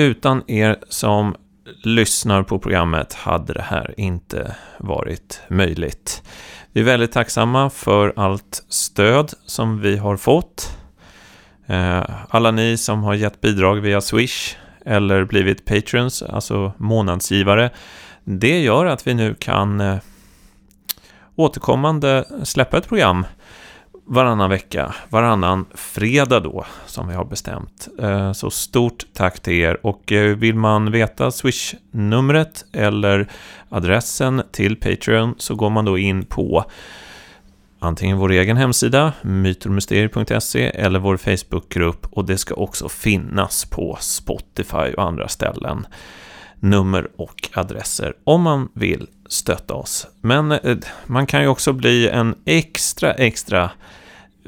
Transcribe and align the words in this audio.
utan 0.00 0.50
er 0.50 0.76
som 0.88 1.34
lyssnar 1.82 2.42
på 2.42 2.58
programmet 2.58 3.14
hade 3.14 3.52
det 3.52 3.62
här 3.62 3.94
inte 3.96 4.56
varit 4.78 5.42
möjligt. 5.48 6.22
Vi 6.72 6.80
är 6.80 6.84
väldigt 6.84 7.12
tacksamma 7.12 7.70
för 7.70 8.12
allt 8.16 8.64
stöd 8.68 9.32
som 9.46 9.80
vi 9.80 9.96
har 9.96 10.16
fått. 10.16 10.76
Eh, 11.66 12.04
alla 12.28 12.50
ni 12.50 12.76
som 12.76 13.02
har 13.02 13.14
gett 13.14 13.40
bidrag 13.40 13.76
via 13.76 14.00
Swish 14.00 14.56
eller 14.86 15.24
blivit 15.24 15.64
patrons, 15.64 16.22
alltså 16.22 16.72
månadsgivare. 16.76 17.70
Det 18.24 18.60
gör 18.60 18.86
att 18.86 19.06
vi 19.06 19.14
nu 19.14 19.34
kan 19.34 19.80
eh, 19.80 19.98
återkommande 21.36 22.24
släppa 22.44 22.78
ett 22.78 22.88
program 22.88 23.26
varannan 24.12 24.50
vecka, 24.50 24.94
varannan 25.08 25.66
fredag 25.74 26.40
då, 26.40 26.64
som 26.86 27.08
vi 27.08 27.14
har 27.14 27.24
bestämt. 27.24 27.88
Eh, 27.98 28.32
så 28.32 28.50
stort 28.50 29.06
tack 29.12 29.40
till 29.40 29.52
er 29.52 29.86
och 29.86 30.12
eh, 30.12 30.36
vill 30.36 30.54
man 30.54 30.90
veta 30.90 31.30
Swish-numret 31.30 32.64
eller 32.72 33.28
adressen 33.68 34.42
till 34.52 34.76
Patreon 34.76 35.34
så 35.38 35.54
går 35.54 35.70
man 35.70 35.84
då 35.84 35.98
in 35.98 36.24
på 36.24 36.64
antingen 37.78 38.18
vår 38.18 38.32
egen 38.32 38.56
hemsida, 38.56 39.12
mytermysterier.se 39.22 40.66
eller 40.66 40.98
vår 40.98 41.16
Facebookgrupp 41.16 42.06
och 42.10 42.24
det 42.24 42.38
ska 42.38 42.54
också 42.54 42.88
finnas 42.88 43.64
på 43.64 43.98
Spotify 44.00 44.94
och 44.96 45.04
andra 45.04 45.28
ställen. 45.28 45.86
Nummer 46.60 47.08
och 47.16 47.48
adresser 47.52 48.14
om 48.24 48.42
man 48.42 48.68
vill 48.74 49.06
stötta 49.28 49.74
oss. 49.74 50.06
Men 50.20 50.52
eh, 50.52 50.76
man 51.06 51.26
kan 51.26 51.42
ju 51.42 51.48
också 51.48 51.72
bli 51.72 52.08
en 52.08 52.34
extra, 52.44 53.12
extra 53.12 53.70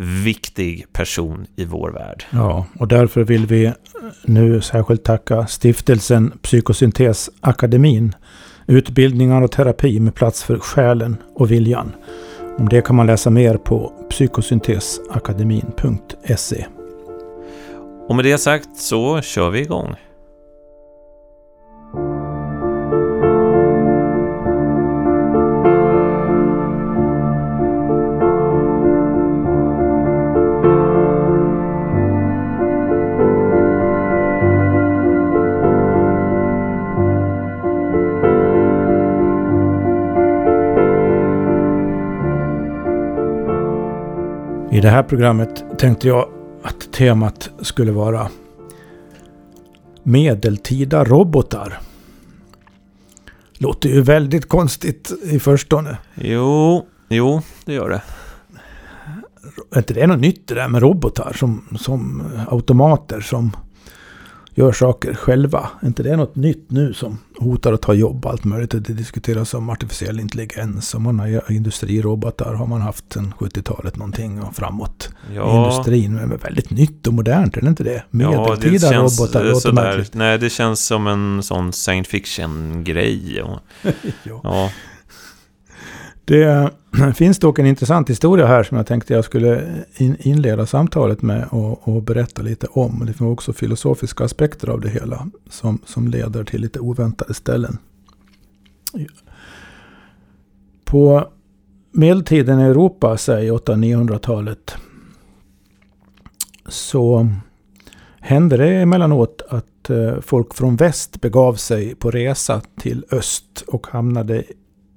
viktig 0.03 0.87
person 0.93 1.47
i 1.57 1.65
vår 1.65 1.91
värld. 1.91 2.25
Ja, 2.31 2.67
och 2.79 2.89
därför 2.89 3.25
vill 3.25 3.47
vi 3.47 3.73
nu 4.25 4.61
särskilt 4.61 5.05
tacka 5.05 5.47
stiftelsen 5.47 6.33
Psykosyntesakademin. 6.43 8.15
Utbildningar 8.67 9.43
och 9.43 9.53
terapi 9.53 10.01
med 10.01 10.15
plats 10.15 10.45
för 10.45 10.59
själen 10.59 11.17
och 11.35 11.51
viljan. 11.51 11.93
Om 12.59 12.69
det 12.69 12.83
kan 12.83 12.97
man 12.97 13.07
läsa 13.07 13.31
mer 13.31 13.57
på 13.57 13.93
psykosyntesakademin.se. 14.11 16.67
Och 18.09 18.17
med 18.17 18.25
det 18.25 18.39
sagt 18.39 18.77
så 18.77 19.21
kör 19.21 19.51
vi 19.51 19.61
igång. 19.61 19.95
Det 44.83 44.91
här 44.91 45.03
programmet 45.03 45.65
tänkte 45.79 46.09
jag 46.09 46.29
att 46.63 46.93
temat 46.93 47.51
skulle 47.61 47.93
vara 47.93 48.29
medeltida 50.03 51.05
robotar. 51.05 51.81
Låter 53.53 53.89
ju 53.89 54.01
väldigt 54.01 54.49
konstigt 54.49 55.13
i 55.23 55.39
förstone. 55.39 55.99
Jo, 56.15 56.87
jo, 57.09 57.43
det 57.65 57.73
gör 57.75 57.91
det. 57.91 58.03
Är 59.71 59.79
inte 59.79 59.95
det 59.95 60.07
något 60.07 60.21
nytt 60.21 60.49
det 60.49 60.55
där 60.55 60.69
med 60.69 60.83
robotar 60.83 61.33
som, 61.33 61.79
som 61.81 62.23
automater 62.49 63.21
som 63.21 63.57
gör 64.55 64.73
saker 64.73 65.15
själva. 65.15 65.71
Är 65.81 65.87
inte 65.87 66.03
det 66.03 66.17
något 66.17 66.37
nytt 66.37 66.71
nu 66.71 66.95
som 66.95 67.19
hotar 67.39 67.73
att 67.73 67.83
ta 67.83 67.95
jobb 67.95 68.27
allt 68.27 68.45
möjligt? 68.45 68.71
Det 68.71 68.93
diskuteras 68.93 69.55
om 69.55 69.71
artificiell 69.71 70.21
intelligens 70.21 70.95
och 70.95 71.01
man 71.01 71.19
har 71.19 71.53
industrirobotar 71.53 72.55
har 72.55 72.67
man 72.67 72.81
haft 72.81 73.13
sedan 73.13 73.35
70-talet 73.39 73.97
någonting 73.97 74.43
och 74.43 74.57
framåt. 74.57 75.11
Ja. 75.35 75.57
Industrin 75.57 76.19
är 76.19 76.27
väldigt 76.27 76.71
nytt 76.71 77.07
och 77.07 77.15
modernt, 77.15 77.57
är 77.57 77.61
det 77.61 77.69
inte 77.69 77.85
det? 77.85 78.03
Medeltida 78.11 78.67
ja, 78.67 78.71
det 78.73 78.81
känns 78.81 79.21
robotar. 79.21 79.55
Sådär, 79.55 80.07
nej, 80.13 80.39
det 80.39 80.51
känns 80.51 80.87
som 80.87 81.07
en 81.07 81.43
sån 81.43 81.73
science 81.73 82.11
fiction-grej. 82.11 83.37
ja. 84.25 84.41
ja. 84.43 84.71
Det 86.25 86.71
finns 87.15 87.39
dock 87.39 87.59
en 87.59 87.67
intressant 87.67 88.11
historia 88.11 88.47
här 88.47 88.63
som 88.63 88.77
jag 88.77 88.87
tänkte 88.87 89.15
jag 89.15 89.25
skulle 89.25 89.85
inleda 89.99 90.67
samtalet 90.67 91.23
med 91.23 91.49
och, 91.51 91.89
och 91.89 92.03
berätta 92.03 92.43
lite 92.43 92.67
om. 92.67 92.99
Det 93.07 93.13
finns 93.13 93.33
också 93.33 93.53
filosofiska 93.53 94.25
aspekter 94.25 94.69
av 94.69 94.81
det 94.81 94.89
hela 94.89 95.27
som, 95.51 95.79
som 95.87 96.09
leder 96.09 96.45
till 96.45 96.61
lite 96.61 96.81
oväntade 96.81 97.35
ställen. 97.35 97.79
På 100.85 101.29
medeltiden 101.93 102.61
i 102.61 102.63
Europa, 102.63 103.17
säg 103.17 103.51
800-900-talet, 103.51 104.77
så 106.69 107.29
hände 108.21 108.57
det 108.57 108.69
emellanåt 108.69 109.43
att 109.49 109.91
eh, 109.91 110.21
folk 110.21 110.55
från 110.55 110.77
väst 110.77 111.21
begav 111.21 111.55
sig 111.55 111.95
på 111.95 112.11
resa 112.11 112.61
till 112.81 113.05
öst 113.11 113.65
och 113.67 113.87
hamnade 113.87 114.45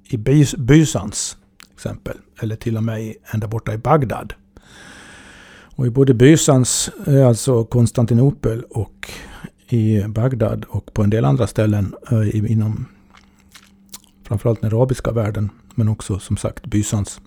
i 0.08 0.44
Bysans 0.58 1.36
exempel. 1.74 2.16
Eller 2.40 2.56
till 2.56 2.76
och 2.76 2.84
med 2.84 3.14
ända 3.30 3.48
borta 3.48 3.74
i 3.74 3.78
Bagdad. 3.78 4.34
Och 5.76 5.86
i 5.86 5.90
både 5.90 6.14
Bysans, 6.14 6.90
eh, 7.06 7.28
alltså 7.28 7.64
Konstantinopel 7.64 8.62
och 8.70 9.10
i 9.68 10.02
Bagdad 10.02 10.64
och 10.68 10.94
på 10.94 11.02
en 11.02 11.10
del 11.10 11.24
andra 11.24 11.46
ställen 11.46 11.94
eh, 12.10 12.50
inom 12.52 12.86
framförallt 14.24 14.60
den 14.60 14.72
arabiska 14.72 15.12
världen, 15.12 15.50
men 15.74 15.88
också 15.88 16.18
som 16.18 16.36
sagt 16.36 16.66
Bysans, 16.66 17.20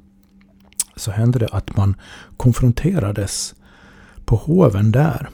så 0.96 1.12
hände 1.12 1.40
det 1.40 1.48
att 1.48 1.78
man 1.78 1.96
konfronterades 2.38 3.56
på 4.26 4.36
hoven 4.36 4.92
där 4.92 5.30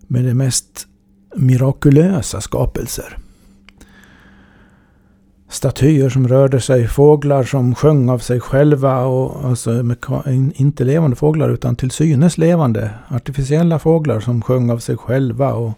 med 0.00 0.24
de 0.24 0.34
mest 0.34 0.86
mirakulösa 1.36 2.40
skapelser 2.40 3.18
statyer 5.48 6.08
som 6.08 6.28
rörde 6.28 6.60
sig, 6.60 6.86
fåglar 6.88 7.44
som 7.44 7.74
sjöng 7.74 8.08
av 8.08 8.18
sig 8.18 8.40
själva. 8.40 9.04
Och, 9.04 9.44
alltså, 9.44 9.84
inte 10.54 10.84
levande 10.84 11.16
fåglar 11.16 11.48
utan 11.48 11.76
till 11.76 11.90
synes 11.90 12.38
levande. 12.38 12.90
Artificiella 13.08 13.78
fåglar 13.78 14.20
som 14.20 14.42
sjöng 14.42 14.70
av 14.70 14.78
sig 14.78 14.96
själva. 14.96 15.52
Och 15.52 15.72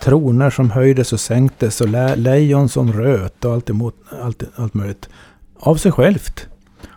troner 0.00 0.50
som 0.50 0.70
höjdes 0.70 1.12
och 1.12 1.20
sänktes 1.20 1.80
och 1.80 1.88
le 1.88 2.16
lejon 2.16 2.68
som 2.68 2.92
röt 2.92 3.44
och 3.44 3.52
allt, 3.52 3.70
emot, 3.70 3.94
allt, 4.22 4.42
allt 4.56 4.74
möjligt. 4.74 5.08
Av 5.60 5.76
sig 5.76 5.92
självt. 5.92 6.46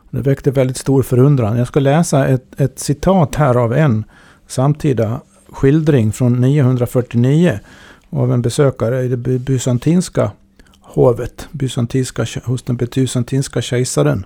Det 0.10 0.22
väckte 0.22 0.52
väldigt 0.52 0.78
stor 0.78 1.04
förundran. 1.04 1.58
Jag 1.58 1.68
ska 1.68 1.80
läsa 1.80 2.28
ett, 2.28 2.60
ett 2.62 2.80
citat 2.80 3.36
här 3.36 3.56
av 3.56 3.74
en 3.74 4.04
samtida 4.48 5.22
skildring 5.50 6.12
från 6.12 6.42
949 6.42 7.60
av 8.10 8.34
en 8.34 8.42
besökare 8.42 9.02
i 9.02 9.08
det 9.08 9.18
bysantinska 9.18 10.32
hovet 10.94 11.48
bysantinska, 11.52 12.26
hos 12.46 12.64
den 12.64 12.76
bysantinska 12.76 13.62
kejsaren. 13.62 14.26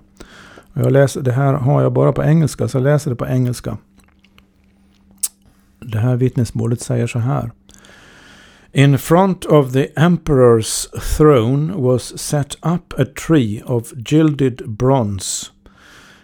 jag 0.74 0.92
läser, 0.92 1.22
det 1.22 1.32
här 1.32 1.54
har 1.54 1.82
jag 1.82 1.94
bara 1.94 2.14
på 2.14 2.24
engelska, 2.24 2.68
så 2.68 2.78
jag 2.78 2.84
läser 2.84 3.10
det 3.10 3.16
på 3.16 3.28
engelska. 3.28 3.78
Det 5.80 6.00
här 6.00 6.16
vittnesmålet 6.16 6.82
säger 6.82 7.08
så 7.08 7.20
här. 7.20 7.52
In 8.72 8.98
front 8.98 9.46
of 9.46 9.72
the 9.72 9.88
emperor's 9.96 10.88
throne 11.18 11.74
was 11.74 12.22
set 12.22 12.56
up 12.62 12.94
a 13.00 13.06
tree 13.28 13.62
of 13.66 13.94
gilded 14.12 14.62
bronze, 14.68 15.52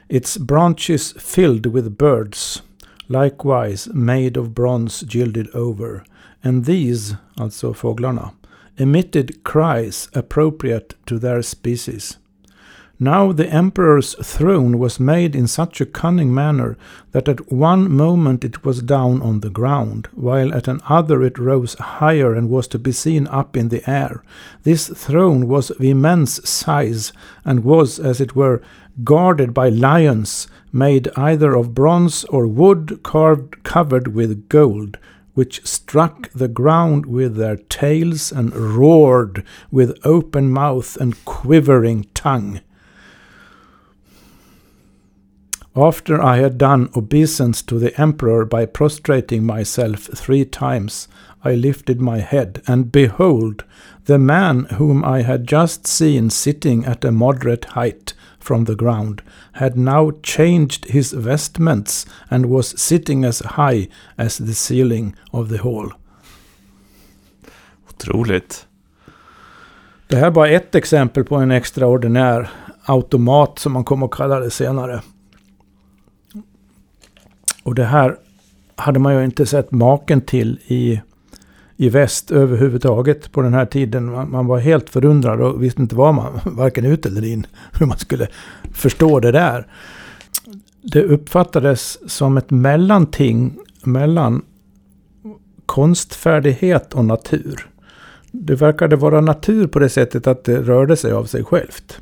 its 0.09 0.37
branches 0.37 1.13
filled 1.13 1.65
with 1.65 1.89
birds, 1.89 2.63
likewise 3.07 3.93
made 3.93 4.39
of 4.39 4.47
bronze 4.47 5.05
gilded 5.05 5.55
over, 5.55 6.03
and 6.43 6.65
these, 6.65 7.15
alltså 7.35 7.73
fåglarna, 7.73 8.31
emitted 8.77 9.43
cries 9.43 10.09
appropriate 10.13 10.95
to 11.05 11.19
their 11.19 11.41
species. 11.41 12.17
Now 13.03 13.31
the 13.31 13.49
emperor's 13.49 14.13
throne 14.23 14.77
was 14.77 14.99
made 14.99 15.35
in 15.35 15.47
such 15.47 15.81
a 15.81 15.87
cunning 15.87 16.31
manner 16.31 16.77
that 17.13 17.27
at 17.27 17.51
one 17.51 17.91
moment 17.91 18.45
it 18.45 18.63
was 18.63 18.83
down 18.83 19.23
on 19.23 19.39
the 19.39 19.49
ground, 19.49 20.07
while 20.13 20.53
at 20.53 20.67
another 20.67 21.23
it 21.23 21.39
rose 21.39 21.73
higher 21.73 22.35
and 22.35 22.47
was 22.47 22.67
to 22.67 22.77
be 22.77 22.91
seen 22.91 23.25
up 23.29 23.57
in 23.57 23.69
the 23.69 23.89
air. 23.89 24.23
This 24.61 24.87
throne 24.87 25.47
was 25.47 25.71
of 25.71 25.81
immense 25.81 26.47
size, 26.47 27.11
and 27.43 27.63
was, 27.63 27.99
as 27.99 28.21
it 28.21 28.35
were, 28.35 28.61
guarded 29.03 29.51
by 29.51 29.69
lions, 29.69 30.47
made 30.71 31.09
either 31.17 31.55
of 31.55 31.73
bronze 31.73 32.23
or 32.25 32.45
wood 32.45 32.99
carved 33.01 33.63
covered 33.63 34.09
with 34.09 34.47
gold, 34.47 34.99
which 35.33 35.65
struck 35.65 36.29
the 36.31 36.47
ground 36.47 37.05
with 37.05 37.35
their 37.35 37.55
tails 37.55 38.31
and 38.31 38.55
roared 38.55 39.43
with 39.71 39.97
open 40.05 40.49
mouth 40.49 40.97
and 40.97 41.23
quivering 41.25 42.05
tongue. 42.13 42.61
After 45.75 46.21
I 46.21 46.37
had 46.37 46.57
done 46.57 46.89
obeisance 46.97 47.61
to 47.61 47.79
the 47.79 47.99
emperor 47.99 48.43
by 48.43 48.65
prostrating 48.65 49.45
myself 49.45 50.01
three 50.01 50.43
times, 50.43 51.07
I 51.45 51.55
lifted 51.55 52.01
my 52.01 52.19
head, 52.19 52.61
and 52.67 52.91
behold, 52.91 53.63
the 54.03 54.19
man 54.19 54.65
whom 54.77 55.05
I 55.05 55.21
had 55.21 55.47
just 55.47 55.87
seen 55.87 56.29
sitting 56.29 56.83
at 56.85 57.05
a 57.05 57.11
moderate 57.11 57.65
height 57.65 58.13
from 58.41 58.65
the 58.65 58.75
ground 58.75 59.21
had 59.51 59.77
now 59.77 60.11
changed 60.23 60.85
his 60.85 61.13
vestments 61.13 62.07
and 62.29 62.45
was 62.45 62.79
sitting 62.79 63.25
as 63.25 63.41
high 63.41 63.87
as 64.15 64.37
the 64.37 64.53
ceiling 64.53 65.15
of 65.31 65.49
the 65.49 65.57
hall. 65.57 65.93
Otroligt. 67.89 68.67
Det 70.07 70.15
här 70.15 70.27
är 70.27 70.31
bara 70.31 70.49
ett 70.49 70.75
exempel 70.75 71.23
på 71.23 71.35
en 71.35 71.51
extraordinär 71.51 72.49
automat 72.85 73.59
som 73.59 73.71
man 73.71 73.83
kommer 73.83 74.05
att 74.05 74.11
kalla 74.11 74.39
det 74.39 74.51
senare. 74.51 75.01
Och 77.63 77.75
det 77.75 77.85
här 77.85 78.17
hade 78.75 78.99
man 78.99 79.13
ju 79.13 79.25
inte 79.25 79.45
sett 79.45 79.71
maken 79.71 80.21
till 80.21 80.59
i, 80.67 81.01
i 81.81 81.89
väst 81.89 82.31
överhuvudtaget 82.31 83.31
på 83.31 83.41
den 83.41 83.53
här 83.53 83.65
tiden. 83.65 84.11
Man, 84.11 84.31
man 84.31 84.47
var 84.47 84.59
helt 84.59 84.89
förundrad 84.89 85.41
och 85.41 85.63
visste 85.63 85.81
inte 85.81 85.95
vad 85.95 86.15
man, 86.15 86.39
varken 86.45 86.85
ut 86.85 87.05
eller 87.05 87.25
in, 87.25 87.47
hur 87.79 87.85
man 87.85 87.97
skulle 87.97 88.27
förstå 88.73 89.19
det 89.19 89.31
där. 89.31 89.67
Det 90.81 91.03
uppfattades 91.03 92.11
som 92.11 92.37
ett 92.37 92.49
mellanting 92.49 93.57
mellan 93.83 94.41
konstfärdighet 95.65 96.93
och 96.93 97.05
natur. 97.05 97.67
Det 98.31 98.55
verkade 98.55 98.95
vara 98.95 99.21
natur 99.21 99.67
på 99.67 99.79
det 99.79 99.89
sättet 99.89 100.27
att 100.27 100.43
det 100.43 100.61
rörde 100.61 100.95
sig 100.95 101.11
av 101.11 101.25
sig 101.25 101.43
självt. 101.43 102.01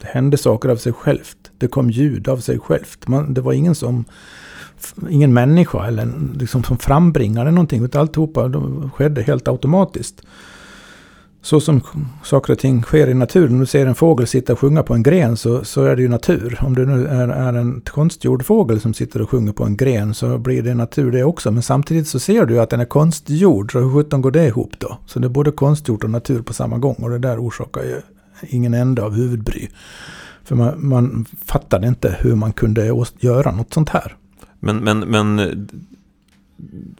Det 0.00 0.06
hände 0.06 0.36
saker 0.36 0.68
av 0.68 0.76
sig 0.76 0.92
självt. 0.92 1.50
Det 1.58 1.68
kom 1.68 1.90
ljud 1.90 2.28
av 2.28 2.36
sig 2.36 2.58
självt. 2.58 3.08
Man, 3.08 3.34
det 3.34 3.40
var 3.40 3.52
ingen 3.52 3.74
som 3.74 4.04
ingen 5.10 5.32
människa 5.32 5.86
eller 5.86 6.12
liksom 6.34 6.64
som 6.64 6.78
frambringade 6.78 7.50
någonting. 7.50 7.84
Utan 7.84 8.00
alltihopa 8.00 8.48
de 8.48 8.90
skedde 8.90 9.22
helt 9.22 9.48
automatiskt. 9.48 10.22
Så 11.42 11.60
som 11.60 11.80
saker 12.24 12.52
och 12.52 12.58
ting 12.58 12.82
sker 12.82 13.08
i 13.08 13.14
naturen. 13.14 13.52
Om 13.52 13.60
du 13.60 13.66
ser 13.66 13.86
en 13.86 13.94
fågel 13.94 14.26
sitta 14.26 14.52
och 14.52 14.58
sjunga 14.58 14.82
på 14.82 14.94
en 14.94 15.02
gren 15.02 15.36
så, 15.36 15.64
så 15.64 15.84
är 15.84 15.96
det 15.96 16.02
ju 16.02 16.08
natur. 16.08 16.58
Om 16.62 16.74
det 16.74 16.86
nu 16.86 17.06
är, 17.06 17.28
är 17.28 17.52
en 17.52 17.80
konstgjord 17.80 18.44
fågel 18.44 18.80
som 18.80 18.94
sitter 18.94 19.22
och 19.22 19.30
sjunger 19.30 19.52
på 19.52 19.64
en 19.64 19.76
gren 19.76 20.14
så 20.14 20.38
blir 20.38 20.62
det 20.62 20.74
natur 20.74 21.12
det 21.12 21.24
också. 21.24 21.50
Men 21.50 21.62
samtidigt 21.62 22.08
så 22.08 22.18
ser 22.18 22.46
du 22.46 22.60
att 22.60 22.70
den 22.70 22.80
är 22.80 22.84
konstgjord. 22.84 23.72
Så 23.72 23.78
hur 23.78 23.94
sjutton 23.94 24.22
går 24.22 24.30
det 24.30 24.46
ihop 24.46 24.72
då? 24.78 24.98
Så 25.06 25.18
det 25.18 25.26
är 25.26 25.28
både 25.28 25.50
konstgjort 25.50 26.04
och 26.04 26.10
natur 26.10 26.42
på 26.42 26.52
samma 26.52 26.78
gång. 26.78 26.96
Och 26.98 27.10
det 27.10 27.18
där 27.18 27.38
orsakar 27.38 27.82
ju 27.82 28.00
ingen 28.48 28.74
ände 28.74 29.02
av 29.02 29.14
huvudbry. 29.14 29.68
För 30.44 30.56
man, 30.56 30.88
man 30.88 31.26
fattade 31.44 31.88
inte 31.88 32.16
hur 32.20 32.34
man 32.34 32.52
kunde 32.52 33.06
göra 33.18 33.52
något 33.52 33.74
sånt 33.74 33.88
här. 33.88 34.16
Men, 34.60 34.76
men, 34.76 34.98
men 35.00 35.50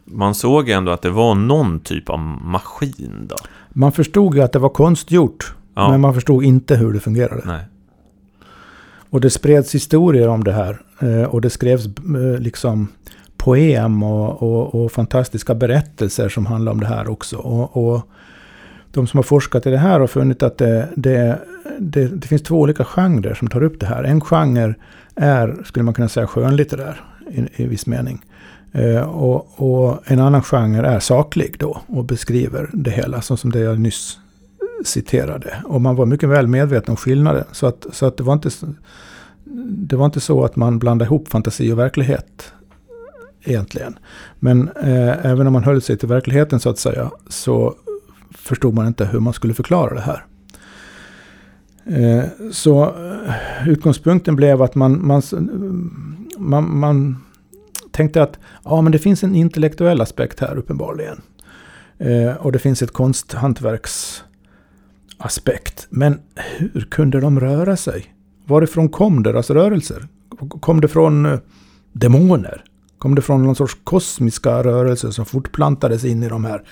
man 0.05 0.35
såg 0.35 0.69
ändå 0.69 0.91
att 0.91 1.01
det 1.01 1.09
var 1.09 1.35
någon 1.35 1.79
typ 1.79 2.09
av 2.09 2.19
maskin 2.19 3.27
då? 3.29 3.35
Man 3.69 3.91
förstod 3.91 4.35
ju 4.35 4.41
att 4.41 4.51
det 4.51 4.59
var 4.59 4.69
konstgjort. 4.69 5.53
Ja. 5.73 5.91
Men 5.91 6.01
man 6.01 6.13
förstod 6.13 6.43
inte 6.43 6.75
hur 6.75 6.93
det 6.93 6.99
fungerade. 6.99 7.41
Nej. 7.45 7.65
Och 9.09 9.21
det 9.21 9.29
spreds 9.29 9.75
historier 9.75 10.27
om 10.27 10.43
det 10.43 10.51
här. 10.51 10.81
Eh, 10.99 11.23
och 11.23 11.41
det 11.41 11.49
skrevs 11.49 11.85
eh, 11.85 12.39
liksom 12.39 12.87
poem 13.37 14.03
och, 14.03 14.43
och, 14.43 14.75
och 14.75 14.91
fantastiska 14.91 15.55
berättelser 15.55 16.29
som 16.29 16.45
handlar 16.45 16.71
om 16.71 16.79
det 16.79 16.87
här 16.87 17.09
också. 17.09 17.37
Och, 17.37 17.77
och, 17.87 18.01
de 18.93 19.07
som 19.07 19.17
har 19.17 19.23
forskat 19.23 19.65
i 19.65 19.69
det 19.69 19.77
här 19.77 19.99
har 19.99 20.07
funnit 20.07 20.43
att 20.43 20.57
det, 20.57 20.89
det, 20.95 21.39
det, 21.79 22.07
det 22.07 22.27
finns 22.27 22.41
två 22.41 22.59
olika 22.59 22.83
genrer 22.83 23.33
som 23.33 23.47
tar 23.47 23.63
upp 23.63 23.79
det 23.79 23.85
här. 23.85 24.03
En 24.03 24.21
genre 24.21 24.75
är, 25.15 25.63
skulle 25.65 25.83
man 25.83 25.93
kunna 25.93 26.09
säga, 26.09 26.27
skönlitterär 26.27 27.10
i, 27.31 27.63
i 27.63 27.67
viss 27.67 27.85
mening. 27.85 28.21
Eh, 28.71 29.01
och, 29.01 29.47
och, 29.55 29.99
en 30.05 30.19
annan 30.19 30.43
genre 30.43 30.87
är 30.87 30.99
saklig 30.99 31.55
då 31.59 31.81
och 31.87 32.05
beskriver 32.05 32.69
det 32.73 32.91
hela 32.91 33.21
så 33.21 33.37
som 33.37 33.51
det 33.51 33.59
jag 33.59 33.79
nyss 33.79 34.17
citerade. 34.85 35.63
Och 35.65 35.81
man 35.81 35.95
var 35.95 36.05
mycket 36.05 36.29
väl 36.29 36.47
medveten 36.47 36.91
om 36.91 36.97
skillnaden. 36.97 37.43
Så 37.51 37.67
att, 37.67 37.85
så 37.91 38.05
att 38.05 38.17
det, 38.17 38.23
var 38.23 38.33
inte, 38.33 38.49
det 39.67 39.95
var 39.95 40.05
inte 40.05 40.19
så 40.19 40.43
att 40.43 40.55
man 40.55 40.79
blandade 40.79 41.07
ihop 41.07 41.27
fantasi 41.27 41.71
och 41.71 41.79
verklighet 41.79 42.53
egentligen. 43.43 43.99
Men 44.39 44.69
eh, 44.69 45.25
även 45.25 45.47
om 45.47 45.53
man 45.53 45.63
höll 45.63 45.81
sig 45.81 45.97
till 45.97 46.07
verkligheten 46.07 46.59
så 46.59 46.69
att 46.69 46.77
säga 46.77 47.11
så 47.27 47.75
förstod 48.31 48.73
man 48.73 48.87
inte 48.87 49.05
hur 49.05 49.19
man 49.19 49.33
skulle 49.33 49.53
förklara 49.53 49.93
det 49.93 50.01
här. 50.01 50.25
Eh, 51.85 52.23
så 52.51 52.83
eh, 52.83 53.69
utgångspunkten 53.69 54.35
blev 54.35 54.61
att 54.61 54.75
man, 54.75 55.07
man, 55.07 55.21
man, 56.49 56.79
man 56.79 57.17
tänkte 57.91 58.23
att 58.23 58.39
ja, 58.63 58.81
men 58.81 58.91
det 58.91 58.99
finns 58.99 59.23
en 59.23 59.35
intellektuell 59.35 60.01
aspekt 60.01 60.39
här 60.39 60.57
uppenbarligen. 60.57 61.21
Eh, 61.97 62.33
och 62.33 62.51
det 62.51 62.59
finns 62.59 62.81
ett 62.81 62.93
konsthantverksaspekt. 62.93 65.87
Men 65.89 66.19
hur 66.35 66.87
kunde 66.89 67.19
de 67.19 67.39
röra 67.39 67.77
sig? 67.77 68.05
Varifrån 68.45 68.89
kom 68.89 69.23
deras 69.23 69.49
rörelser? 69.49 70.07
Kom 70.59 70.81
det 70.81 70.87
från 70.87 71.25
eh, 71.25 71.39
demoner? 71.91 72.63
Kom 72.97 73.15
det 73.15 73.21
från 73.21 73.43
någon 73.43 73.55
sorts 73.55 73.77
kosmiska 73.83 74.63
rörelser 74.63 75.11
som 75.11 75.25
fortplantades 75.25 76.05
in 76.05 76.23
i 76.23 76.29
de 76.29 76.45
här 76.45 76.63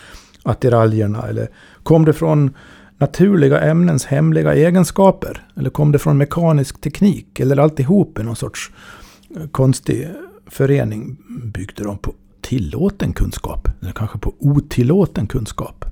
attiraljerna? 0.43 1.27
Eller 1.27 1.49
kom 1.83 2.05
det 2.05 2.13
från 2.13 2.53
naturliga 2.97 3.61
ämnens 3.61 4.05
hemliga 4.05 4.53
egenskaper? 4.53 5.47
Eller 5.55 5.69
kom 5.69 5.91
det 5.91 5.99
från 5.99 6.17
mekanisk 6.17 6.81
teknik? 6.81 7.39
Eller 7.39 7.57
alltihop 7.57 8.19
i 8.19 8.23
någon 8.23 8.35
sorts 8.35 8.71
eh, 8.71 8.98
konstig 9.51 10.07
förening 10.45 11.17
byggde 11.53 11.83
de 11.83 11.97
på 11.97 12.13
tillåten 12.41 13.13
kunskap. 13.13 13.67
Eller 13.81 13.91
kanske 13.91 14.17
på 14.17 14.33
otillåten 14.39 15.27
kunskap. 15.27 15.85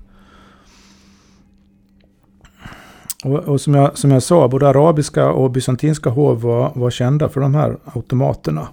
Och, 3.23 3.39
och, 3.39 3.61
som, 3.61 3.73
jag, 3.73 3.97
som 3.97 4.11
jag 4.11 4.23
sa, 4.23 4.47
både 4.47 4.67
arabiska 4.67 5.31
och 5.31 5.51
bysantinska 5.51 6.09
hov 6.09 6.41
var, 6.41 6.71
var 6.75 6.89
kända 6.89 7.29
för 7.29 7.41
de 7.41 7.55
här 7.55 7.77
automaterna. 7.83 8.67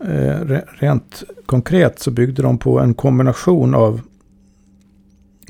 Eh, 0.00 0.60
rent 0.78 1.22
konkret 1.46 1.98
så 1.98 2.10
byggde 2.10 2.42
de 2.42 2.58
på 2.58 2.80
en 2.80 2.94
kombination 2.94 3.74
av 3.74 4.00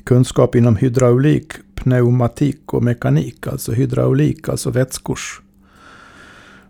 kunskap 0.03 0.55
inom 0.55 0.75
hydraulik, 0.75 1.53
pneumatik 1.75 2.73
och 2.73 2.83
mekanik. 2.83 3.47
Alltså 3.47 3.71
hydraulik, 3.71 4.49
alltså 4.49 4.69
vätskors 4.69 5.41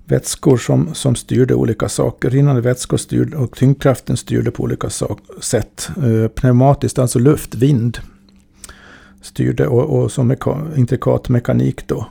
vätskor 0.07 0.57
som, 0.57 0.93
som 0.93 1.15
styrde 1.15 1.55
olika 1.55 1.89
saker. 1.89 2.29
Rinnande 2.29 2.61
vätskor 2.61 2.97
styrde 2.97 3.37
och 3.37 3.55
tyngdkraften 3.55 4.17
styrde 4.17 4.51
på 4.51 4.63
olika 4.63 4.89
sätt. 5.41 5.89
Eh, 5.97 6.27
pneumatiskt, 6.27 6.99
alltså 6.99 7.19
luft, 7.19 7.55
vind 7.55 7.97
styrde 9.21 9.67
och, 9.67 10.03
och 10.03 10.11
som 10.11 10.27
meka, 10.27 10.57
intrikat 10.75 11.29
mekanik 11.29 11.87
då. 11.87 12.07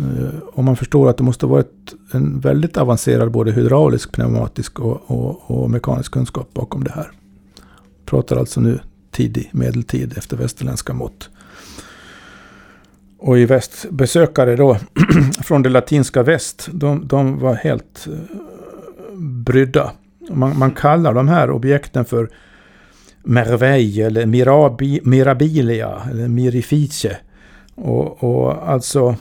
Eh, 0.00 0.38
och 0.38 0.64
man 0.64 0.76
förstår 0.76 1.08
att 1.08 1.16
det 1.16 1.24
måste 1.24 1.46
varit 1.46 1.94
en 2.12 2.40
väldigt 2.40 2.76
avancerad 2.76 3.30
både 3.30 3.52
hydraulisk, 3.52 4.12
pneumatisk 4.12 4.80
och, 4.80 5.02
och, 5.06 5.50
och 5.50 5.70
mekanisk 5.70 6.12
kunskap 6.12 6.54
bakom 6.54 6.84
det 6.84 6.92
här. 6.92 7.10
Pratar 8.04 8.36
alltså 8.36 8.60
nu 8.60 8.78
tidig 9.10 9.50
medeltid 9.52 10.18
efter 10.18 10.36
västerländska 10.36 10.92
mått. 10.92 11.30
Och 13.18 13.38
i 13.38 13.44
väst, 13.44 13.86
besökare 13.90 14.56
då 14.56 14.76
från 15.44 15.62
det 15.62 15.68
latinska 15.68 16.22
väst, 16.22 16.68
de, 16.72 17.08
de 17.08 17.38
var 17.38 17.54
helt 17.54 18.06
eh, 18.06 18.36
brydda. 19.18 19.92
Man, 20.30 20.58
man, 20.58 20.70
kallar 20.70 21.14
de 21.14 21.28
här 21.28 21.50
objekten 21.50 22.04
för 22.04 22.30
merveille 23.22 24.06
eller 24.06 24.26
mirabi, 24.26 25.00
mirabilia 25.04 26.02
eller 26.10 26.28
mirifice. 26.28 27.16
Och, 27.74 28.24
och 28.24 28.68
alltså, 28.68 29.16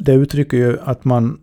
det 0.00 0.12
uttrycker 0.12 0.56
ju 0.56 0.78
att 0.84 1.04
man 1.04 1.38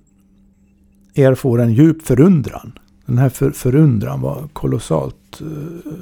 erfor 1.15 1.61
en 1.61 1.73
djup 1.73 2.01
förundran. 2.01 2.79
Den 3.05 3.17
här 3.17 3.29
för, 3.29 3.51
förundran 3.51 4.21
var 4.21 4.47
kolossalt 4.53 5.41
uh, 5.41 5.93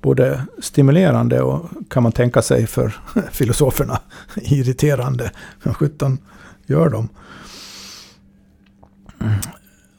både 0.00 0.42
stimulerande 0.58 1.42
och 1.42 1.68
kan 1.88 2.02
man 2.02 2.12
tänka 2.12 2.42
sig 2.42 2.66
för 2.66 2.96
filosoferna 3.30 4.00
irriterande. 4.36 5.30
Men 5.62 5.74
sjutton 5.74 6.18
gör 6.66 6.90
de? 6.90 7.08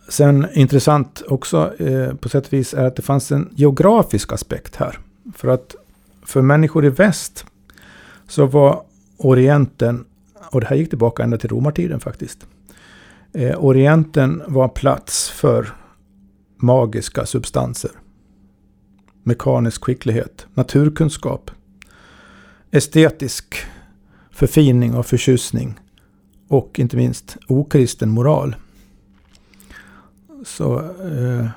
Sen 0.09 0.47
intressant 0.53 1.23
också 1.27 1.73
eh, 1.79 2.13
på 2.15 2.29
sätt 2.29 2.47
och 2.47 2.53
vis 2.53 2.73
är 2.73 2.85
att 2.85 2.95
det 2.95 3.01
fanns 3.01 3.31
en 3.31 3.49
geografisk 3.55 4.33
aspekt 4.33 4.75
här. 4.75 4.99
För 5.35 5.47
att 5.47 5.75
för 6.25 6.41
människor 6.41 6.85
i 6.85 6.89
väst 6.89 7.45
så 8.27 8.45
var 8.45 8.81
Orienten, 9.17 10.05
och 10.51 10.61
det 10.61 10.67
här 10.67 10.75
gick 10.75 10.89
tillbaka 10.89 11.23
ända 11.23 11.37
till 11.37 11.49
romartiden 11.49 11.99
faktiskt. 11.99 12.47
Eh, 13.33 13.65
Orienten 13.65 14.43
var 14.47 14.67
plats 14.67 15.29
för 15.29 15.73
magiska 16.57 17.25
substanser 17.25 17.91
mekanisk 19.27 19.83
skicklighet, 19.83 20.47
naturkunskap, 20.53 21.51
estetisk 22.71 23.55
förfining 24.31 24.95
och 24.95 25.05
förtjusning 25.05 25.79
och 26.47 26.79
inte 26.79 26.97
minst 26.97 27.37
okristen 27.47 28.09
moral. 28.09 28.55
så 30.45 30.79
eh, 30.79 31.47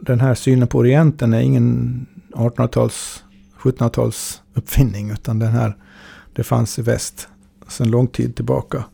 den 0.00 0.20
här 0.20 0.34
synen 0.34 0.68
på 0.68 0.78
Orienten 0.78 1.34
är 1.34 1.40
ingen 1.40 2.06
1800-tals, 2.32 3.24
1700-tals 3.60 4.42
uppfinning. 4.54 5.10
Utan 5.10 5.38
den 5.38 5.52
här, 5.52 5.76
det 6.32 6.42
fanns 6.44 6.78
i 6.78 6.82
väst 6.82 7.28
sedan 7.68 7.90
lång 7.90 8.06
tid 8.06 8.36
tillbaka. 8.36 8.84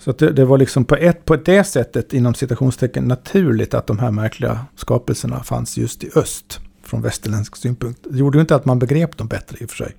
Så 0.00 0.12
det, 0.12 0.32
det, 0.32 0.44
var 0.44 0.58
liksom 0.58 0.84
på, 0.84 0.96
ett, 0.96 1.24
på 1.24 1.36
det 1.36 1.64
sättet 1.64 2.12
inom 2.12 2.34
citationstecken 2.34 3.04
naturligt 3.04 3.74
att 3.74 3.86
de 3.86 3.98
här 3.98 4.10
märkliga 4.10 4.66
skapelserna 4.76 5.42
fanns 5.42 5.78
just 5.78 6.04
i 6.04 6.10
öst. 6.14 6.60
Från 6.82 7.02
västerländsk 7.02 7.56
synpunkt. 7.56 8.06
Det 8.10 8.18
gjorde 8.18 8.38
ju 8.38 8.40
inte 8.40 8.54
att 8.54 8.64
man 8.64 8.78
begrep 8.78 9.16
dem 9.16 9.26
bättre 9.26 9.56
i 9.60 9.64
och 9.64 9.70
för 9.70 9.76
sig. 9.76 9.94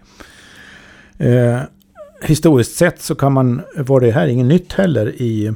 Eh, 1.17 1.59
historiskt 2.21 2.75
sett 2.75 3.01
så 3.01 3.15
kan 3.15 3.33
man, 3.33 3.61
var 3.77 3.99
det 3.99 4.11
här 4.11 4.27
inget 4.27 4.45
nytt 4.45 4.73
heller 4.73 5.21
i, 5.21 5.53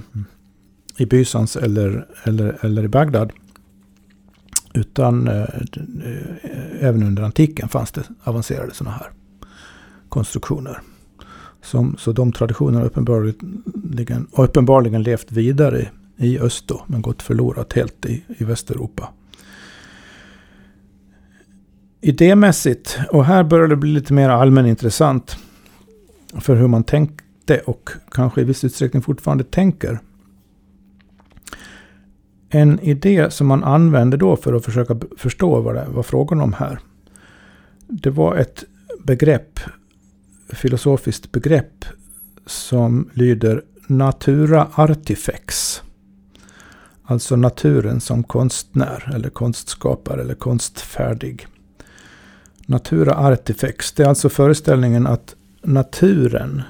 i 0.97 1.05
Bysans 1.05 1.55
eller, 1.55 2.07
eller, 2.23 2.57
eller 2.61 2.83
i 2.83 2.87
Bagdad. 2.87 3.31
Utan 4.73 5.27
eh, 5.27 5.41
eh 5.41 5.49
även 6.79 7.03
under 7.03 7.23
antiken 7.23 7.69
fanns 7.69 7.91
det 7.91 8.03
avancerade 8.23 8.73
sådana 8.73 8.97
här 8.97 9.09
konstruktioner. 10.09 10.81
Som, 11.65 11.95
så 11.98 12.12
de 12.12 12.31
traditionerna 12.31 12.86
uppenbarligen, 12.86 14.27
har 14.34 14.43
uppenbarligen 14.43 15.03
levt 15.03 15.31
vidare 15.31 15.89
i 16.17 16.39
öst 16.39 16.67
då, 16.67 16.84
men 16.88 17.01
gått 17.01 17.22
förlorat 17.22 17.74
helt 17.74 18.05
i, 18.05 18.24
i 18.27 18.43
Västeuropa. 18.43 19.10
Idémässigt, 22.01 23.00
och 23.12 23.25
här 23.25 23.43
börjar 23.43 23.67
det 23.67 23.75
bli 23.75 23.89
lite 23.89 24.13
mer 24.13 24.29
allmänintressant 24.29 25.38
för 26.39 26.55
hur 26.55 26.67
man 26.67 26.84
tänkte 26.84 27.60
och 27.60 27.89
kanske 28.12 28.41
i 28.41 28.43
viss 28.43 28.63
utsträckning 28.63 29.01
fortfarande 29.01 29.43
tänker. 29.43 30.00
En 32.50 32.79
idé 32.79 33.31
som 33.31 33.48
man 33.48 33.63
använde 33.63 34.17
då 34.17 34.36
för 34.36 34.53
att 34.53 34.65
försöka 34.65 34.98
förstå 35.17 35.62
vad 35.62 35.75
det 35.75 35.86
var 35.89 36.03
frågan 36.03 36.41
om 36.41 36.53
här. 36.53 36.79
Det 37.88 38.10
var 38.10 38.36
ett 38.36 38.63
begrepp, 39.03 39.60
filosofiskt 40.49 41.31
begrepp 41.31 41.85
som 42.45 43.09
lyder 43.13 43.61
Natura 43.87 44.67
artifex. 44.75 45.81
Alltså 47.03 47.35
naturen 47.35 48.01
som 48.01 48.23
konstnär 48.23 49.11
eller 49.15 49.29
konstskapare 49.29 50.21
eller 50.21 50.35
konstfärdig. 50.35 51.47
Natura 52.65 53.15
artifex, 53.15 53.91
det 53.91 54.03
är 54.03 54.07
alltså 54.07 54.29
föreställningen 54.29 55.07
att 55.07 55.35
naturen 55.61 56.63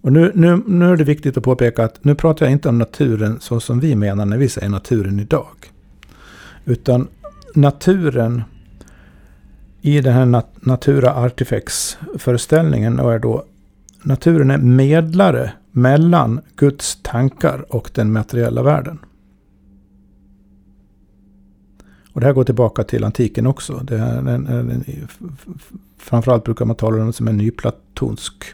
och 0.00 0.12
nu, 0.12 0.32
nu, 0.34 0.62
nu 0.66 0.92
är 0.92 0.96
det 0.96 1.04
viktigt 1.04 1.36
att 1.36 1.42
påpeka 1.42 1.84
att 1.84 2.04
nu 2.04 2.14
pratar 2.14 2.46
jag 2.46 2.52
inte 2.52 2.68
om 2.68 2.78
naturen 2.78 3.40
så 3.40 3.60
som 3.60 3.80
vi 3.80 3.96
menar 3.96 4.26
när 4.26 4.38
vi 4.38 4.48
säger 4.48 4.68
naturen 4.68 5.20
idag. 5.20 5.72
Utan 6.64 7.08
naturen 7.54 8.42
i 9.80 10.00
den 10.00 10.12
här 10.12 10.26
nat 10.26 10.66
Natura 10.66 11.12
Artifex-föreställningen 11.12 12.98
är 12.98 13.18
då 13.18 13.44
naturen 14.02 14.50
är 14.50 14.58
medlare 14.58 15.52
mellan 15.72 16.40
Guds 16.56 16.98
tankar 17.02 17.74
och 17.74 17.90
den 17.94 18.12
materiella 18.12 18.62
världen. 18.62 18.98
Och 22.12 22.20
det 22.20 22.26
här 22.26 22.34
går 22.34 22.44
tillbaka 22.44 22.84
till 22.84 23.04
antiken 23.04 23.46
också. 23.46 23.80
Det 23.84 23.98
här, 23.98 24.18
en, 24.18 24.46
en, 24.46 24.84
framförallt 25.98 26.44
brukar 26.44 26.64
man 26.64 26.76
tala 26.76 27.00
om 27.00 27.06
det 27.06 27.12
som 27.12 27.28
en 27.28 27.36
nyplatonsk 27.36 28.44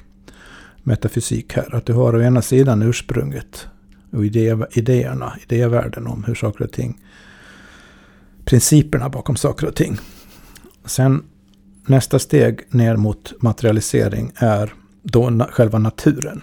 metafysik 0.82 1.52
här. 1.52 1.74
Att 1.74 1.86
du 1.86 1.92
har 1.92 2.14
å 2.14 2.22
ena 2.22 2.42
sidan 2.42 2.82
ursprunget 2.82 3.66
och 4.10 4.24
idé, 4.24 4.56
idéerna, 4.72 5.32
idévärlden 5.48 6.06
om 6.06 6.24
hur 6.24 6.34
saker 6.34 6.64
och 6.64 6.72
ting, 6.72 7.02
principerna 8.44 9.08
bakom 9.08 9.36
saker 9.36 9.66
och 9.66 9.74
ting. 9.74 9.98
Sen 10.84 11.22
nästa 11.86 12.18
steg 12.18 12.60
ner 12.70 12.96
mot 12.96 13.42
materialisering 13.42 14.32
är 14.36 14.72
då 15.02 15.30
na 15.30 15.44
själva 15.50 15.78
naturen. 15.78 16.42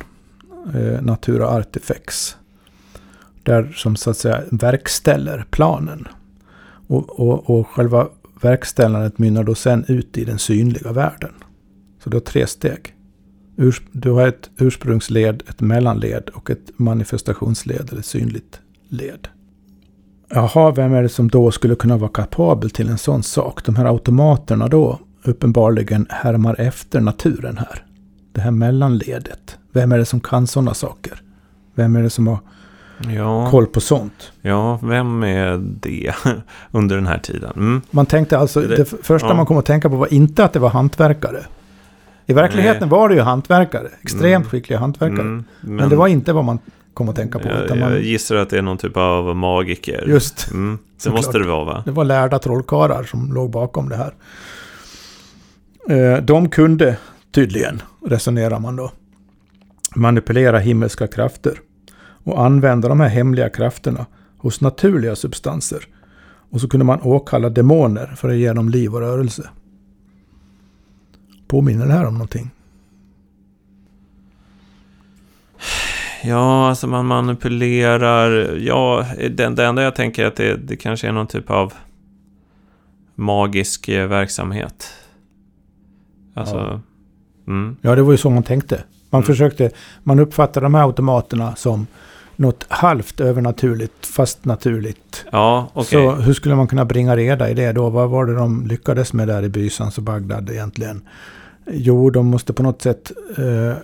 Eh, 0.73 1.01
natura 1.01 1.47
artifex. 1.47 2.37
Där 3.43 3.71
som 3.75 3.95
så 3.95 4.09
att 4.09 4.17
säga 4.17 4.43
verkställer 4.51 5.45
planen. 5.49 6.07
Och, 6.87 7.19
och, 7.19 7.49
och 7.49 7.67
själva 7.67 8.07
verkställandet 8.41 9.17
mynnar 9.17 9.43
då 9.43 9.55
sen 9.55 9.85
ut 9.87 10.17
i 10.17 10.25
den 10.25 10.39
synliga 10.39 10.91
världen. 10.91 11.33
Så 12.03 12.09
du 12.09 12.15
har 12.15 12.21
tre 12.21 12.47
steg. 12.47 12.95
Du 13.91 14.11
har 14.11 14.27
ett 14.27 14.49
ursprungsled, 14.57 15.43
ett 15.47 15.61
mellanled 15.61 16.29
och 16.29 16.49
ett 16.49 16.79
manifestationsled 16.79 17.89
eller 17.91 18.01
synligt 18.01 18.59
led. 18.89 19.27
Jaha, 20.33 20.71
vem 20.71 20.93
är 20.93 21.03
det 21.03 21.09
som 21.09 21.27
då 21.27 21.51
skulle 21.51 21.75
kunna 21.75 21.97
vara 21.97 22.11
kapabel 22.11 22.69
till 22.69 22.89
en 22.89 22.97
sån 22.97 23.23
sak? 23.23 23.65
De 23.65 23.75
här 23.75 23.85
automaterna 23.85 24.67
då 24.67 24.99
uppenbarligen 25.23 26.07
härmar 26.09 26.55
efter 26.59 27.01
naturen 27.01 27.57
här. 27.57 27.83
Det 28.33 28.41
här 28.41 28.51
mellanledet. 28.51 29.57
Vem 29.71 29.91
är 29.91 29.97
det 29.97 30.05
som 30.05 30.19
kan 30.19 30.47
sådana 30.47 30.73
saker? 30.73 31.21
Vem 31.75 31.95
är 31.95 32.03
det 32.03 32.09
som 32.09 32.27
har 32.27 32.39
ja. 33.15 33.49
koll 33.49 33.65
på 33.65 33.81
sånt? 33.81 34.31
Ja, 34.41 34.79
vem 34.83 35.23
är 35.23 35.57
det 35.63 36.15
under 36.71 36.95
den 36.95 37.07
här 37.07 37.19
tiden? 37.19 37.51
Mm. 37.55 37.81
Man 37.91 38.05
tänkte 38.05 38.37
alltså, 38.37 38.61
det, 38.61 38.75
det 38.75 38.85
första 38.85 39.27
ja. 39.27 39.33
man 39.33 39.45
kom 39.45 39.57
att 39.57 39.65
tänka 39.65 39.89
på 39.89 39.95
var 39.95 40.13
inte 40.13 40.45
att 40.45 40.53
det 40.53 40.59
var 40.59 40.69
hantverkare. 40.69 41.45
I 42.25 42.33
verkligheten 42.33 42.79
Nej. 42.79 42.89
var 42.89 43.09
det 43.09 43.15
ju 43.15 43.21
hantverkare. 43.21 43.87
Extremt 44.01 44.25
mm. 44.25 44.49
skickliga 44.49 44.79
hantverkare. 44.79 45.21
Mm, 45.21 45.43
men, 45.61 45.75
men, 45.75 45.89
det 45.89 45.95
var 45.95 46.07
inte 46.07 46.33
vad 46.33 46.45
man 46.45 46.59
kom 46.93 47.09
att 47.09 47.15
tänka 47.15 47.39
på. 47.39 47.49
Jag, 47.49 47.77
man, 47.77 47.91
jag 47.91 48.01
gissar 48.01 48.35
att 48.35 48.49
det 48.49 48.57
är 48.57 48.61
någon 48.61 48.77
typ 48.77 48.97
av 48.97 49.35
magiker. 49.35 50.05
Just. 50.07 50.51
Mm, 50.51 50.77
det 51.03 51.09
måste 51.09 51.31
klart. 51.31 51.43
det 51.43 51.49
vara 51.49 51.65
va? 51.65 51.83
Det 51.85 51.91
var 51.91 52.03
lärda 52.03 52.39
trollkarlar 52.39 53.03
som 53.03 53.33
låg 53.33 53.51
bakom 53.51 53.89
det 53.89 53.95
här. 53.95 54.13
Eh, 55.89 56.23
de 56.23 56.49
kunde 56.49 56.97
tydligen, 57.31 57.81
resonerar 58.05 58.59
man 58.59 58.75
då, 58.75 58.91
manipulera 59.95 60.59
himmelska 60.59 61.07
krafter. 61.07 61.59
Och 62.23 62.45
använda 62.45 62.87
de 62.87 62.99
här 62.99 63.09
hemliga 63.09 63.49
krafterna 63.49 64.05
hos 64.37 64.61
naturliga 64.61 65.15
substanser. 65.15 65.87
Och 66.51 66.61
så 66.61 66.67
kunde 66.67 66.85
man 66.85 67.01
åkalla 67.01 67.49
demoner 67.49 68.13
för 68.17 68.29
att 68.29 68.35
ge 68.35 68.53
dem 68.53 68.69
liv 68.69 68.93
och 68.93 68.99
rörelse. 68.99 69.49
Påminner 71.47 71.87
det 71.87 71.93
här 71.93 72.05
om 72.05 72.13
någonting? 72.13 72.51
Ja, 76.23 76.69
alltså 76.69 76.87
man 76.87 77.05
manipulerar. 77.05 78.55
Ja, 78.55 79.05
det, 79.17 79.49
det 79.49 79.65
enda 79.65 79.83
jag 79.83 79.95
tänker 79.95 80.23
är 80.23 80.27
att 80.27 80.35
det, 80.35 80.55
det 80.55 80.75
kanske 80.75 81.07
är 81.07 81.11
någon 81.11 81.27
typ 81.27 81.49
av 81.49 81.73
magisk 83.15 83.89
eh, 83.89 84.07
verksamhet. 84.07 84.93
Alltså... 86.33 86.55
Ja. 86.55 86.81
Mm. 87.47 87.75
ja, 87.81 87.95
det 87.95 88.01
var 88.01 88.11
ju 88.11 88.17
så 88.17 88.29
man 88.29 88.43
tänkte. 88.43 88.83
Man 89.09 89.19
mm. 89.19 89.25
försökte, 89.25 89.71
man 90.03 90.19
uppfattade 90.19 90.65
de 90.65 90.75
här 90.75 90.83
automaterna 90.83 91.55
som 91.55 91.87
något 92.35 92.65
halvt 92.69 93.19
övernaturligt, 93.19 94.05
fast 94.05 94.45
naturligt. 94.45 95.25
Ja, 95.31 95.69
okay. 95.73 95.83
Så 95.83 96.11
hur 96.11 96.33
skulle 96.33 96.55
man 96.55 96.67
kunna 96.67 96.85
bringa 96.85 97.15
reda 97.15 97.49
i 97.49 97.53
det 97.53 97.71
då? 97.71 97.89
Vad 97.89 98.09
var 98.09 98.25
det 98.25 98.35
de 98.35 98.67
lyckades 98.67 99.13
med 99.13 99.27
där 99.27 99.43
i 99.43 99.49
Bysans 99.49 99.97
och 99.97 100.03
Bagdad 100.03 100.49
egentligen? 100.49 101.01
Jo, 101.71 102.09
de 102.09 102.27
måste 102.27 102.53
på 102.53 102.63
något 102.63 102.81
sätt 102.81 103.11
eh, 103.37 103.77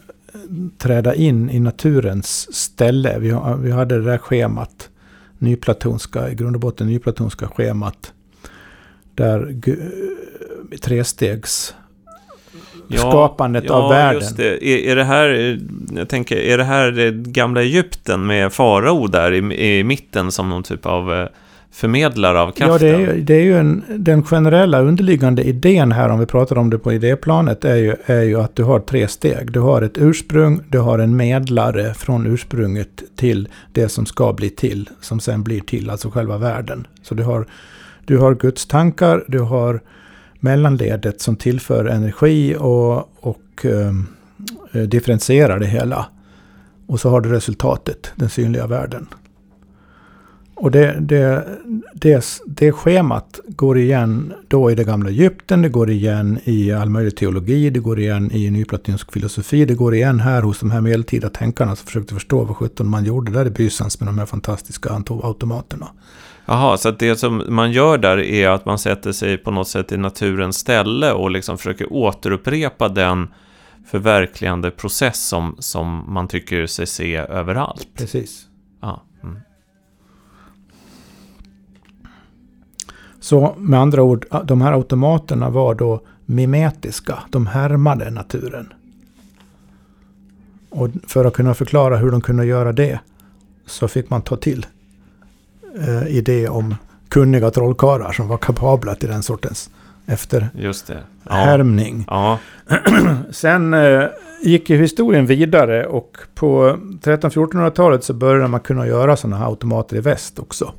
träda 0.77 1.15
in 1.15 1.49
i 1.49 1.59
naturens 1.59 2.55
ställe. 2.55 3.19
Vi, 3.19 3.37
vi 3.59 3.71
hade 3.71 3.97
det 3.97 4.03
där 4.03 4.17
schemat, 4.17 4.89
nyplatonska, 5.37 6.29
i 6.29 6.35
grund 6.35 6.55
och 6.55 6.59
botten 6.59 6.87
nyplatonska 6.87 7.47
schemat. 7.47 8.13
Där 9.15 9.61
trestegs 10.81 11.75
ja, 12.87 12.99
skapandet 12.99 13.63
ja, 13.67 13.73
av 13.73 13.89
världen. 13.89 14.21
Just 14.21 14.37
det. 14.37 14.67
Är, 14.67 14.91
är, 14.91 14.95
det 14.95 15.03
här, 15.03 15.59
jag 15.95 16.09
tänker, 16.09 16.35
är 16.35 16.57
det 16.57 16.63
här 16.63 16.91
det 16.91 17.11
gamla 17.11 17.61
Egypten 17.61 18.25
med 18.25 18.53
farao 18.53 19.07
där 19.07 19.31
i, 19.31 19.77
i 19.77 19.83
mitten 19.83 20.31
som 20.31 20.49
någon 20.49 20.63
typ 20.63 20.85
av 20.85 21.13
eh, 21.13 21.27
förmedlare 21.71 22.39
av 22.39 22.51
kraften. 22.51 22.87
Ja, 22.87 22.97
det 22.97 23.11
är, 23.11 23.17
det 23.17 23.33
är 23.33 23.41
ju 23.41 23.57
en, 23.57 23.83
den 23.89 24.23
generella 24.23 24.81
underliggande 24.81 25.43
idén 25.43 25.91
här, 25.91 26.09
om 26.09 26.19
vi 26.19 26.25
pratar 26.25 26.57
om 26.57 26.69
det 26.69 26.77
på 26.77 26.93
idéplanet, 26.93 27.65
är 27.65 27.75
ju, 27.75 27.95
är 28.05 28.21
ju 28.21 28.39
att 28.41 28.55
du 28.55 28.63
har 28.63 28.79
tre 28.79 29.07
steg. 29.07 29.51
Du 29.51 29.59
har 29.59 29.81
ett 29.81 29.97
ursprung, 29.97 30.61
du 30.69 30.79
har 30.79 30.99
en 30.99 31.15
medlare 31.15 31.93
från 31.93 32.27
ursprunget 32.27 33.03
till 33.15 33.47
det 33.71 33.89
som 33.89 34.05
ska 34.05 34.33
bli 34.33 34.49
till, 34.49 34.89
som 35.01 35.19
sen 35.19 35.43
blir 35.43 35.61
till, 35.61 35.89
alltså 35.89 36.09
själva 36.09 36.37
världen. 36.37 36.87
Så 37.01 37.15
du 37.15 37.23
har, 37.23 37.45
du 38.05 38.17
har 38.17 38.35
Guds 38.35 38.65
tankar, 38.65 39.23
du 39.27 39.39
har 39.39 39.81
mellanledet 40.39 41.21
som 41.21 41.35
tillför 41.35 41.85
energi 41.85 42.55
och, 42.59 43.25
och 43.27 43.65
eh, 43.65 44.81
differentierar 44.81 45.59
det 45.59 45.65
hela. 45.65 46.05
Och 46.87 46.99
så 46.99 47.09
har 47.09 47.21
du 47.21 47.29
resultatet, 47.29 48.11
den 48.15 48.29
synliga 48.29 48.67
världen. 48.67 49.07
Och 50.59 50.71
det, 50.71 50.97
det, 50.99 51.47
det, 51.93 52.25
det 52.45 52.71
schemat 52.71 53.39
går 53.47 53.77
igen 53.77 54.33
då 54.47 54.71
i 54.71 54.75
det 54.75 54.83
gamla 54.83 55.09
Egypten, 55.09 55.61
det 55.61 55.69
går 55.69 55.89
igen 55.89 56.39
i 56.43 56.71
all 56.71 56.89
möjlig 56.89 57.17
teologi, 57.17 57.69
det 57.69 57.79
går 57.79 57.99
igen 57.99 58.31
i 58.31 58.49
nyplatonsk 58.49 59.11
filosofi, 59.11 59.65
det 59.65 59.73
går 59.73 59.95
igen 59.95 60.19
här 60.19 60.41
hos 60.41 60.59
de 60.59 60.71
här 60.71 60.81
medeltida 60.81 61.29
tänkarna 61.29 61.75
som 61.75 61.85
försökte 61.85 62.13
förstå 62.13 62.43
vad 62.43 62.57
sjutton 62.57 62.89
man 62.89 63.05
gjorde 63.05 63.31
där 63.31 63.45
i 63.45 63.49
Bysans 63.49 63.99
med 63.99 64.07
de 64.07 64.17
här 64.17 64.25
fantastiska 64.25 65.03
automaterna. 65.23 65.87
Jaha, 66.45 66.77
så 66.77 66.91
det 66.91 67.15
som 67.15 67.43
man 67.49 67.71
gör 67.71 67.97
där 67.97 68.17
är 68.17 68.49
att 68.49 68.65
man 68.65 68.79
sätter 68.79 69.11
sig 69.11 69.37
på 69.37 69.51
något 69.51 69.67
sätt 69.67 69.91
i 69.91 69.97
naturens 69.97 70.57
ställe 70.57 71.11
och 71.11 71.31
liksom 71.31 71.57
försöker 71.57 71.93
återupprepa 71.93 72.89
den 72.89 73.27
förverkligande 73.91 74.71
process 74.71 75.27
som, 75.27 75.55
som 75.59 76.13
man 76.13 76.27
tycker 76.27 76.65
sig 76.65 76.87
se 76.87 77.15
överallt. 77.15 77.87
Precis. 77.97 78.47
Så 83.27 83.55
med 83.57 83.79
andra 83.79 84.03
ord, 84.03 84.25
de 84.45 84.61
här 84.61 84.73
automaterna 84.73 85.49
var 85.49 85.75
då 85.75 86.01
mimetiska. 86.25 87.19
De 87.29 87.47
härmade 87.47 88.09
naturen. 88.09 88.73
Och 90.69 90.89
för 91.07 91.25
att 91.25 91.33
kunna 91.33 91.53
förklara 91.53 91.97
hur 91.97 92.11
de 92.11 92.21
kunde 92.21 92.45
göra 92.45 92.71
det 92.71 92.99
så 93.65 93.87
fick 93.87 94.09
man 94.09 94.21
ta 94.21 94.35
till 94.35 94.65
eh, 95.79 96.07
idé 96.07 96.49
om 96.49 96.75
kunniga 97.09 97.51
trollkarlar 97.51 98.11
som 98.11 98.27
var 98.27 98.37
kapabla 98.37 98.95
till 98.95 99.09
den 99.09 99.23
sortens 99.23 99.69
efter 100.05 100.49
Just 100.55 100.87
det. 100.87 101.03
Ja. 101.23 101.33
härmning. 101.33 102.05
Ja. 102.07 102.39
Sen 103.31 103.73
eh, 103.73 104.03
gick 104.43 104.69
ju 104.69 104.77
historien 104.77 105.25
vidare 105.25 105.85
och 105.85 106.17
på 106.35 106.77
1300-1400-talet 107.01 108.03
så 108.03 108.13
började 108.13 108.47
man 108.47 108.59
kunna 108.59 108.87
göra 108.87 109.15
sådana 109.15 109.37
här 109.37 109.45
automater 109.45 109.97
i 109.97 109.99
väst 109.99 110.39
också. 110.39 110.73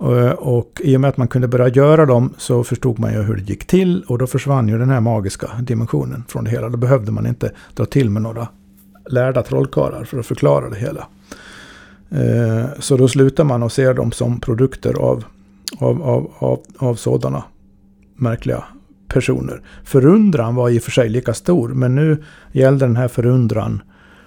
Eh, 0.00 0.30
och, 0.30 0.80
i 0.84 0.96
och 0.96 1.00
med 1.00 1.08
att 1.08 1.16
man 1.16 1.28
kunde 1.28 1.48
börja 1.48 1.68
göra 1.68 2.06
dem 2.06 2.34
så 2.38 2.64
förstod 2.64 2.98
man 2.98 3.12
ju 3.12 3.22
hur 3.22 3.36
det 3.36 3.48
gick 3.48 3.66
till 3.66 4.04
och 4.08 4.18
då 4.18 4.26
försvann 4.26 4.68
ju 4.68 4.78
den 4.78 4.90
här 4.90 5.00
magiska 5.00 5.50
dimensionen 5.62 6.24
från 6.28 6.44
det 6.44 6.50
hela. 6.50 6.68
Då 6.68 6.76
behövde 6.76 7.12
man 7.12 7.26
inte 7.26 7.52
dra 7.74 7.84
till 7.84 8.10
med 8.10 8.22
några 8.22 8.48
lärda 9.06 9.42
trollkarlar 9.42 10.04
för 10.04 10.18
att 10.18 10.26
förklara 10.26 10.70
det 10.70 10.76
hela. 10.76 11.06
Eh, 12.10 12.66
så 12.78 12.96
då 12.96 13.08
slutar 13.08 13.44
man 13.44 13.62
att 13.62 13.72
se 13.72 13.92
dem 13.92 14.12
som 14.12 14.40
produkter 14.40 14.94
av, 14.94 15.24
av, 15.78 16.02
av, 16.02 16.32
av, 16.38 16.60
av 16.78 16.94
sådana 16.94 17.44
märkliga 18.16 18.64
personer. 19.08 19.62
Förundran 19.84 20.54
var 20.54 20.70
i 20.70 20.78
och 20.78 20.82
för 20.82 20.90
sig 20.90 21.08
lika 21.08 21.34
stor, 21.34 21.68
men 21.68 21.94
nu 21.94 22.24
gällde 22.52 22.86
den 22.86 22.96
här 22.96 23.08
förundran 23.08 23.82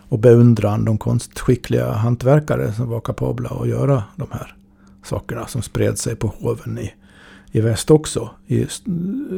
och 0.09 0.19
beundran 0.19 0.85
de 0.85 0.97
konstskickliga 0.97 1.91
hantverkare 1.91 2.73
som 2.73 2.89
var 2.89 2.99
kapabla 2.99 3.49
att 3.49 3.67
göra 3.67 4.03
de 4.15 4.27
här 4.31 4.55
sakerna 5.03 5.47
som 5.47 5.61
spred 5.61 5.97
sig 5.97 6.15
på 6.15 6.27
hoven 6.27 6.77
i, 6.77 6.93
i 7.51 7.61
väst 7.61 7.91
också. 7.91 8.29
I, 8.47 8.65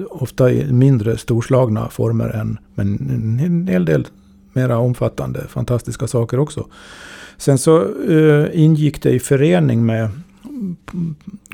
ofta 0.09 0.51
i 0.51 0.73
mindre 0.73 1.17
storslagna 1.17 1.89
former 1.89 2.29
än, 2.29 2.57
men 2.75 3.09
en 3.43 3.67
hel 3.67 3.85
del 3.85 4.07
mera 4.53 4.77
omfattande, 4.77 5.47
fantastiska 5.47 6.07
saker 6.07 6.39
också. 6.39 6.67
Sen 7.37 7.57
så 7.57 7.81
uh, 7.85 8.47
ingick 8.53 9.01
det 9.01 9.11
i 9.11 9.19
förening 9.19 9.85
med 9.85 10.09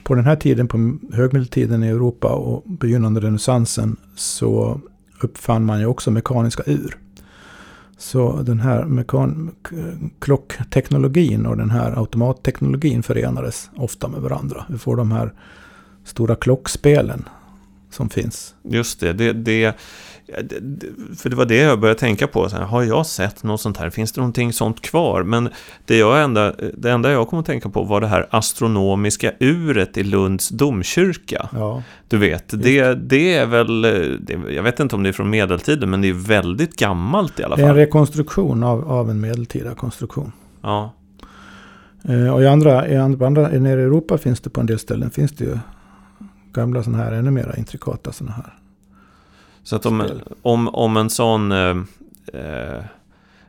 på 0.03 0.15
den 0.15 0.25
här 0.25 0.35
tiden, 0.35 0.67
på 0.67 0.97
högmedeltiden 1.13 1.83
i 1.83 1.87
Europa 1.87 2.27
och 2.27 2.63
begynnande 2.65 3.21
renässansen 3.21 3.95
så 4.15 4.81
uppfann 5.21 5.65
man 5.65 5.79
ju 5.79 5.85
också 5.85 6.11
mekaniska 6.11 6.63
ur. 6.65 6.97
Så 7.99 8.41
den 8.41 8.59
här 8.59 8.85
mekan 8.85 9.51
klockteknologin 10.19 11.45
och 11.45 11.57
den 11.57 11.69
här 11.69 11.99
automatteknologin 11.99 13.03
förenades 13.03 13.69
ofta 13.75 14.07
med 14.07 14.21
varandra. 14.21 14.65
Vi 14.69 14.77
får 14.77 14.95
de 14.95 15.11
här 15.11 15.33
stora 16.03 16.35
klockspelen 16.35 17.29
som 17.89 18.09
finns. 18.09 18.55
Just 18.63 18.99
det, 18.99 19.13
det, 19.13 19.33
det 19.33 19.75
för 21.17 21.29
det 21.29 21.35
var 21.35 21.45
det 21.45 21.57
jag 21.57 21.79
började 21.79 21.99
tänka 21.99 22.27
på. 22.27 22.49
Så 22.49 22.55
här, 22.55 22.63
har 22.63 22.83
jag 22.83 23.05
sett 23.05 23.43
något 23.43 23.61
sånt 23.61 23.77
här? 23.77 23.89
Finns 23.89 24.11
det 24.11 24.21
någonting 24.21 24.53
sånt 24.53 24.81
kvar? 24.81 25.23
Men 25.23 25.49
det, 25.85 25.97
jag 25.97 26.23
enda, 26.23 26.53
det 26.77 26.91
enda 26.91 27.11
jag 27.11 27.27
kom 27.27 27.39
att 27.39 27.45
tänka 27.45 27.69
på 27.69 27.83
var 27.83 28.01
det 28.01 28.07
här 28.07 28.27
astronomiska 28.29 29.31
uret 29.39 29.97
i 29.97 30.03
Lunds 30.03 30.49
domkyrka. 30.49 31.49
Ja. 31.51 31.83
Du 32.07 32.17
vet, 32.17 32.63
det, 32.63 32.93
det 32.93 33.35
är 33.35 33.45
väl... 33.45 33.81
Det, 33.81 34.33
jag 34.49 34.63
vet 34.63 34.79
inte 34.79 34.95
om 34.95 35.03
det 35.03 35.09
är 35.09 35.13
från 35.13 35.29
medeltiden, 35.29 35.89
men 35.89 36.01
det 36.01 36.09
är 36.09 36.13
väldigt 36.13 36.75
gammalt 36.75 37.39
i 37.39 37.43
alla 37.43 37.55
fall. 37.55 37.63
Det 37.63 37.67
är 37.67 37.69
en 37.69 37.75
rekonstruktion 37.75 38.63
av, 38.63 38.91
av 38.91 39.09
en 39.09 39.21
medeltida 39.21 39.75
konstruktion. 39.75 40.31
Ja. 40.61 40.93
Eh, 42.03 42.33
och 42.33 42.43
i 42.43 42.47
andra, 42.47 42.87
i 42.87 42.97
andra, 42.97 43.27
andra, 43.27 43.47
nere 43.47 43.81
i 43.81 43.83
Europa 43.83 44.17
finns 44.17 44.41
det 44.41 44.49
på 44.49 44.59
en 44.59 44.65
del 44.65 44.79
ställen 44.79 45.11
finns 45.11 45.31
det 45.31 45.43
ju 45.43 45.57
gamla 46.53 46.83
sådana 46.83 47.03
här, 47.03 47.11
ännu 47.11 47.31
mer 47.31 47.55
intrikata 47.57 48.11
sådana 48.11 48.35
här. 48.35 48.58
Så 49.69 49.75
att 49.75 49.85
om, 49.85 50.11
om, 50.41 50.67
om 50.67 50.97
en 50.97 51.09
sån 51.09 51.51
eh, 51.51 51.77
eh, 52.33 52.83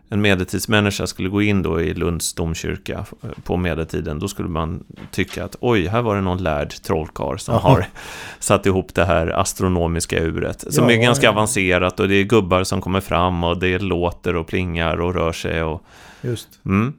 en 0.08 0.20
medeltidsmänniska 0.20 1.06
skulle 1.06 1.28
gå 1.28 1.42
in 1.42 1.62
då 1.62 1.80
i 1.80 1.94
Lunds 1.94 2.34
domkyrka 2.34 3.04
eh, 3.22 3.30
på 3.44 3.56
medeltiden, 3.56 4.18
då 4.18 4.28
skulle 4.28 4.48
man 4.48 4.84
tycka 5.10 5.44
att 5.44 5.56
oj, 5.60 5.86
här 5.86 6.02
var 6.02 6.16
det 6.16 6.20
någon 6.20 6.42
lärd 6.42 6.82
trollkarl 6.82 7.38
som 7.38 7.54
Aha. 7.54 7.68
har 7.68 7.86
satt 8.38 8.66
ihop 8.66 8.94
det 8.94 9.04
här 9.04 9.26
astronomiska 9.26 10.18
uret, 10.18 10.74
som 10.74 10.84
ja, 10.84 10.94
är 10.94 11.02
ganska 11.02 11.26
ja. 11.26 11.30
avancerat 11.30 12.00
och 12.00 12.08
det 12.08 12.14
är 12.14 12.24
gubbar 12.24 12.64
som 12.64 12.80
kommer 12.80 13.00
fram 13.00 13.44
och 13.44 13.58
det 13.58 13.78
låter 13.78 14.36
och 14.36 14.46
plingar 14.46 15.00
och 15.00 15.14
rör 15.14 15.32
sig 15.32 15.62
och... 15.62 15.82
Just. 16.22 16.48
Mm. 16.64 16.92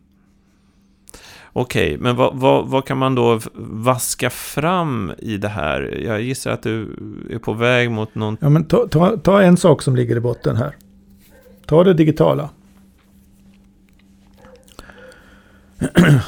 Okej, 1.53 1.87
okay, 1.87 1.97
men 1.97 2.15
vad, 2.15 2.35
vad, 2.35 2.67
vad, 2.67 2.85
kan 2.85 2.97
man 2.97 3.15
då 3.15 3.39
vaska 3.55 4.29
fram 4.29 5.11
i 5.17 5.37
det 5.37 5.47
här? 5.47 6.01
Jag 6.05 6.21
gissar 6.21 6.51
att 6.51 6.63
du 6.63 6.81
är 7.29 7.39
på 7.39 7.53
väg 7.53 7.91
mot 7.91 8.15
någon... 8.15 8.37
Ja, 8.41 8.49
men 8.49 8.65
ta, 8.65 8.87
ta, 8.87 9.17
ta 9.17 9.41
en 9.41 9.57
sak 9.57 9.81
som 9.81 9.95
ligger 9.95 10.15
i 10.15 10.19
botten 10.19 10.55
här. 10.55 10.75
Ta 11.65 11.83
det 11.83 11.93
digitala. 11.93 12.49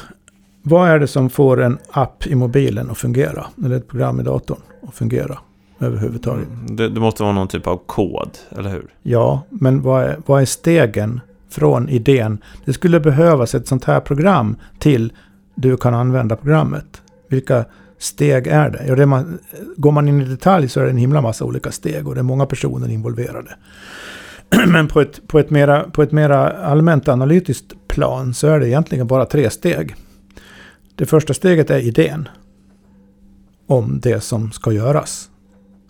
vad 0.62 0.88
är 0.88 0.98
det 0.98 1.06
som 1.06 1.30
får 1.30 1.62
en 1.62 1.78
app 1.90 2.26
i 2.26 2.34
mobilen 2.34 2.90
att 2.90 2.98
fungera? 2.98 3.46
Eller 3.64 3.76
ett 3.76 3.88
program 3.88 4.20
i 4.20 4.22
datorn 4.22 4.60
att 4.88 4.94
fungera 4.94 5.38
överhuvudtaget? 5.78 6.48
Mm, 6.48 6.76
det, 6.76 6.88
det 6.88 7.00
måste 7.00 7.22
vara 7.22 7.32
någon 7.32 7.48
typ 7.48 7.66
av 7.66 7.80
kod, 7.86 8.30
eller 8.50 8.70
hur? 8.70 8.86
Ja, 9.02 9.42
men 9.48 9.82
vad 9.82 10.02
är, 10.02 10.18
vad 10.26 10.42
är 10.42 10.46
stegen 10.46 11.20
från 11.54 11.88
idén. 11.88 12.38
Det 12.64 12.72
skulle 12.72 13.00
behövas 13.00 13.54
ett 13.54 13.68
sånt 13.68 13.84
här 13.84 14.00
program 14.00 14.56
till 14.78 15.12
du 15.54 15.76
kan 15.76 15.94
använda 15.94 16.36
programmet. 16.36 17.02
Vilka 17.28 17.64
steg 17.98 18.46
är 18.46 18.70
det? 18.70 18.84
Ja, 18.86 18.94
det 18.94 19.06
man, 19.06 19.38
går 19.76 19.92
man 19.92 20.08
in 20.08 20.20
i 20.20 20.24
detalj 20.24 20.68
så 20.68 20.80
är 20.80 20.84
det 20.84 20.90
en 20.90 20.96
himla 20.96 21.20
massa 21.20 21.44
olika 21.44 21.72
steg 21.72 22.08
och 22.08 22.14
det 22.14 22.20
är 22.20 22.22
många 22.22 22.46
personer 22.46 22.90
involverade. 22.90 23.56
Men 24.66 24.88
på 24.88 25.00
ett, 25.00 25.28
på, 25.28 25.38
ett 25.38 25.50
mera, 25.50 25.90
på 25.90 26.02
ett 26.02 26.12
mera 26.12 26.50
allmänt 26.50 27.08
analytiskt 27.08 27.88
plan 27.88 28.34
så 28.34 28.46
är 28.46 28.60
det 28.60 28.68
egentligen 28.68 29.06
bara 29.06 29.26
tre 29.26 29.50
steg. 29.50 29.94
Det 30.94 31.06
första 31.06 31.34
steget 31.34 31.70
är 31.70 31.78
idén. 31.78 32.28
Om 33.66 34.00
det 34.00 34.20
som 34.20 34.52
ska 34.52 34.72
göras. 34.72 35.30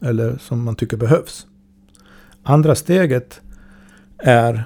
Eller 0.02 0.36
som 0.40 0.64
man 0.64 0.76
tycker 0.76 0.96
behövs. 0.96 1.46
Andra 2.42 2.74
steget 2.74 3.40
är 4.18 4.64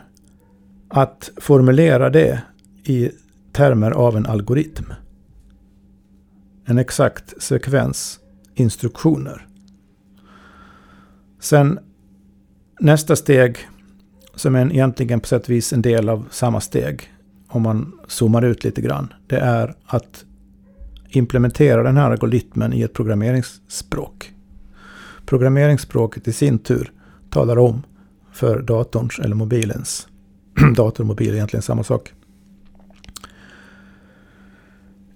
att 0.89 1.31
formulera 1.37 2.11
det 2.11 2.43
i 2.85 3.11
termer 3.53 3.91
av 3.91 4.17
en 4.17 4.27
algoritm. 4.27 4.85
En 6.65 6.79
exakt 6.79 7.43
sekvens 7.43 8.21
instruktioner. 8.55 9.47
Sen 11.41 11.79
nästa 12.81 13.17
steg, 13.17 13.59
som 14.35 14.55
är 14.55 14.73
egentligen 14.73 15.21
på 15.21 15.27
sätt 15.27 15.43
och 15.43 15.51
vis 15.51 15.73
en 15.73 15.83
del 15.83 16.09
av 16.09 16.29
samma 16.31 16.61
steg, 16.61 17.13
om 17.49 17.63
man 17.63 17.99
zoomar 18.07 18.45
ut 18.45 18.65
lite 18.65 18.81
grann, 18.81 19.13
det 19.27 19.39
är 19.39 19.75
att 19.87 20.25
implementera 21.09 21.83
den 21.83 21.97
här 21.97 22.11
algoritmen 22.11 22.73
i 22.73 22.83
ett 22.83 22.93
programmeringsspråk. 22.93 24.33
Programmeringsspråket 25.27 26.29
i 26.29 26.33
sin 26.33 26.59
tur 26.59 26.93
talar 27.31 27.59
om 27.59 27.83
för 28.33 28.63
datorns 28.63 29.19
eller 29.19 29.35
mobilens 29.35 30.08
dator 30.77 31.05
och 31.05 31.07
mobil 31.07 31.29
är 31.29 31.35
egentligen 31.35 31.63
samma 31.63 31.85
sak. 31.85 32.13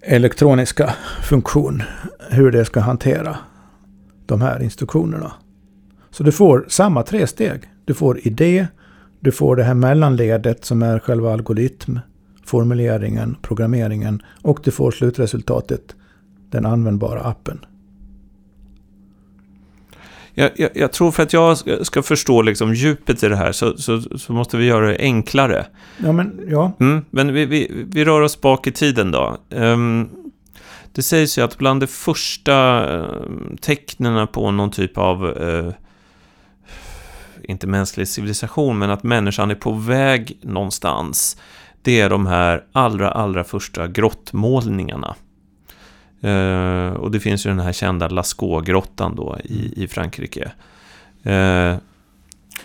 Elektroniska 0.00 0.94
funktion, 1.22 1.82
hur 2.30 2.50
det 2.50 2.64
ska 2.64 2.80
hantera 2.80 3.36
de 4.26 4.40
här 4.40 4.62
instruktionerna. 4.62 5.32
Så 6.10 6.22
du 6.22 6.32
får 6.32 6.64
samma 6.68 7.02
tre 7.02 7.26
steg. 7.26 7.60
Du 7.84 7.94
får 7.94 8.26
idé, 8.26 8.66
du 9.20 9.32
får 9.32 9.56
det 9.56 9.64
här 9.64 9.74
mellanledet 9.74 10.64
som 10.64 10.82
är 10.82 10.98
själva 10.98 11.32
algoritm, 11.32 11.98
formuleringen, 12.44 13.36
programmeringen 13.42 14.22
och 14.42 14.60
du 14.64 14.70
får 14.70 14.90
slutresultatet, 14.90 15.96
den 16.50 16.66
användbara 16.66 17.20
appen. 17.20 17.58
Jag, 20.34 20.50
jag, 20.56 20.70
jag, 20.74 20.92
tror 20.92 21.10
för 21.10 21.22
att 21.22 21.32
jag 21.32 21.58
ska 21.86 22.02
förstå 22.02 22.42
liksom 22.42 22.74
djupet 22.74 23.22
i 23.22 23.28
det 23.28 23.36
här 23.36 23.52
så, 23.52 23.76
så, 23.76 24.00
så 24.00 24.32
måste 24.32 24.56
vi 24.56 24.64
göra 24.64 24.86
det 24.86 24.98
enklare. 24.98 25.66
Ja, 25.98 26.12
men 26.12 26.40
ja. 26.48 26.72
Mm, 26.80 27.04
men 27.10 27.32
vi, 27.32 27.46
vi, 27.46 27.86
vi 27.86 28.04
rör 28.04 28.20
oss 28.20 28.40
bak 28.40 28.66
i 28.66 28.72
tiden 28.72 29.10
då. 29.10 29.36
Um, 29.50 30.08
Det 30.94 31.02
sägs 31.02 31.38
ju 31.38 31.42
att 31.42 31.58
bland 31.58 31.80
de 31.80 31.86
första 31.86 32.88
eh, 32.98 33.06
tecknen 33.60 34.28
på 34.28 34.50
någon 34.50 34.70
typ 34.70 34.98
av, 34.98 35.42
eh, 35.42 35.72
inte 37.42 37.66
mänsklig 37.66 38.08
civilisation, 38.08 38.78
men 38.78 38.90
att 38.90 39.02
människan 39.02 39.50
är 39.50 39.54
på 39.54 39.72
väg 39.72 40.38
någonstans, 40.42 41.36
det 41.82 42.00
är 42.00 42.10
de 42.10 42.26
här 42.26 42.64
allra, 42.72 43.10
allra 43.10 43.44
första 43.44 43.88
grottmålningarna. 43.88 45.14
Eh, 46.22 46.92
och 46.92 47.10
det 47.10 47.20
finns 47.20 47.46
ju 47.46 47.50
den 47.50 47.60
här 47.60 47.72
kända 47.72 48.08
Lascaux-grottan 48.08 49.16
då 49.16 49.38
i, 49.44 49.82
i 49.84 49.88
Frankrike. 49.88 50.52
Eh, 51.22 51.76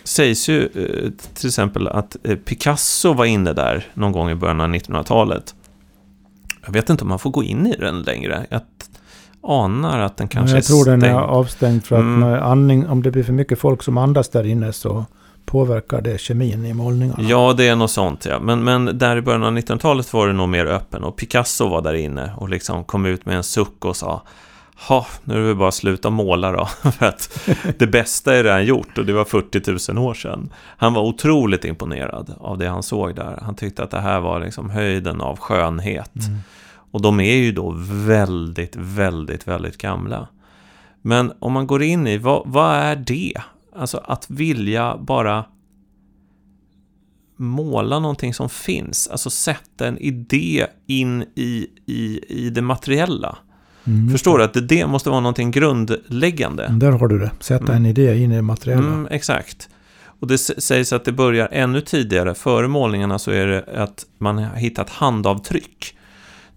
sägs 0.04 0.48
ju 0.48 0.62
eh, 0.64 1.10
till 1.34 1.46
exempel 1.48 1.88
att 1.88 2.16
eh, 2.22 2.36
Picasso 2.36 3.12
var 3.12 3.24
inne 3.24 3.52
där 3.52 3.86
någon 3.94 4.12
gång 4.12 4.30
i 4.30 4.34
början 4.34 4.60
av 4.60 4.68
1900-talet. 4.68 5.54
Jag 6.66 6.72
vet 6.72 6.90
inte 6.90 7.04
om 7.04 7.08
man 7.08 7.18
får 7.18 7.30
gå 7.30 7.42
in 7.44 7.66
i 7.66 7.76
den 7.76 8.02
längre. 8.02 8.46
Jag 8.50 8.60
anar 9.42 9.98
att 9.98 10.16
den 10.16 10.28
kanske 10.28 10.56
jag 10.56 10.62
är 10.62 10.66
tror 10.66 10.82
stängd. 10.82 11.02
den 11.02 11.10
är 11.10 11.20
avstängd 11.20 11.84
för 11.84 11.96
att 11.96 12.02
Mm. 12.02 12.42
andning, 12.42 12.86
om 12.88 13.02
det 13.02 13.10
blir 13.10 13.22
för 13.22 13.32
mycket 13.32 13.58
folk 13.58 13.82
som 13.82 13.98
andas 13.98 14.28
där 14.28 14.46
inne 14.46 14.72
så 14.72 15.06
påverkar 15.48 16.00
det 16.00 16.20
kemin 16.20 16.64
i 16.64 16.74
målningarna. 16.74 17.22
Ja, 17.22 17.54
det 17.56 17.68
är 17.68 17.76
något 17.76 17.90
sånt 17.90 18.24
ja. 18.24 18.40
Men, 18.40 18.64
men 18.64 18.98
där 18.98 19.16
i 19.16 19.22
början 19.22 19.44
av 19.44 19.58
1900-talet 19.58 20.12
var 20.12 20.26
det 20.26 20.32
nog 20.32 20.48
mer 20.48 20.66
öppen 20.66 21.04
och 21.04 21.16
Picasso 21.16 21.68
var 21.68 21.82
där 21.82 21.94
inne 21.94 22.32
och 22.36 22.48
liksom 22.48 22.84
kom 22.84 23.06
ut 23.06 23.26
med 23.26 23.36
en 23.36 23.42
suck 23.42 23.84
och 23.84 23.96
sa 23.96 24.22
Ha, 24.88 25.06
nu 25.24 25.34
är 25.34 25.38
det 25.38 25.46
väl 25.46 25.56
bara 25.56 25.68
att 25.68 25.74
sluta 25.74 26.10
måla 26.10 26.52
då. 26.52 26.66
För 26.90 27.06
att 27.06 27.48
det 27.78 27.86
bästa 27.86 28.34
är 28.34 28.44
redan 28.44 28.64
gjort 28.64 28.98
och 28.98 29.06
det 29.06 29.12
var 29.12 29.24
40 29.24 29.92
000 29.92 30.06
år 30.06 30.14
sedan. 30.14 30.52
Han 30.76 30.94
var 30.94 31.02
otroligt 31.02 31.64
imponerad 31.64 32.34
av 32.40 32.58
det 32.58 32.68
han 32.68 32.82
såg 32.82 33.14
där. 33.14 33.38
Han 33.42 33.54
tyckte 33.54 33.82
att 33.82 33.90
det 33.90 34.00
här 34.00 34.20
var 34.20 34.40
liksom 34.40 34.70
höjden 34.70 35.20
av 35.20 35.38
skönhet. 35.38 36.16
Mm. 36.16 36.38
Och 36.90 37.02
de 37.02 37.20
är 37.20 37.36
ju 37.36 37.52
då 37.52 37.74
väldigt, 38.06 38.76
väldigt, 38.76 39.48
väldigt 39.48 39.78
gamla. 39.78 40.28
Men 41.02 41.32
om 41.38 41.52
man 41.52 41.66
går 41.66 41.82
in 41.82 42.06
i, 42.06 42.18
vad, 42.18 42.42
vad 42.46 42.74
är 42.74 42.96
det? 42.96 43.42
Alltså 43.78 43.98
att 44.04 44.30
vilja 44.30 44.96
bara 44.98 45.44
måla 47.36 47.98
någonting 47.98 48.34
som 48.34 48.48
finns. 48.48 49.08
Alltså 49.08 49.30
sätta 49.30 49.86
en 49.86 49.98
idé 49.98 50.66
in 50.86 51.22
i, 51.34 51.66
i, 51.86 52.20
i 52.28 52.50
det 52.50 52.62
materiella. 52.62 53.38
Mm. 53.84 54.10
Förstår 54.10 54.38
du 54.38 54.44
att 54.44 54.54
det, 54.54 54.60
det 54.60 54.86
måste 54.86 55.10
vara 55.10 55.20
någonting 55.20 55.50
grundläggande? 55.50 56.68
Där 56.72 56.92
har 56.92 57.08
du 57.08 57.18
det. 57.18 57.30
Sätta 57.40 57.74
en 57.74 57.86
idé 57.86 58.18
in 58.18 58.32
i 58.32 58.36
det 58.36 58.42
materiella. 58.42 58.86
Mm, 58.86 59.08
exakt. 59.10 59.68
Och 60.20 60.26
det 60.26 60.38
sägs 60.38 60.92
att 60.92 61.04
det 61.04 61.12
börjar 61.12 61.48
ännu 61.52 61.80
tidigare. 61.80 62.34
Före 62.34 62.68
målningarna 62.68 63.18
så 63.18 63.30
är 63.30 63.46
det 63.46 63.64
att 63.82 64.06
man 64.18 64.38
har 64.38 64.56
hittat 64.56 64.90
handavtryck. 64.90 65.98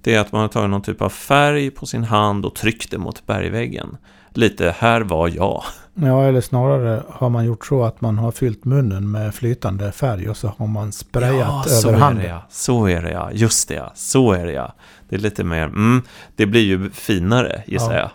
Det 0.02 0.16
är 0.16 0.20
att 0.20 0.32
man 0.32 0.42
har 0.42 0.48
tagit 0.48 0.70
någon 0.70 0.82
typ 0.82 1.02
av 1.02 1.10
färg 1.10 1.72
på 1.72 1.86
sin 1.86 2.04
hand 2.04 2.46
och 2.46 2.56
tryckt 2.56 2.92
det 2.92 2.98
mot 2.98 3.26
bergväggen. 3.26 3.98
Lite, 4.34 4.76
här 4.78 5.02
var 5.02 5.28
jag. 5.28 5.64
Ja, 5.94 6.24
eller 6.24 6.42
snarare 6.42 7.04
har 7.10 7.30
man 7.30 7.46
gjort 7.46 7.66
så 7.66 7.84
att 7.84 8.02
man 8.02 8.18
har 8.18 8.32
fyllt 8.32 8.66
munnen 8.66 9.12
med 9.12 9.36
flytande 9.36 9.92
färg 9.92 10.30
och 10.30 10.38
så 10.38 10.54
har 10.58 10.68
man 10.68 10.92
sprayat 10.92 11.70
så 11.70 11.90
över 11.90 12.00
handen. 12.00 12.26
ja. 12.26 12.46
Så 12.50 12.86
är 12.88 13.02
det 13.02 13.12
ja. 13.12 13.30
Just 13.34 13.68
det 13.68 13.74
ja. 13.76 13.92
Så 13.96 14.32
är 14.32 14.46
det 14.46 14.52
ja. 14.54 14.74
Det 15.10 15.16
är 15.16 15.20
lite 15.20 15.44
mer, 15.44 15.64
mm, 15.64 16.02
det 16.36 16.46
blir 16.46 16.62
ju 16.62 16.90
finare 16.90 17.64
gissar 17.68 17.94
Ja. 17.94 18.00
jag. 18.00 18.10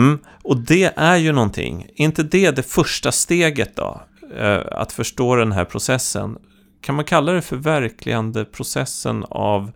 Mm, 0.00 0.18
och 0.44 0.56
det 0.56 0.92
är 0.96 1.16
ju 1.16 1.32
någonting. 1.32 1.82
Är 1.96 2.04
inte 2.04 2.22
det 2.22 2.50
det 2.50 2.62
första 2.62 3.12
steget 3.12 3.76
då? 3.76 4.00
Eh, 4.38 4.60
att 4.70 4.92
förstå 4.92 5.36
den 5.36 5.52
här 5.52 5.64
processen. 5.64 6.38
Kan 6.80 6.94
man 6.94 7.04
kalla 7.04 7.32
det 7.32 7.42
för 7.42 7.56
verkligande 7.56 8.44
processen 8.44 9.24
av 9.30 9.72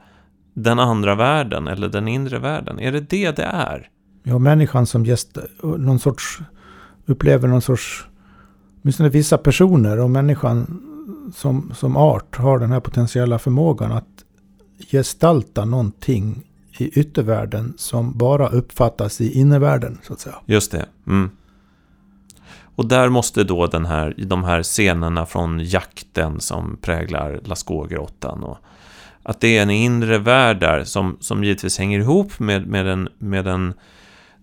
den 0.55 0.79
andra 0.79 1.15
världen 1.15 1.69
eller 1.69 1.89
den 1.89 2.09
inre 2.09 2.39
världen? 2.39 2.81
Är 2.81 2.93
det 2.93 3.01
det 3.01 3.37
det 3.37 3.43
är? 3.53 3.89
Vi 4.23 4.31
har 4.31 4.39
människan 4.39 4.87
som 4.87 5.07
gäst, 5.07 5.39
någon 5.63 5.99
sorts, 5.99 6.39
upplever 7.07 7.49
någon 7.49 7.63
sorts, 7.63 8.07
åtminstone 8.83 9.09
vissa 9.09 9.39
personer 9.39 9.99
och 9.99 10.11
människan 10.11 10.83
som, 11.35 11.73
som 11.75 11.97
art 11.97 12.37
har 12.37 12.59
den 12.59 12.73
här 12.73 12.81
potentiella 12.81 13.39
förmågan 13.39 13.93
att 13.93 14.25
gestalta 14.91 15.65
någonting 15.65 16.43
i 16.79 17.01
yttervärlden 17.01 17.75
som 17.77 18.19
bara 18.19 18.49
uppfattas 18.49 19.21
i 19.21 19.39
innervärlden, 19.39 19.99
så 20.03 20.13
att 20.13 20.21
säga. 20.21 20.37
Just 20.47 20.73
det. 20.73 20.87
Mm. 21.07 21.31
Och 22.75 22.87
där 22.87 23.09
måste 23.09 23.45
då 23.45 23.67
den 23.67 23.87
här, 23.87 24.15
de 24.27 24.45
här 24.45 24.63
scenerna 24.63 25.27
från 25.27 25.65
jakten 25.65 26.41
som 26.41 26.77
präglar 26.81 27.41
Lascaux-grottan 27.45 28.43
och 28.43 28.59
att 29.23 29.41
det 29.41 29.59
är 29.59 29.63
en 29.63 29.71
inre 29.71 30.19
värld 30.19 30.61
där 30.61 30.85
som, 30.85 31.17
som 31.21 31.45
givetvis 31.45 31.79
hänger 31.79 32.01
ihop 32.01 32.39
med, 32.39 32.67
med, 32.67 32.87
en, 32.87 33.09
med 33.19 33.45
den, 33.45 33.75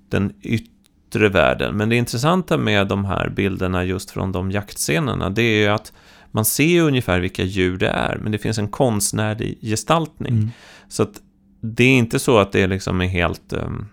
den 0.09 0.33
yttre 0.41 1.29
världen. 1.29 1.77
Men 1.77 1.89
det 1.89 1.95
intressanta 1.95 2.57
med 2.57 2.87
de 2.87 3.05
här 3.05 3.29
bilderna 3.29 3.83
just 3.83 4.11
från 4.11 4.31
de 4.31 4.51
jaktscenerna 4.51 5.29
det 5.29 5.41
är 5.41 5.61
ju 5.61 5.67
att 5.67 5.93
man 6.31 6.45
ser 6.45 6.81
ungefär 6.81 7.19
vilka 7.19 7.43
djur 7.43 7.77
det 7.77 7.89
är 7.89 8.17
men 8.17 8.31
det 8.31 8.37
finns 8.37 8.57
en 8.57 8.67
konstnärlig 8.67 9.59
gestaltning. 9.61 10.33
Mm. 10.33 10.49
Så 10.87 11.03
att 11.03 11.21
det 11.61 11.83
är 11.83 11.97
inte 11.97 12.19
så 12.19 12.37
att 12.37 12.51
det 12.51 12.67
liksom 12.67 13.01
är 13.01 13.07
helt 13.07 13.53
um, 13.53 13.87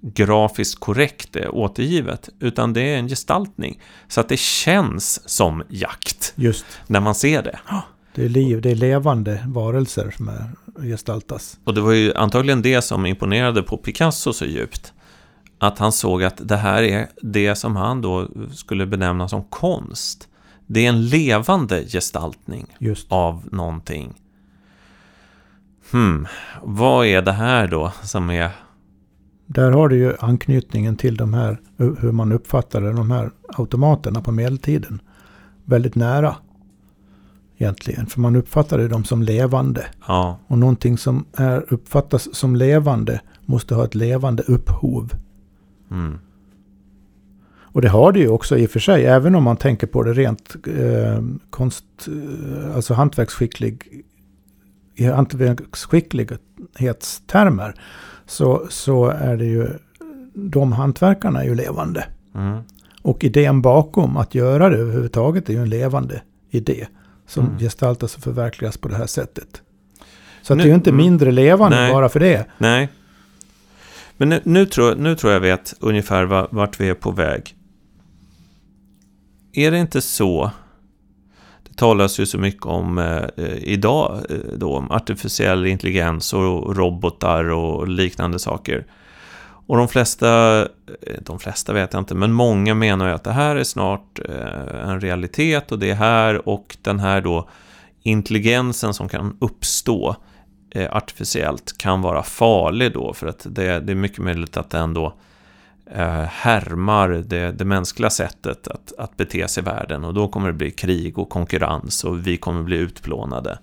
grafiskt 0.00 0.80
korrekt 0.80 1.32
det, 1.32 1.48
återgivet, 1.48 2.28
utan 2.40 2.72
det 2.72 2.80
är 2.80 2.98
en 2.98 3.08
gestaltning. 3.08 3.80
Så 4.08 4.20
att 4.20 4.28
det 4.28 4.38
känns 4.38 5.28
som 5.28 5.62
jakt 5.68 6.32
Just, 6.36 6.66
när 6.86 7.00
man 7.00 7.14
ser 7.14 7.42
det. 7.42 7.58
det 8.14 8.24
är 8.24 8.28
liv, 8.28 8.60
det 8.60 8.70
är 8.70 8.74
levande 8.74 9.44
varelser 9.46 10.14
som 10.16 10.28
är, 10.28 10.50
gestaltas. 10.88 11.58
Och 11.64 11.74
det 11.74 11.80
var 11.80 11.92
ju 11.92 12.14
antagligen 12.14 12.62
det 12.62 12.82
som 12.82 13.06
imponerade 13.06 13.62
på 13.62 13.76
Picasso 13.76 14.32
så 14.32 14.44
djupt. 14.44 14.92
Att 15.58 15.78
han 15.78 15.92
såg 15.92 16.22
att 16.22 16.48
det 16.48 16.56
här 16.56 16.82
är 16.82 17.08
det 17.22 17.54
som 17.54 17.76
han 17.76 18.00
då 18.00 18.28
skulle 18.52 18.86
benämna 18.86 19.28
som 19.28 19.44
konst. 19.44 20.28
Det 20.66 20.84
är 20.84 20.88
en 20.88 21.06
levande 21.06 21.84
gestaltning 21.84 22.66
Just. 22.78 23.12
av 23.12 23.48
någonting. 23.52 24.14
Hmm, 25.90 26.26
vad 26.62 27.06
är 27.06 27.22
det 27.22 27.32
här 27.32 27.68
då 27.68 27.92
som 28.02 28.30
är 28.30 28.50
Där 29.46 29.70
har 29.70 29.88
du 29.88 29.96
ju 29.96 30.14
anknytningen 30.20 30.96
till 30.96 31.16
de 31.16 31.34
här, 31.34 31.60
hur 31.76 32.12
man 32.12 32.32
uppfattade 32.32 32.92
de 32.92 33.10
här 33.10 33.30
automaterna 33.48 34.20
på 34.20 34.32
medeltiden. 34.32 35.00
Väldigt 35.64 35.94
nära. 35.94 36.36
Egentligen, 37.58 38.06
för 38.06 38.20
man 38.20 38.36
uppfattade 38.36 38.88
dem 38.88 39.04
som 39.04 39.22
levande. 39.22 39.86
Ja, 40.06 40.38
Och 40.46 40.58
någonting 40.58 40.98
som 40.98 41.24
är, 41.36 41.72
uppfattas 41.72 42.34
som 42.34 42.56
levande 42.56 43.20
måste 43.46 43.74
ha 43.74 43.84
ett 43.84 43.94
levande 43.94 44.42
upphov. 44.42 45.12
Mm, 45.90 46.18
Och 47.62 47.82
det 47.82 47.88
har 47.88 48.12
det 48.12 48.18
ju 48.18 48.28
också 48.28 48.58
i 48.58 48.66
och 48.66 48.70
för 48.70 48.80
sig, 48.80 49.06
även 49.06 49.34
om 49.34 49.44
man 49.44 49.56
tänker 49.56 49.86
på 49.86 50.02
det 50.02 50.12
rent 50.12 50.56
eh, 50.66 51.22
konst, 51.50 51.84
eh, 52.06 52.76
alltså 52.76 52.94
hantverksskicklig, 52.94 54.04
i 54.94 55.04
hantverksskicklighetstermer. 55.04 57.74
Så, 58.26 58.66
så 58.70 59.06
är 59.06 59.36
det 59.36 59.44
ju, 59.44 59.68
de 60.34 60.72
hantverkarna 60.72 61.42
är 61.42 61.46
ju 61.48 61.54
levande. 61.54 62.04
mm, 62.34 62.58
Och 63.02 63.24
idén 63.24 63.62
bakom 63.62 64.16
att 64.16 64.34
göra 64.34 64.68
det 64.68 64.76
överhuvudtaget 64.76 65.48
är 65.48 65.52
ju 65.52 65.58
en 65.62 65.70
levande 65.70 66.22
idé. 66.50 66.86
Som 67.26 67.44
Mm. 67.46 67.58
gestaltas 67.58 68.16
och 68.16 68.22
förverkligas 68.22 68.76
på 68.78 68.88
det 68.88 68.96
här 68.96 69.06
sättet. 69.06 69.62
Så 70.42 70.54
Nu- 70.54 70.62
det 70.62 70.66
är 70.66 70.70
ju 70.70 70.74
inte 70.74 70.90
mm. 70.90 71.04
mindre 71.04 71.30
levande 71.32 71.76
Nej. 71.76 71.92
bara 71.92 72.08
för 72.08 72.20
det. 72.20 72.46
nej. 72.58 72.88
Men 74.20 74.28
nu, 74.28 74.40
nu, 74.44 74.66
tror, 74.66 74.94
nu 74.94 75.16
tror 75.16 75.32
jag 75.32 75.40
vet 75.40 75.74
ungefär 75.80 76.24
va- 76.24 76.48
vart 76.50 76.80
vi 76.80 76.88
är 76.88 76.94
på 76.94 77.10
väg. 77.10 77.54
Är 79.52 79.70
det 79.70 79.78
inte 79.78 80.00
så, 80.00 80.50
det 81.68 81.76
talas 81.76 82.20
ju 82.20 82.26
så 82.26 82.38
mycket 82.38 82.66
om 82.66 82.98
eh, 82.98 83.54
idag 83.62 84.20
eh, 84.30 84.36
då, 84.56 84.76
om 84.76 84.90
artificiell 84.90 85.66
intelligens 85.66 86.32
och 86.32 86.76
robotar 86.76 87.44
och 87.44 87.88
liknande 87.88 88.38
saker. 88.38 88.86
Och 89.66 89.76
de 89.76 89.88
flesta, 89.88 90.60
eh, 90.60 90.66
de 91.20 91.38
flesta 91.38 91.72
vet 91.72 91.92
jag 91.92 92.00
inte, 92.00 92.14
men 92.14 92.32
många 92.32 92.74
menar 92.74 93.08
ju 93.08 93.14
att 93.14 93.24
det 93.24 93.32
här 93.32 93.56
är 93.56 93.64
snart 93.64 94.18
eh, 94.28 94.88
en 94.90 95.00
realitet 95.00 95.72
och 95.72 95.78
det 95.78 95.90
är 95.90 95.94
här 95.94 96.48
och 96.48 96.76
den 96.82 96.98
här 97.00 97.20
då 97.20 97.48
intelligensen 98.02 98.94
som 98.94 99.08
kan 99.08 99.36
uppstå 99.40 100.16
eh, 100.70 100.96
artificiellt 100.96 101.78
kan 101.78 102.02
vara 102.02 102.22
farlig 102.22 102.92
då 102.92 103.12
för 103.14 103.26
att 103.26 103.46
det, 103.50 103.80
det 103.80 103.92
är 103.92 103.96
mycket 103.96 104.18
möjligt 104.18 104.56
att 104.56 104.70
den 104.70 104.94
då 104.94 105.14
eh, 105.86 106.22
härmar 106.22 107.08
det, 107.08 107.52
det 107.52 107.64
mänskliga 107.64 108.10
sättet 108.10 108.68
att, 108.68 108.92
att 108.98 109.16
bete 109.16 109.48
sig 109.48 109.62
i 109.62 109.64
världen 109.64 110.04
och 110.04 110.14
då 110.14 110.28
kommer 110.28 110.46
det 110.46 110.52
bli 110.52 110.70
krig 110.70 111.18
och 111.18 111.28
konkurrens 111.28 112.04
och 112.04 112.26
vi 112.26 112.36
kommer 112.36 112.62
bli 112.62 112.76
utplånade. 112.76 113.58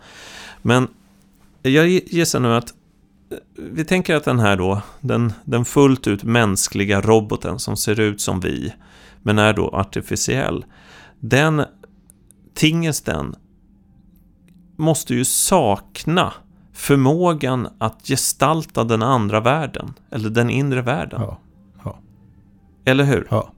Men 0.61 0.87
jag 1.61 1.87
gissar 1.87 2.39
nu 2.39 2.53
att 2.53 2.73
eh, 3.31 3.37
vi 3.55 3.85
tänker 3.85 4.15
att 4.15 4.23
den 4.23 4.39
här 4.39 4.55
då, 4.55 4.81
den, 5.01 5.33
den 5.45 5.65
fullt 5.65 6.07
ut 6.07 6.23
mänskliga 6.23 7.01
roboten 7.01 7.59
som 7.59 7.77
ser 7.77 7.99
ut 7.99 8.21
som 8.21 8.39
vi, 8.39 8.73
men 9.21 9.39
är 9.39 9.53
då 9.53 9.69
artificiell, 9.69 10.65
den 11.19 11.65
tingesten 12.53 13.35
måste 14.75 15.15
ju 15.15 15.25
sakna 15.25 16.33
förmågan 16.75 17.67
att 17.77 18.07
gestalta 18.07 18.83
den 18.83 19.01
andra 19.01 19.39
världen, 19.39 19.93
eller 20.11 20.29
den 20.29 20.49
inre 20.49 20.81
världen. 20.81 21.21
Ja. 21.21 21.39
ja. 21.83 21.99
Eller 22.85 23.03
hur? 23.03 23.27
Ja. 23.29 23.51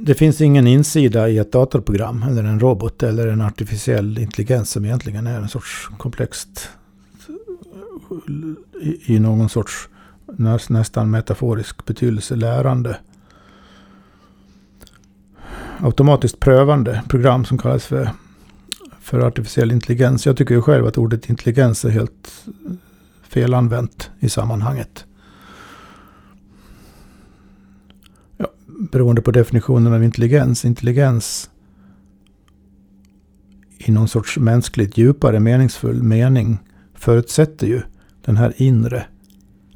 Det 0.00 0.14
finns 0.14 0.40
ingen 0.40 0.66
insida 0.66 1.28
i 1.28 1.38
ett 1.38 1.52
datorprogram 1.52 2.22
eller 2.22 2.44
en 2.44 2.60
robot 2.60 3.02
eller 3.02 3.28
en 3.28 3.40
artificiell 3.40 4.18
intelligens 4.18 4.70
som 4.70 4.84
egentligen 4.84 5.26
är 5.26 5.40
en 5.40 5.48
sorts 5.48 5.88
komplext 5.98 6.70
i, 8.82 9.14
i 9.14 9.18
någon 9.18 9.48
sorts 9.48 9.88
nästan 10.68 11.10
metaforisk 11.10 11.84
betydelse 11.84 12.36
lärande. 12.36 12.96
Automatiskt 15.78 16.40
prövande 16.40 17.02
program 17.08 17.44
som 17.44 17.58
kallas 17.58 17.86
för, 17.86 18.10
för 19.04 19.20
artificiell 19.20 19.72
intelligens. 19.72 20.26
Jag 20.26 20.36
tycker 20.36 20.54
ju 20.54 20.62
själv 20.62 20.86
att 20.86 20.98
ordet 20.98 21.28
intelligens 21.28 21.84
är 21.84 21.90
helt 21.90 22.44
felanvänt 23.22 24.10
i 24.20 24.28
sammanhanget. 24.28 25.04
Ja, 28.36 28.46
beroende 28.90 29.22
på 29.22 29.30
definitionen 29.30 29.92
av 29.92 30.04
intelligens. 30.04 30.64
Intelligens 30.64 31.50
i 33.78 33.92
någon 33.92 34.08
sorts 34.08 34.38
mänskligt 34.38 34.98
djupare 34.98 35.40
meningsfull 35.40 36.02
mening 36.02 36.58
förutsätter 36.94 37.66
ju 37.66 37.82
den 38.24 38.36
här 38.36 38.52
inre 38.56 39.06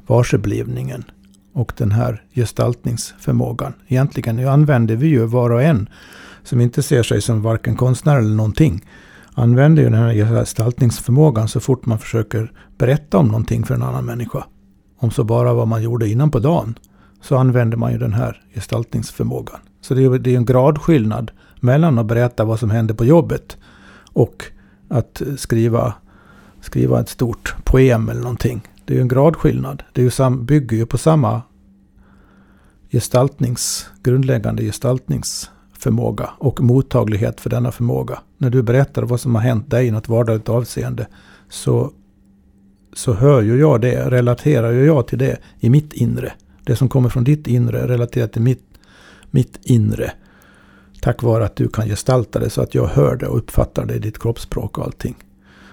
varseblivningen 0.07 1.03
och 1.53 1.73
den 1.77 1.91
här 1.91 2.23
gestaltningsförmågan. 2.33 3.73
Egentligen 3.87 4.47
använder 4.47 4.95
vi 4.95 5.07
ju 5.07 5.25
var 5.25 5.49
och 5.49 5.63
en 5.63 5.89
som 6.43 6.61
inte 6.61 6.83
ser 6.83 7.03
sig 7.03 7.21
som 7.21 7.41
varken 7.41 7.75
konstnär 7.75 8.17
eller 8.17 8.35
någonting 8.35 8.83
använder 9.33 9.83
ju 9.83 9.89
den 9.89 9.99
här 9.99 10.13
gestaltningsförmågan 10.13 11.47
så 11.47 11.59
fort 11.59 11.85
man 11.85 11.99
försöker 11.99 12.51
berätta 12.77 13.17
om 13.17 13.27
någonting 13.27 13.63
för 13.65 13.75
en 13.75 13.83
annan 13.83 14.05
människa. 14.05 14.43
Om 14.97 15.11
så 15.11 15.23
bara 15.23 15.53
vad 15.53 15.67
man 15.67 15.83
gjorde 15.83 16.09
innan 16.09 16.31
på 16.31 16.39
dagen 16.39 16.79
så 17.21 17.37
använder 17.37 17.77
man 17.77 17.91
ju 17.91 17.97
den 17.97 18.13
här 18.13 18.43
gestaltningsförmågan. 18.55 19.59
Så 19.81 19.93
det 19.93 20.03
är, 20.03 20.27
ju 20.27 20.35
en 20.35 20.45
gradskillnad 20.45 21.31
mellan 21.59 21.99
att 21.99 22.05
berätta 22.05 22.45
vad 22.45 22.59
som 22.59 22.69
hände 22.69 22.93
på 22.93 23.05
jobbet 23.05 23.57
och 24.13 24.45
att 24.87 25.21
skriva, 25.37 25.93
skriva 26.61 26.99
ett 26.99 27.09
stort 27.09 27.55
poem 27.63 28.09
eller 28.09 28.21
någonting. 28.21 28.61
Det 28.85 28.93
är 28.93 28.95
ju 28.95 29.01
en 29.01 29.07
gradskillnad. 29.07 29.83
Det 29.93 30.01
är 30.01 30.05
ju 30.05 30.11
sam, 30.11 30.45
bygger 30.45 30.77
ju 30.77 30.85
på 30.85 30.97
samma 30.97 31.41
gestaltnings, 32.91 33.89
grundläggande 34.03 34.63
gestaltningsförmåga 34.63 36.29
och 36.37 36.61
mottaglighet 36.61 37.41
för 37.41 37.49
denna 37.49 37.71
förmåga. 37.71 38.19
När 38.41 38.49
du 38.49 38.61
berättar 38.61 39.03
vad 39.03 39.19
som 39.19 39.35
har 39.35 39.41
hänt 39.41 39.71
dig 39.71 39.87
i 39.87 39.91
något 39.91 40.09
vardagligt 40.09 40.49
avseende 40.49 41.07
så, 41.49 41.91
så 42.93 43.13
hör 43.13 43.41
ju 43.41 43.59
jag 43.59 43.81
det, 43.81 44.09
relaterar 44.09 44.71
ju 44.71 44.85
jag 44.85 45.07
till 45.07 45.17
det 45.17 45.37
i 45.59 45.69
mitt 45.69 45.93
inre. 45.93 46.33
Det 46.63 46.75
som 46.75 46.89
kommer 46.89 47.09
från 47.09 47.23
ditt 47.23 47.47
inre 47.47 47.87
relaterat 47.87 48.33
till 48.33 48.41
mitt, 48.41 48.63
mitt 49.31 49.59
inre. 49.63 50.11
Tack 51.01 51.23
vare 51.23 51.45
att 51.45 51.55
du 51.55 51.67
kan 51.67 51.87
gestalta 51.87 52.39
det 52.39 52.49
så 52.49 52.61
att 52.61 52.75
jag 52.75 52.87
hör 52.87 53.15
det 53.15 53.27
och 53.27 53.37
uppfattar 53.37 53.85
det 53.85 53.93
i 53.93 53.99
ditt 53.99 54.19
kroppsspråk 54.19 54.77
och 54.77 54.85
allting. 54.85 55.15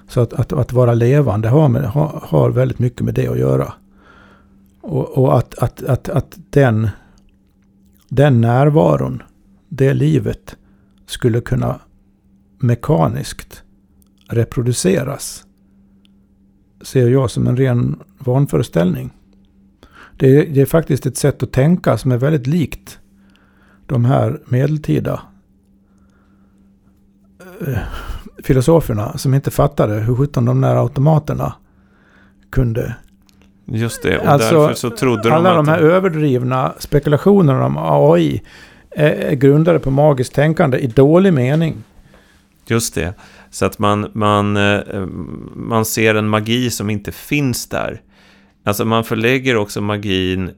Så 0.08 0.20
att, 0.20 0.32
att, 0.32 0.52
att 0.52 0.72
vara 0.72 0.94
levande 0.94 1.48
har, 1.48 1.68
med, 1.68 1.84
har, 1.84 2.20
har, 2.22 2.50
väldigt 2.50 2.78
mycket 2.78 3.00
med 3.00 3.14
det 3.14 3.28
att 3.28 3.38
göra. 3.38 3.72
Och, 4.80 5.18
och 5.18 5.38
att, 5.38 5.58
att, 5.58 5.82
att, 5.82 6.08
att 6.08 6.38
den, 6.50 6.88
den 8.08 8.40
närvaron, 8.40 9.22
det 9.68 9.94
livet, 9.94 10.56
skulle 11.06 11.40
kunna 11.40 11.80
mekaniskt 12.58 13.62
reproduceras 14.28 15.44
ser 16.80 17.08
jag 17.08 17.30
som 17.30 17.46
en 17.46 17.56
ren 17.56 18.02
vanföreställning. 18.18 19.12
Det 20.16 20.36
är, 20.36 20.54
det 20.54 20.60
är 20.60 20.66
faktiskt 20.66 21.06
ett 21.06 21.16
sätt 21.16 21.42
att 21.42 21.52
tänka 21.52 21.98
som 21.98 22.12
är 22.12 22.16
väldigt 22.16 22.46
likt 22.46 22.98
de 23.86 24.04
här 24.04 24.40
medeltida 24.44 25.22
eh, 27.66 27.78
filosoferna 28.42 29.18
som 29.18 29.34
inte 29.34 29.50
fattade 29.50 29.94
hur 29.94 30.16
sjutton 30.16 30.44
de 30.44 30.60
där 30.60 30.76
automaterna 30.76 31.54
kunde... 32.50 32.96
Just 33.64 34.02
det, 34.02 34.18
och 34.18 34.26
alltså, 34.26 34.60
därför 34.60 34.74
så 34.74 34.90
trodde 34.90 35.22
de 35.22 35.32
Alla 35.32 35.54
de 35.54 35.68
här 35.68 35.82
de... 35.82 35.88
överdrivna 35.88 36.74
spekulationerna 36.78 37.66
om 37.66 37.76
AI 37.78 38.42
är 38.90 39.34
grundade 39.34 39.78
på 39.78 39.90
magiskt 39.90 40.34
tänkande 40.34 40.78
i 40.78 40.86
dålig 40.86 41.32
mening. 41.32 41.84
Just 42.68 42.94
det. 42.94 43.14
Så 43.50 43.64
att 43.64 43.78
man, 43.78 44.10
man, 44.14 44.56
eh, 44.56 45.06
man 45.54 45.84
ser 45.84 46.14
en 46.14 46.28
magi 46.28 46.70
som 46.70 46.90
inte 46.90 47.12
finns 47.12 47.68
där. 47.68 48.00
Alltså 48.64 48.84
man 48.84 49.04
förlägger 49.04 49.56
också 49.56 49.80
magin 49.80 50.50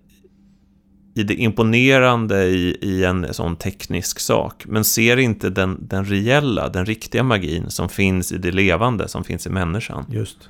i 1.14 1.22
det 1.22 1.34
imponerande 1.34 2.44
i, 2.44 2.78
i 2.80 3.04
en 3.04 3.34
sån 3.34 3.56
teknisk 3.56 4.20
sak, 4.20 4.64
men 4.66 4.84
ser 4.84 5.16
inte 5.16 5.50
den, 5.50 5.86
den 5.88 6.04
reella, 6.04 6.68
den 6.68 6.86
riktiga 6.86 7.22
magin 7.22 7.70
som 7.70 7.88
finns 7.88 8.32
i 8.32 8.38
det 8.38 8.50
levande, 8.50 9.08
som 9.08 9.24
finns 9.24 9.46
i 9.46 9.50
människan. 9.50 10.04
Just. 10.08 10.48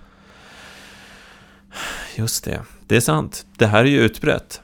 Just 2.17 2.45
det, 2.45 2.63
det 2.87 2.97
är 2.97 3.01
sant. 3.01 3.47
Det 3.57 3.67
här 3.67 3.81
är 3.81 3.89
ju 3.89 4.01
utbrett. 4.01 4.61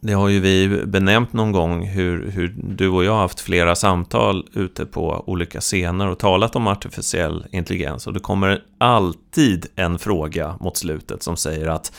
Det 0.00 0.12
har 0.12 0.28
ju 0.28 0.40
vi 0.40 0.82
benämnt 0.86 1.32
någon 1.32 1.52
gång 1.52 1.86
hur, 1.86 2.30
hur 2.30 2.54
du 2.56 2.88
och 2.88 3.04
jag 3.04 3.12
har 3.12 3.20
haft 3.20 3.40
flera 3.40 3.74
samtal 3.74 4.46
ute 4.52 4.86
på 4.86 5.24
olika 5.26 5.60
scener 5.60 6.08
och 6.08 6.18
talat 6.18 6.56
om 6.56 6.66
artificiell 6.66 7.46
intelligens. 7.50 8.06
Och 8.06 8.12
det 8.12 8.20
kommer 8.20 8.62
alltid 8.78 9.66
en 9.76 9.98
fråga 9.98 10.56
mot 10.60 10.76
slutet 10.76 11.22
som 11.22 11.36
säger 11.36 11.66
att 11.66 11.92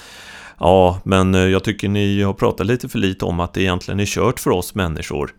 Ja, 0.59 0.99
men 1.03 1.35
eh, 1.35 1.41
jag 1.41 1.63
tycker 1.63 1.89
ni 1.89 2.21
har 2.21 2.33
pratat 2.33 2.67
lite 2.67 2.89
för 2.89 2.99
lite 2.99 3.25
om 3.25 3.39
att 3.39 3.53
det 3.53 3.61
egentligen 3.61 3.99
är 3.99 4.05
kört 4.05 4.39
för 4.39 4.51
oss 4.51 4.75
människor. 4.75 5.33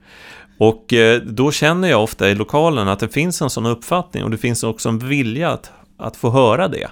Och 0.59 0.93
eh, 0.93 1.21
då 1.21 1.53
känner 1.53 1.91
jag 1.91 2.03
ofta 2.03 2.31
i 2.31 2.35
lokalen 2.35 2.89
att 2.89 2.99
det 2.99 3.09
finns 3.09 3.43
en 3.43 3.51
sån 3.51 3.67
uppfattning 3.67 4.25
och 4.25 4.31
det 4.31 4.39
finns 4.39 4.65
också 4.65 4.89
en 4.89 4.99
vilja 4.99 5.51
att, 5.51 5.73
att 5.99 6.17
få 6.17 6.31
höra 6.31 6.69
det. 6.69 6.91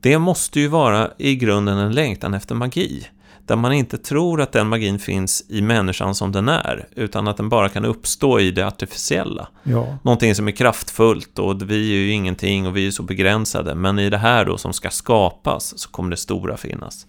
Det 0.00 0.18
måste 0.18 0.60
ju 0.60 0.68
vara 0.68 1.10
i 1.18 1.36
grunden 1.36 1.78
en 1.78 1.92
längtan 1.92 2.34
efter 2.34 2.54
magi. 2.54 3.06
Där 3.46 3.56
man 3.56 3.72
inte 3.72 3.98
tror 3.98 4.40
att 4.40 4.52
den 4.52 4.68
magin 4.68 4.98
finns 4.98 5.44
i 5.48 5.62
människan 5.62 6.14
som 6.14 6.32
den 6.32 6.48
är, 6.48 6.88
utan 6.96 7.28
att 7.28 7.36
den 7.36 7.48
bara 7.48 7.68
kan 7.68 7.84
uppstå 7.84 8.40
i 8.40 8.50
det 8.50 8.66
artificiella. 8.66 9.48
Ja. 9.62 9.98
Någonting 10.02 10.34
som 10.34 10.48
är 10.48 10.52
kraftfullt 10.52 11.38
och 11.38 11.70
vi 11.70 11.92
är 11.92 11.98
ju 11.98 12.10
ingenting 12.10 12.66
och 12.66 12.76
vi 12.76 12.86
är 12.86 12.90
så 12.90 13.02
begränsade, 13.02 13.74
men 13.74 13.98
i 13.98 14.10
det 14.10 14.18
här 14.18 14.44
då 14.44 14.58
som 14.58 14.72
ska 14.72 14.90
skapas 14.90 15.78
så 15.78 15.90
kommer 15.90 16.10
det 16.10 16.16
stora 16.16 16.56
finnas. 16.56 17.06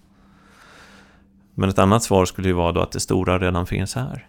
Men 1.54 1.68
ett 1.68 1.78
annat 1.78 2.02
svar 2.02 2.24
skulle 2.24 2.48
ju 2.48 2.54
vara 2.54 2.72
då 2.72 2.80
att 2.80 2.92
det 2.92 3.00
stora 3.00 3.38
redan 3.38 3.66
finns 3.66 3.94
här. 3.94 4.26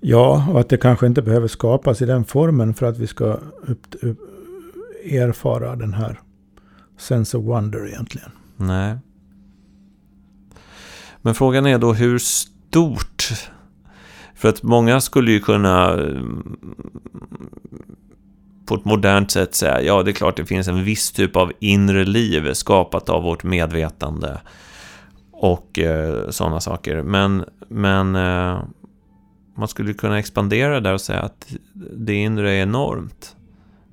Ja, 0.00 0.46
och 0.52 0.60
att 0.60 0.68
det 0.68 0.76
kanske 0.76 1.06
inte 1.06 1.22
behöver 1.22 1.48
skapas 1.48 2.02
i 2.02 2.06
den 2.06 2.24
formen 2.24 2.74
för 2.74 2.86
att 2.86 2.98
vi 2.98 3.06
ska 3.06 3.24
upp, 3.62 3.86
upp, 4.02 4.18
erfara 5.04 5.76
den 5.76 5.94
här 5.94 6.20
sense 6.98 7.36
of 7.36 7.44
wonder 7.44 7.88
egentligen. 7.88 8.30
Nej. 8.56 8.98
Men 11.22 11.34
frågan 11.34 11.66
är 11.66 11.78
då 11.78 11.92
hur 11.92 12.18
stort? 12.18 13.28
För 14.34 14.48
att 14.48 14.62
många 14.62 15.00
skulle 15.00 15.32
ju 15.32 15.40
kunna 15.40 15.92
mm, 15.92 16.56
på 18.66 18.74
ett 18.74 18.84
modernt 18.84 19.30
sätt 19.30 19.54
säga 19.54 19.82
ja, 19.82 20.02
det 20.02 20.10
är 20.10 20.12
klart 20.12 20.36
det 20.36 20.46
finns 20.46 20.68
en 20.68 20.84
viss 20.84 21.12
typ 21.12 21.36
av 21.36 21.52
inre 21.58 22.04
liv 22.04 22.52
skapat 22.52 23.08
av 23.08 23.22
vårt 23.22 23.44
medvetande 23.44 24.40
och 25.32 25.78
eh, 25.78 26.30
sådana 26.30 26.60
saker. 26.60 27.02
Men, 27.02 27.44
men 27.68 28.16
eh, 28.16 28.62
man 29.56 29.68
skulle 29.68 29.94
kunna 29.94 30.18
expandera 30.18 30.80
där 30.80 30.92
och 30.92 31.00
säga 31.00 31.20
att 31.20 31.52
det 31.96 32.14
inre 32.14 32.52
är 32.52 32.62
enormt. 32.62 33.36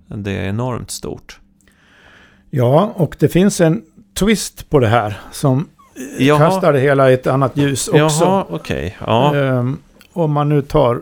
Det 0.07 0.31
är 0.31 0.49
enormt 0.49 0.91
stort. 0.91 1.39
Ja, 2.49 2.93
och 2.95 3.15
det 3.19 3.27
finns 3.27 3.61
en 3.61 3.81
twist 4.19 4.69
på 4.69 4.79
det 4.79 4.87
här 4.87 5.19
som 5.31 5.67
Jaha. 6.19 6.39
kastar 6.39 6.73
det 6.73 6.79
hela 6.79 7.11
i 7.11 7.13
ett 7.13 7.27
annat 7.27 7.57
ljus 7.57 7.87
också. 7.87 7.97
Jaha, 8.25 8.45
okej. 8.49 8.97
Okay. 9.01 9.13
Ja. 9.13 9.35
Um, 9.35 9.77
om 10.13 10.31
man 10.31 10.49
nu 10.49 10.61
tar... 10.61 11.01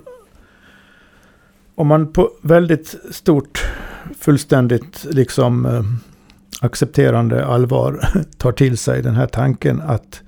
Om 1.75 1.88
man 1.88 2.13
på 2.13 2.31
väldigt 2.41 2.95
stort, 3.12 3.65
fullständigt 4.19 5.05
liksom 5.10 5.65
um, 5.65 5.99
accepterande 6.62 7.45
allvar 7.45 8.08
tar 8.38 8.51
till 8.51 8.77
sig 8.77 9.01
den 9.01 9.15
här 9.15 9.27
tanken 9.27 9.81
att 9.81 10.21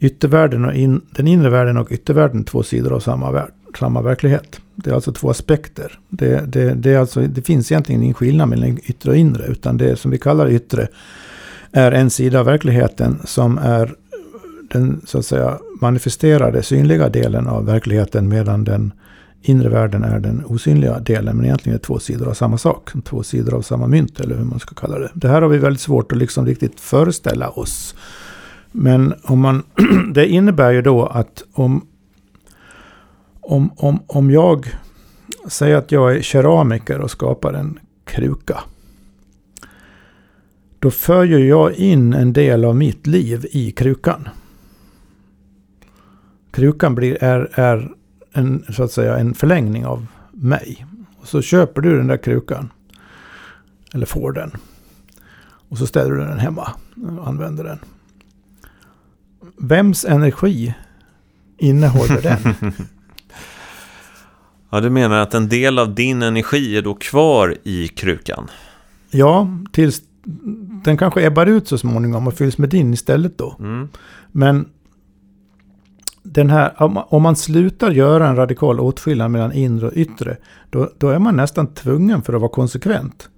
yttervärlden 0.00 0.64
och 0.64 0.74
in, 0.74 1.00
den 1.10 1.28
inre 1.28 1.50
världen 1.50 1.76
och 1.76 1.92
yttervärlden 1.92 2.44
två 2.44 2.62
sidor 2.62 2.92
av 2.92 3.00
samma, 3.00 3.30
värld, 3.30 3.52
samma 3.78 4.02
verklighet. 4.02 4.60
Det 4.74 4.90
är 4.90 4.94
alltså 4.94 5.12
två 5.12 5.30
aspekter. 5.30 5.98
Det, 6.08 6.52
det, 6.52 6.74
det, 6.74 6.90
är 6.90 6.98
alltså, 6.98 7.20
det 7.20 7.42
finns 7.42 7.72
egentligen 7.72 8.02
ingen 8.02 8.14
skillnad 8.14 8.48
mellan 8.48 8.78
yttre 8.82 9.10
och 9.10 9.16
inre. 9.16 9.46
Utan 9.46 9.76
det 9.76 9.96
som 9.96 10.10
vi 10.10 10.18
kallar 10.18 10.50
yttre 10.50 10.88
är 11.72 11.92
en 11.92 12.10
sida 12.10 12.40
av 12.40 12.46
verkligheten 12.46 13.18
som 13.24 13.58
är 13.58 13.94
den 14.70 15.00
så 15.06 15.18
att 15.18 15.26
säga 15.26 15.58
manifesterade 15.80 16.62
synliga 16.62 17.08
delen 17.08 17.46
av 17.46 17.66
verkligheten. 17.66 18.28
Medan 18.28 18.64
den 18.64 18.92
inre 19.42 19.68
världen 19.68 20.04
är 20.04 20.20
den 20.20 20.44
osynliga 20.46 20.98
delen. 20.98 21.36
Men 21.36 21.44
egentligen 21.44 21.74
är 21.74 21.78
det 21.78 21.84
två 21.86 21.98
sidor 21.98 22.28
av 22.28 22.34
samma 22.34 22.58
sak. 22.58 22.90
Två 23.04 23.22
sidor 23.22 23.54
av 23.54 23.62
samma 23.62 23.86
mynt 23.86 24.20
eller 24.20 24.36
hur 24.36 24.44
man 24.44 24.60
ska 24.60 24.74
kalla 24.74 24.98
det. 24.98 25.10
Det 25.14 25.28
här 25.28 25.42
har 25.42 25.48
vi 25.48 25.58
väldigt 25.58 25.80
svårt 25.80 26.12
att 26.12 26.18
liksom 26.18 26.46
riktigt 26.46 26.80
föreställa 26.80 27.48
oss. 27.48 27.94
Men 28.72 29.14
om 29.22 29.40
man, 29.40 29.62
det 30.14 30.26
innebär 30.26 30.70
ju 30.70 30.82
då 30.82 31.06
att 31.06 31.42
om, 31.52 31.86
om, 33.40 33.70
om, 33.76 34.02
om 34.06 34.30
jag 34.30 34.74
säger 35.48 35.76
att 35.76 35.92
jag 35.92 36.16
är 36.16 36.22
keramiker 36.22 36.98
och 37.00 37.10
skapar 37.10 37.52
en 37.52 37.78
kruka. 38.04 38.60
Då 40.80 40.90
för 40.90 41.24
ju 41.24 41.48
jag 41.48 41.74
in 41.74 42.12
en 42.12 42.32
del 42.32 42.64
av 42.64 42.76
mitt 42.76 43.06
liv 43.06 43.46
i 43.50 43.70
krukan. 43.70 44.28
Krukan 46.50 46.94
blir, 46.94 47.24
är, 47.24 47.50
är 47.52 47.90
en, 48.32 48.64
så 48.68 48.82
att 48.82 48.92
säga, 48.92 49.18
en 49.18 49.34
förlängning 49.34 49.86
av 49.86 50.06
mig. 50.32 50.86
Och 51.18 51.28
så 51.28 51.42
köper 51.42 51.80
du 51.80 51.96
den 51.96 52.06
där 52.06 52.16
krukan. 52.16 52.72
Eller 53.94 54.06
får 54.06 54.32
den. 54.32 54.50
Och 55.68 55.78
så 55.78 55.86
ställer 55.86 56.10
du 56.10 56.20
den 56.20 56.38
hemma 56.38 56.70
och 57.18 57.28
använder 57.28 57.64
den. 57.64 57.78
Vems 59.56 60.04
energi 60.04 60.74
innehåller 61.58 62.22
den? 62.22 62.72
ja, 64.70 64.80
du 64.80 64.90
menar 64.90 65.16
att 65.16 65.34
en 65.34 65.48
del 65.48 65.78
av 65.78 65.94
din 65.94 66.22
energi 66.22 66.76
är 66.76 66.82
då 66.82 66.94
kvar 66.94 67.56
i 67.64 67.88
krukan? 67.88 68.50
Ja, 69.10 69.58
tills 69.72 70.02
den 70.84 70.96
kanske 70.96 71.26
ebbar 71.26 71.46
ut 71.46 71.68
så 71.68 71.78
småningom 71.78 72.26
och 72.26 72.34
fylls 72.34 72.58
med 72.58 72.68
din 72.68 72.94
istället 72.94 73.38
då. 73.38 73.56
Mm. 73.58 73.88
Men 74.32 74.68
den 76.22 76.50
här, 76.50 76.72
om 77.14 77.22
man 77.22 77.36
slutar 77.36 77.90
göra 77.90 78.28
en 78.28 78.36
radikal 78.36 78.80
åtskillnad 78.80 79.30
mellan 79.30 79.52
inre 79.52 79.86
och 79.86 79.92
yttre, 79.94 80.36
då, 80.70 80.90
då 80.98 81.08
är 81.08 81.18
man 81.18 81.36
nästan 81.36 81.74
tvungen 81.74 82.22
för 82.22 82.32
att 82.32 82.40
vara 82.40 82.50
konsekvent. 82.50 83.28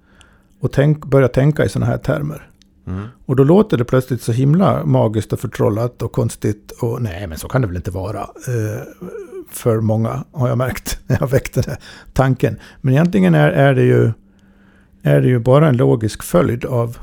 Och 0.59 0.71
tänk, 0.71 1.05
börja 1.05 1.27
tänka 1.27 1.65
i 1.65 1.69
sådana 1.69 1.91
här 1.91 1.97
termer. 1.97 2.49
Mm. 2.87 3.07
Och 3.25 3.35
då 3.35 3.43
låter 3.43 3.77
det 3.77 3.85
plötsligt 3.85 4.21
så 4.21 4.31
himla 4.31 4.85
magiskt 4.85 5.33
och 5.33 5.39
förtrollat 5.39 6.01
och 6.01 6.11
konstigt. 6.11 6.71
Och 6.81 7.01
nej, 7.01 7.27
men 7.27 7.37
så 7.37 7.47
kan 7.47 7.61
det 7.61 7.67
väl 7.67 7.75
inte 7.75 7.91
vara. 7.91 8.19
Eh, 8.21 9.07
för 9.49 9.79
många 9.81 10.23
har 10.31 10.47
jag 10.47 10.57
märkt 10.57 10.99
när 11.07 11.17
jag 11.19 11.27
väckte 11.27 11.61
den 11.61 11.69
här 11.69 11.79
tanken. 12.13 12.59
Men 12.81 12.93
egentligen 12.93 13.35
är, 13.35 13.51
är, 13.51 13.75
det 13.75 13.83
ju, 13.83 14.11
är 15.03 15.21
det 15.21 15.27
ju 15.27 15.39
bara 15.39 15.67
en 15.67 15.77
logisk 15.77 16.23
följd 16.23 16.65
av... 16.65 16.97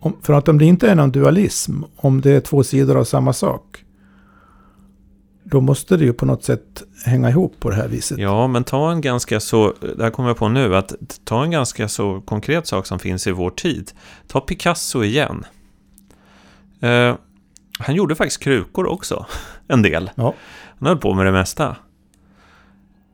Om, 0.00 0.16
för 0.22 0.32
att 0.32 0.48
om 0.48 0.58
det 0.58 0.64
inte 0.64 0.90
är 0.90 0.94
någon 0.94 1.12
dualism, 1.12 1.82
om 1.96 2.20
det 2.20 2.30
är 2.30 2.40
två 2.40 2.62
sidor 2.62 2.96
av 2.96 3.04
samma 3.04 3.32
sak. 3.32 3.84
Då 5.44 5.60
måste 5.60 5.96
det 5.96 6.04
ju 6.04 6.12
på 6.12 6.26
något 6.26 6.44
sätt 6.44 6.82
hänga 7.04 7.30
ihop 7.30 7.54
på 7.60 7.70
det 7.70 7.76
här 7.76 7.88
viset. 7.88 8.18
Ja, 8.18 8.46
men 8.46 8.64
ta 8.64 8.92
en 8.92 9.00
ganska 9.00 9.40
så, 9.40 9.74
det 9.96 10.02
här 10.02 10.10
kommer 10.10 10.28
jag 10.28 10.36
på 10.36 10.48
nu, 10.48 10.76
att 10.76 10.94
ta 11.24 11.44
en 11.44 11.50
ganska 11.50 11.88
så 11.88 12.20
konkret 12.20 12.66
sak 12.66 12.86
som 12.86 12.98
finns 12.98 13.26
i 13.26 13.30
vår 13.30 13.50
tid. 13.50 13.90
Ta 14.26 14.40
Picasso 14.40 15.04
igen. 15.04 15.44
Uh, 16.84 17.14
han 17.78 17.94
gjorde 17.94 18.14
faktiskt 18.14 18.42
krukor 18.42 18.86
också, 18.86 19.26
en 19.68 19.82
del. 19.82 20.10
Ja. 20.14 20.34
Han 20.78 20.88
höll 20.88 20.98
på 20.98 21.14
med 21.14 21.26
det 21.26 21.32
mesta. 21.32 21.76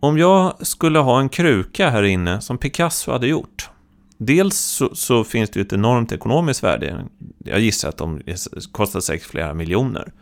Om 0.00 0.18
jag 0.18 0.66
skulle 0.66 0.98
ha 0.98 1.20
en 1.20 1.28
kruka 1.28 1.90
här 1.90 2.02
inne 2.02 2.40
som 2.40 2.58
Picasso 2.58 3.12
hade 3.12 3.26
gjort. 3.26 3.70
Dels 4.18 4.56
så, 4.56 4.94
så 4.94 5.24
finns 5.24 5.50
det 5.50 5.60
ju 5.60 5.64
ett 5.66 5.72
enormt 5.72 6.12
ekonomiskt 6.12 6.62
värde. 6.62 7.04
Jag 7.38 7.60
gissar 7.60 7.88
att 7.88 7.96
de 7.96 8.20
kostar 8.72 9.00
säkert 9.00 9.26
flera 9.26 9.54
miljoner. 9.54 10.12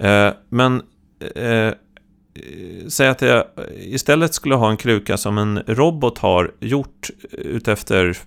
Eh, 0.00 0.30
men 0.48 0.82
eh, 1.34 1.72
säg 2.88 3.08
att 3.08 3.22
jag 3.22 3.44
istället 3.76 4.34
skulle 4.34 4.54
ha 4.54 4.70
en 4.70 4.76
kruka 4.76 5.16
som 5.16 5.38
en 5.38 5.62
robot 5.66 6.18
har 6.18 6.50
gjort 6.60 7.10
utefter, 7.30 8.18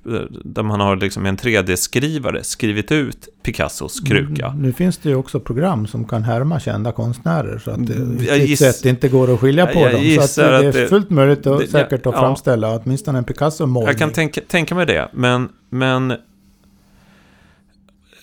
där 0.44 0.64
man 0.64 0.80
har 0.80 0.96
liksom 0.96 1.26
en 1.26 1.38
3D-skrivare 1.38 2.44
skrivit 2.44 2.92
ut 2.92 3.28
Picassos 3.44 4.00
kruka. 4.00 4.46
Mm, 4.46 4.62
nu 4.62 4.74
finns 4.74 4.98
det 4.98 5.10
ju 5.10 5.16
också 5.16 5.40
program 5.40 5.88
som 5.88 6.06
kan 6.08 6.24
härma 6.24 6.60
kända 6.60 6.92
konstnärer 6.92 7.58
så 7.60 7.72
att 7.72 7.88
det 7.88 8.26
jag 8.26 8.38
giss, 8.38 8.60
sätt 8.60 8.86
inte 8.86 9.10
går 9.10 9.34
att 9.34 9.40
skilja 9.40 9.66
på 9.68 9.90
dem. 9.90 10.18
Så 10.20 10.22
att 10.22 10.36
det, 10.36 10.82
är 10.82 10.88
fullt 10.88 11.10
möjligt 11.10 11.46
och 11.46 11.60
det, 11.60 11.68
säkert 11.68 12.06
att 12.06 12.14
ja, 12.14 12.20
framställa 12.20 12.76
åtminstone 12.76 13.18
en 13.18 13.24
Picasso-målning. 13.24 13.88
Jag 13.88 13.98
kan 13.98 14.12
tänka, 14.12 14.42
tänka 14.48 14.76
mig 14.76 14.86
det, 14.86 15.10
men, 15.14 15.50
men 15.70 16.14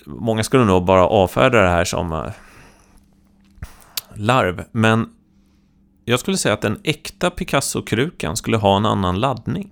många 0.05 0.43
skulle 0.43 0.65
nog 0.65 0.85
bara 0.85 1.07
avfärda 1.07 1.61
det 1.61 1.69
här 1.69 1.85
som 1.85 2.31
larv. 4.13 4.63
Men 4.71 5.05
jag 6.09 6.19
skulle 6.19 6.37
säga 6.37 6.53
att 6.53 6.61
den 6.61 6.77
äkta 6.83 7.29
Picasso-krukan 7.29 8.35
skulle 8.35 8.57
ha 8.57 8.77
en 8.77 8.85
annan 8.85 9.19
laddning. 9.19 9.71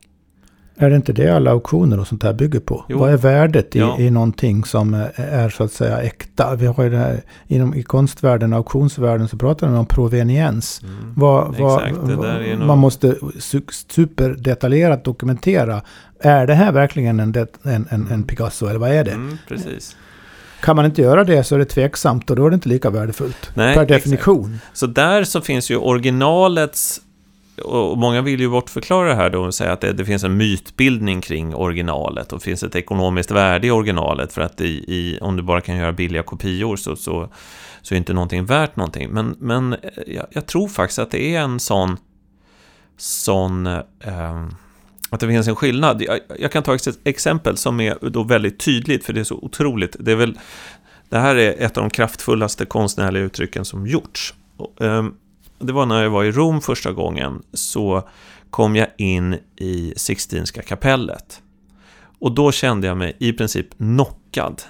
Är 0.80 0.90
det 0.90 0.96
inte 0.96 1.14
det 1.14 1.36
alla 1.36 1.52
auktioner 1.52 2.00
och 2.00 2.08
sånt 2.08 2.24
här 2.24 2.34
bygger 2.34 2.60
på? 2.60 2.86
Jo. 2.90 3.00
Vad 3.00 3.14
är 3.14 3.18
värdet 3.18 3.76
i, 3.76 3.80
ja. 3.80 4.00
i 4.00 4.10
någonting 4.12 4.64
som 4.64 4.94
är 5.16 5.50
så 5.50 5.64
att 5.64 5.72
säga 5.72 6.02
äkta? 6.02 6.56
Vi 6.56 6.66
har 6.66 6.84
ju 6.84 6.90
det 6.90 6.98
här, 6.98 7.22
inom, 7.48 7.74
I 7.74 7.84
konstvärlden, 7.84 8.54
auktionsvärlden, 8.54 9.28
så 9.28 9.38
pratar 9.38 9.68
man 9.68 9.78
om 9.78 9.86
proveniens. 9.86 10.82
Mm. 10.84 11.14
Vad, 11.16 11.56
vad, 11.58 11.92
vad, 11.92 12.60
man 12.60 12.78
måste 12.78 13.16
superdetaljerat 13.88 15.04
dokumentera. 15.04 15.82
Är 16.20 16.48
det 16.48 16.54
här 16.54 16.72
verkligen 16.72 17.20
en, 17.20 17.36
en, 17.64 17.88
en, 17.90 18.08
en 18.12 18.24
Picasso 18.24 18.68
eller 18.68 18.80
vad 18.80 18.92
är 18.92 19.04
det? 19.04 19.12
Mm, 19.12 19.38
precis. 19.48 19.96
Kan 20.62 20.76
man 20.76 20.86
inte 20.86 21.02
göra 21.02 21.24
det 21.24 21.44
så 21.44 21.56
är 21.56 21.60
det 21.60 21.66
tveksamt 21.66 22.30
och 22.30 22.36
då 22.36 22.46
är 22.46 22.50
det 22.50 22.54
inte 22.54 22.70
lika 22.70 22.90
värdefullt. 22.90 23.50
Nej, 23.54 23.76
per 23.76 23.86
definition. 23.86 24.54
Exakt. 24.54 24.78
Så 24.78 24.88
där 24.88 25.24
så 25.24 25.42
finns 25.42 25.72
ju 25.72 25.78
originalets 25.78 27.02
och 27.64 27.98
många 27.98 28.22
vill 28.22 28.40
ju 28.40 28.50
bortförklara 28.50 29.10
det 29.10 29.16
här 29.16 29.30
då 29.30 29.44
och 29.44 29.56
säga 29.56 29.74
att 29.74 29.82
det, 29.82 29.94
det, 29.94 30.06
finns 30.06 30.24
en 30.24 30.38
mytbildning 30.38 31.22
kring 31.22 31.56
originalet 31.56 32.34
och 32.34 32.42
finns 32.42 32.64
ett 32.64 32.76
ekonomiskt 32.76 33.32
värde 33.32 33.68
i 33.68 33.72
originalet 33.72 34.34
för 34.34 34.42
att 34.42 34.62
i, 34.62 34.66
i, 34.68 35.20
om 35.22 35.38
du 35.38 35.44
bara 35.44 35.62
kan 35.62 35.78
göra 35.78 35.92
billiga 35.92 36.24
kopior 36.24 36.76
så, 36.76 36.96
så, 36.96 37.30
så 37.82 37.94
är 37.94 37.98
inte 37.98 38.14
någonting 38.14 38.46
värt 38.46 38.76
någonting. 38.76 39.10
Men, 39.10 39.36
men 39.40 39.76
jag, 40.08 40.26
jag 40.30 40.46
tror 40.46 40.68
faktiskt 40.68 41.00
att 41.00 41.12
det 41.12 41.36
är 41.36 41.40
en 41.40 41.60
sån, 41.60 41.98
sån 42.98 43.68
eh, 43.68 44.46
att 45.10 45.20
det 45.20 45.28
finns 45.28 45.48
en 45.48 45.56
skillnad. 45.56 46.02
Jag, 46.02 46.20
jag, 46.40 46.52
kan 46.52 46.64
ta 46.64 46.76
ett 46.76 47.00
exempel 47.04 47.58
som 47.58 47.80
är 47.80 48.10
då 48.10 48.24
väldigt 48.24 48.60
tydligt, 48.60 49.06
för 49.06 49.14
det 49.14 49.20
är 49.20 49.24
så 49.24 49.36
otroligt. 49.36 49.96
Det, 50.00 50.12
är 50.12 50.16
väl, 50.16 50.40
det 51.10 51.18
här 51.18 51.36
är 51.36 51.66
ett 51.66 51.78
av 51.78 51.84
de 51.84 51.90
kraftfullaste 51.90 52.66
konstnärliga 52.66 53.24
uttrycken 53.24 53.66
som 53.66 53.88
gjorts. 53.88 54.34
Och, 54.58 54.82
ehm, 54.82 55.14
det 55.60 55.74
var 55.74 55.86
när 55.86 56.04
jag 56.04 56.10
var 56.10 56.24
i 56.24 56.32
Rom 56.32 56.62
första 56.62 56.92
gången, 56.92 57.44
så 57.54 58.10
kom 58.50 58.76
jag 58.76 58.88
in 58.98 59.38
i 59.56 59.94
Sixtinska 59.98 60.62
kapellet. 60.62 61.42
Och 62.20 62.32
då 62.32 62.52
kände 62.52 62.88
jag 62.88 62.98
mig 62.98 63.16
i 63.20 63.34
princip 63.34 63.78
knockad 63.78 64.62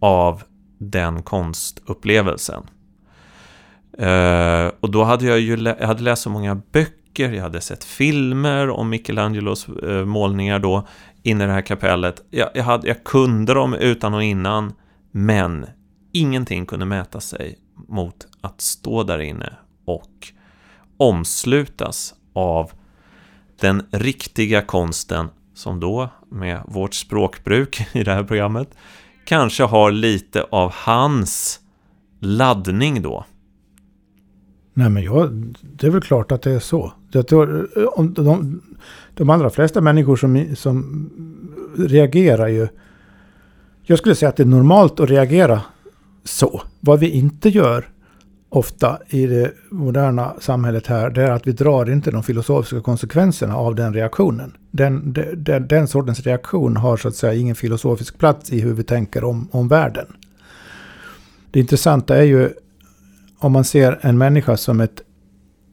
av 0.00 0.42
den 0.78 1.22
konstupplevelsen. 1.22 2.62
Ehm, 3.98 4.70
och 4.80 4.90
då 4.90 5.04
hade 5.04 5.26
jag 5.26 5.40
ju 5.40 5.56
jag 5.56 5.86
hade 5.86 6.02
läst 6.02 6.22
så 6.22 6.30
många 6.30 6.54
böcker 6.54 7.01
böcker, 7.12 7.32
jag 7.32 7.42
hade 7.42 7.60
sett 7.60 7.84
filmer 7.84 8.70
om 8.70 8.90
Michelangelos 8.90 9.68
eh, 9.68 10.04
målningar 10.04 10.58
då 10.58 10.86
inne 11.22 11.44
i 11.44 11.46
det 11.46 11.52
här 11.52 11.62
kapellet. 11.62 12.24
Jag, 12.30 12.48
jag, 12.54 12.64
hade, 12.64 12.88
jag 12.88 13.04
kunde 13.04 13.54
dem 13.54 13.74
utan 13.74 14.14
och 14.14 14.22
innan, 14.22 14.72
men 15.10 15.66
ingenting 16.12 16.66
kunde 16.66 16.86
mäta 16.86 17.20
sig 17.20 17.58
mot 17.88 18.26
att 18.40 18.60
stå 18.60 19.02
där 19.02 19.18
inne 19.18 19.52
och 19.84 20.32
omslutas 20.96 22.14
av 22.34 22.70
den 23.60 23.82
riktiga 23.90 24.62
konsten 24.62 25.28
som 25.54 25.80
då, 25.80 26.08
med 26.30 26.62
vårt 26.66 26.94
språkbruk 26.94 27.86
i 27.92 28.04
det 28.04 28.12
här 28.12 28.24
programmet, 28.24 28.68
kanske 29.24 29.64
har 29.64 29.90
lite 29.90 30.42
av 30.50 30.72
hans 30.74 31.60
laddning 32.20 33.02
då. 33.02 33.24
Nej 34.74 34.90
men 34.90 35.02
jag, 35.02 35.54
det 35.60 35.86
är 35.86 35.90
väl 35.90 36.02
klart 36.02 36.32
att 36.32 36.42
det 36.42 36.50
är 36.50 36.60
så. 36.60 36.92
Jag 37.12 37.26
tror, 37.26 37.68
eh, 37.76 37.84
om 37.84 38.14
de, 38.14 38.60
de 39.14 39.30
allra 39.30 39.50
flesta 39.50 39.80
människor 39.80 40.16
som, 40.16 40.46
som 40.56 41.10
reagerar 41.76 42.48
ju... 42.48 42.68
Jag 43.82 43.98
skulle 43.98 44.14
säga 44.14 44.28
att 44.28 44.36
det 44.36 44.42
är 44.42 44.46
normalt 44.46 45.00
att 45.00 45.10
reagera 45.10 45.62
så. 46.24 46.62
Vad 46.80 47.00
vi 47.00 47.10
inte 47.10 47.48
gör 47.48 47.88
ofta 48.48 48.98
i 49.08 49.26
det 49.26 49.52
moderna 49.70 50.34
samhället 50.40 50.86
här, 50.86 51.10
det 51.10 51.22
är 51.22 51.30
att 51.30 51.46
vi 51.46 51.52
drar 51.52 51.90
inte 51.90 52.10
de 52.10 52.22
filosofiska 52.22 52.80
konsekvenserna 52.80 53.56
av 53.56 53.74
den 53.74 53.94
reaktionen. 53.94 54.56
Den, 54.70 55.12
den, 55.36 55.68
den 55.68 55.88
sortens 55.88 56.20
reaktion 56.20 56.76
har 56.76 56.96
så 56.96 57.08
att 57.08 57.14
säga 57.14 57.34
ingen 57.34 57.54
filosofisk 57.54 58.18
plats 58.18 58.52
i 58.52 58.60
hur 58.60 58.74
vi 58.74 58.82
tänker 58.82 59.24
om, 59.24 59.48
om 59.50 59.68
världen. 59.68 60.06
Det 61.50 61.60
intressanta 61.60 62.16
är 62.16 62.22
ju 62.22 62.50
om 63.38 63.52
man 63.52 63.64
ser 63.64 63.98
en 64.00 64.18
människa 64.18 64.56
som 64.56 64.80
ett 64.80 65.02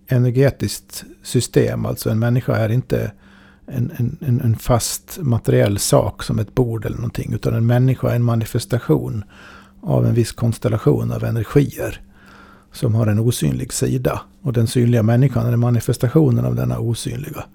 energetiskt 0.07 1.03
system, 1.29 1.85
alltså 1.85 2.09
en 2.09 2.19
människa 2.19 2.55
är 2.55 2.69
inte 2.69 3.11
en, 3.65 3.91
en, 4.19 4.41
en 4.43 4.55
fast 4.55 5.19
materiell 5.21 5.79
sak 5.79 6.23
som 6.23 6.39
ett 6.39 6.55
bord 6.55 6.85
eller 6.85 6.97
någonting, 6.97 7.33
utan 7.33 7.53
en 7.53 7.67
människa 7.67 8.09
är 8.09 8.15
en 8.15 8.23
manifestation 8.23 9.23
av 9.81 10.05
en 10.05 10.13
viss 10.13 10.31
konstellation 10.31 11.11
av 11.11 11.23
energier. 11.23 12.01
som 12.71 12.95
har 12.95 13.07
en 13.07 13.19
osynlig 13.19 13.73
sida. 13.73 14.21
Och 14.41 14.53
den 14.53 14.67
synliga 14.67 15.03
människan 15.03 15.53
är 15.53 15.57
manifestationen 15.57 16.45
av 16.45 16.55
denna 16.55 16.79
osynliga 16.79 17.45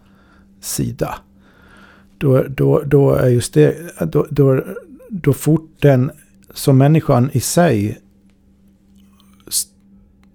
sida. 0.61 1.15
Då, 2.19 2.43
då, 2.43 2.83
då 2.87 3.15
är 3.15 3.29
just 3.29 3.55
det, 3.55 3.77
då, 4.13 4.27
då, 4.31 4.65
då 5.09 5.33
fort 5.33 5.77
den 5.81 6.11
som 6.55 6.79
människan 6.79 7.31
i 7.33 7.41
sig 7.41 7.99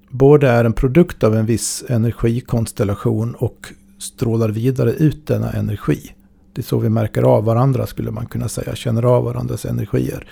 både 0.10 0.48
är 0.48 0.66
en 0.66 0.74
produkt 0.74 1.24
av 1.24 1.36
en 1.36 1.46
viss 1.46 1.84
energikonstellation 1.88 3.36
och 3.36 3.74
strålar 4.00 4.50
vidare 4.50 4.92
ut 4.92 5.28
denna 5.28 5.52
energi. 5.52 6.14
Det 6.54 6.62
är 6.62 6.64
så 6.64 6.80
vi 6.80 6.90
märker 6.90 7.24
av 7.24 7.44
varandra 7.46 7.88
skulle 7.88 8.12
man 8.12 8.26
kunna 8.26 8.50
säga, 8.50 8.76
känner 8.76 9.04
av 9.04 9.24
varandras 9.24 9.66
energier. 9.66 10.28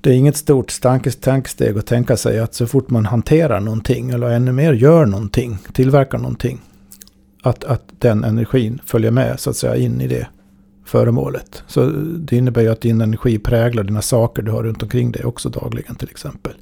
Det 0.00 0.10
är 0.10 0.14
inget 0.14 0.36
stort 0.36 0.80
tankesteg 0.80 1.78
att 1.78 1.86
tänka 1.86 2.16
sig 2.16 2.38
att 2.38 2.54
så 2.54 2.66
fort 2.66 2.90
man 2.90 3.06
hanterar 3.06 3.60
någonting 3.60 4.10
eller 4.10 4.30
ännu 4.30 4.52
mer 4.52 4.72
gör 4.72 5.06
någonting, 5.06 5.58
tillverkar 5.72 6.18
någonting, 6.18 6.60
att, 7.42 7.64
att 7.64 7.82
den 7.98 8.24
energin 8.24 8.80
följer 8.84 9.10
med 9.10 9.40
så 9.40 9.50
att 9.50 9.56
säga 9.56 9.76
in 9.76 10.00
i 10.00 10.08
det 10.08 10.26
föremålet. 10.84 11.62
Så 11.66 11.86
det 12.16 12.36
innebär 12.36 12.62
ju 12.62 12.68
att 12.68 12.80
din 12.80 13.00
energi 13.00 13.38
präglar 13.38 13.84
dina 13.84 14.02
saker 14.02 14.42
du 14.42 14.50
har 14.50 14.62
runt 14.62 14.82
omkring 14.82 15.12
dig 15.12 15.24
också 15.24 15.48
dagligen 15.48 15.94
till 15.94 16.08
exempel. 16.10 16.52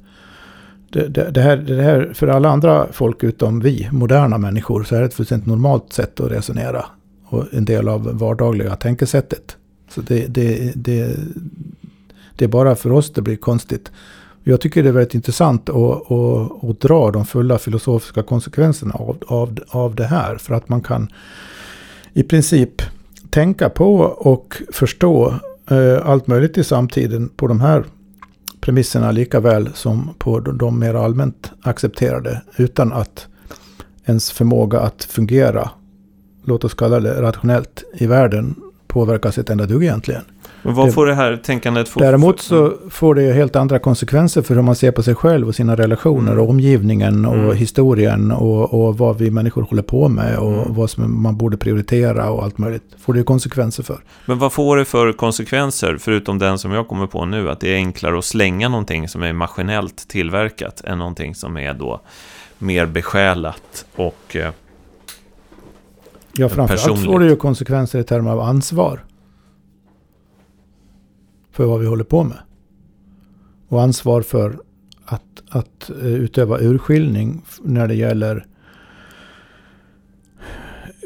Det, 0.89 1.07
det, 1.07 1.31
det, 1.31 1.41
här, 1.41 1.57
det 1.57 1.83
här, 1.83 2.11
för 2.13 2.27
alla 2.27 2.49
andra 2.49 2.87
folk 2.91 3.23
utom 3.23 3.59
vi, 3.59 3.89
moderna 3.91 4.37
människor, 4.37 4.83
så 4.83 4.95
är 4.95 4.99
det 4.99 5.05
ett 5.05 5.13
fullständigt 5.13 5.47
normalt 5.47 5.93
sätt 5.93 6.19
att 6.19 6.31
resonera. 6.31 6.85
Och 7.25 7.45
en 7.51 7.65
del 7.65 7.87
av 7.87 8.19
vardagliga 8.19 8.75
tänkesättet. 8.75 9.57
Så 9.89 10.01
det, 10.01 10.27
det, 10.27 10.71
det, 10.75 11.15
det 12.35 12.45
är 12.45 12.49
bara 12.49 12.75
för 12.75 12.91
oss 12.91 13.13
det 13.13 13.21
blir 13.21 13.35
konstigt. 13.35 13.91
Jag 14.43 14.61
tycker 14.61 14.83
det 14.83 14.89
är 14.89 14.93
väldigt 14.93 15.15
intressant 15.15 15.69
att, 15.69 16.11
att, 16.11 16.63
att 16.63 16.79
dra 16.79 17.11
de 17.11 17.25
fulla 17.25 17.57
filosofiska 17.57 18.23
konsekvenserna 18.23 18.93
av, 18.93 19.17
av, 19.27 19.59
av 19.69 19.95
det 19.95 20.05
här. 20.05 20.35
För 20.37 20.53
att 20.53 20.69
man 20.69 20.81
kan 20.81 21.07
i 22.13 22.23
princip 22.23 22.81
tänka 23.29 23.69
på 23.69 23.95
och 24.01 24.61
förstå 24.71 25.33
eh, 25.69 26.09
allt 26.09 26.27
möjligt 26.27 26.57
i 26.57 26.63
samtiden 26.63 27.29
på 27.29 27.47
de 27.47 27.61
här 27.61 27.83
premisserna 28.67 29.11
lika 29.11 29.39
väl 29.39 29.69
som 29.73 30.13
på 30.19 30.39
de 30.39 30.79
mer 30.79 30.93
allmänt 30.93 31.51
accepterade. 31.61 32.41
Utan 32.57 32.93
att 32.93 33.27
ens 34.05 34.31
förmåga 34.31 34.79
att 34.79 35.03
fungera, 35.03 35.69
låt 36.45 36.63
oss 36.63 36.73
kalla 36.73 36.99
det 36.99 37.21
rationellt, 37.21 37.83
i 37.93 38.07
världen 38.07 38.55
påverkas 38.87 39.37
ett 39.37 39.49
enda 39.49 39.65
dugg 39.65 39.83
egentligen. 39.83 40.21
Men 40.61 40.73
vad 40.73 40.93
får 40.93 41.05
det 41.05 41.13
här 41.13 41.35
tänkandet 41.35 41.89
få? 41.89 41.99
Däremot 41.99 42.39
så 42.39 42.73
får 42.89 43.15
det 43.15 43.33
helt 43.33 43.55
andra 43.55 43.79
konsekvenser 43.79 44.41
för 44.41 44.55
hur 44.55 44.61
man 44.61 44.75
ser 44.75 44.91
på 44.91 45.03
sig 45.03 45.15
själv 45.15 45.47
och 45.47 45.55
sina 45.55 45.75
relationer 45.75 46.31
mm. 46.31 46.43
och 46.43 46.49
omgivningen 46.49 47.25
och 47.25 47.35
mm. 47.35 47.57
historien 47.57 48.31
och, 48.31 48.73
och, 48.73 48.97
vad 48.97 49.17
vi 49.17 49.31
människor 49.31 49.61
håller 49.61 49.83
på 49.83 50.09
med 50.09 50.37
och 50.37 50.53
mm. 50.53 50.73
vad 50.73 50.89
som 50.89 51.21
man 51.21 51.37
borde 51.37 51.57
prioritera 51.57 52.29
och 52.29 52.43
allt 52.43 52.57
möjligt. 52.57 52.83
Får 52.99 53.13
det 53.13 53.23
konsekvenser 53.23 53.83
för. 53.83 53.97
Men 54.25 54.39
vad 54.39 54.53
får 54.53 54.77
det 54.77 54.85
för 54.85 55.13
konsekvenser, 55.13 55.97
förutom 55.99 56.39
den 56.39 56.59
som 56.59 56.71
jag 56.71 56.87
kommer 56.87 57.07
på 57.07 57.25
nu, 57.25 57.49
att 57.49 57.59
det 57.59 57.69
är 57.69 57.75
enklare 57.75 58.17
att 58.17 58.25
slänga 58.25 58.69
någonting 58.69 59.07
som 59.09 59.23
är 59.23 59.33
maskinellt 59.33 60.07
tillverkat 60.07 60.81
än 60.85 60.97
någonting 60.97 61.35
som 61.35 61.57
är 61.57 61.73
då 61.73 62.01
mer 62.57 62.85
besjälat 62.85 63.85
och 63.95 64.35
eh, 64.35 64.51
Ja, 66.39 66.49
framförallt 66.49 67.05
får 67.05 67.19
det 67.19 67.25
ju 67.25 67.35
konsekvenser 67.35 67.99
i 67.99 68.03
termer 68.03 68.31
av 68.31 68.39
ansvar 68.39 68.99
för 71.57 71.65
vad 71.65 71.79
vi 71.79 71.85
håller 71.85 72.03
på 72.03 72.23
med. 72.23 72.37
Och 73.67 73.81
ansvar 73.81 74.21
för 74.21 74.59
att, 75.05 75.43
att 75.49 75.89
eh, 75.89 76.07
utöva 76.07 76.59
urskiljning 76.59 77.41
när 77.61 77.87
det 77.87 77.95
gäller 77.95 78.45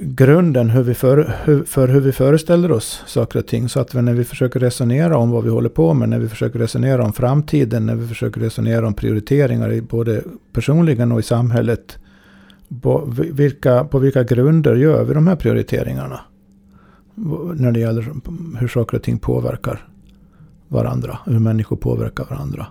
grunden 0.02 0.70
hur 0.70 0.84
vi 0.84 0.94
för, 0.94 1.36
hur, 1.44 1.64
för 1.64 1.88
hur 1.88 2.00
vi 2.00 2.12
föreställer 2.12 2.72
oss 2.72 3.04
saker 3.08 3.40
och 3.40 3.48
ting. 3.48 3.70
Så 3.70 3.80
att 3.80 3.94
när 3.94 4.14
vi 4.14 4.24
försöker 4.24 4.60
resonera 4.60 5.18
om 5.18 5.32
vad 5.32 5.44
vi 5.44 5.50
håller 5.50 5.70
på 5.70 5.94
med, 5.94 6.10
när 6.10 6.20
vi 6.20 6.30
försöker 6.30 6.60
resonera 6.60 7.04
om 7.04 7.14
framtiden, 7.14 7.86
när 7.86 7.96
vi 7.96 8.08
försöker 8.08 8.42
resonera 8.42 8.88
om 8.88 8.94
prioriteringar 8.94 9.82
både 9.82 10.24
personligen 10.54 11.12
och 11.12 11.20
i 11.20 11.24
samhället. 11.24 11.98
På 12.82 13.04
vilka, 13.16 13.84
på 13.84 14.00
vilka 14.00 14.24
grunder 14.24 14.76
gör 14.76 15.04
vi 15.04 15.14
de 15.14 15.28
här 15.28 15.36
prioriteringarna? 15.36 16.20
När 17.56 17.72
det 17.72 17.80
gäller 17.80 18.12
hur 18.60 18.68
saker 18.68 18.98
och 18.98 19.04
ting 19.04 19.20
påverkar 19.20 19.91
varandra, 20.72 21.18
hur 21.26 21.40
människor 21.40 21.76
påverkar 21.76 22.26
varandra. 22.26 22.66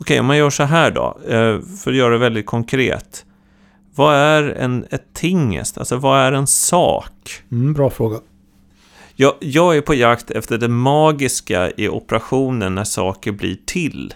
Okej, 0.00 0.20
om 0.20 0.26
man 0.26 0.36
gör 0.36 0.50
så 0.50 0.62
här 0.62 0.90
då, 0.90 1.18
eh, 1.28 1.60
för 1.60 1.90
att 1.90 1.96
göra 1.96 2.12
det 2.12 2.18
väldigt 2.18 2.46
konkret. 2.46 3.24
Vad 3.94 4.14
är 4.14 4.42
en, 4.42 4.86
ett 4.90 5.14
tingest? 5.14 5.78
Alltså 5.78 5.96
vad 5.96 6.20
är 6.20 6.32
en 6.32 6.46
sak? 6.46 7.42
Mm, 7.52 7.72
bra 7.72 7.90
fråga. 7.90 8.18
Jag, 9.14 9.34
jag 9.40 9.76
är 9.76 9.80
på 9.80 9.94
jakt 9.94 10.30
efter 10.30 10.58
det 10.58 10.68
magiska 10.68 11.70
i 11.70 11.88
operationen 11.88 12.74
när 12.74 12.84
saker 12.84 13.32
blir 13.32 13.56
till. 13.66 14.14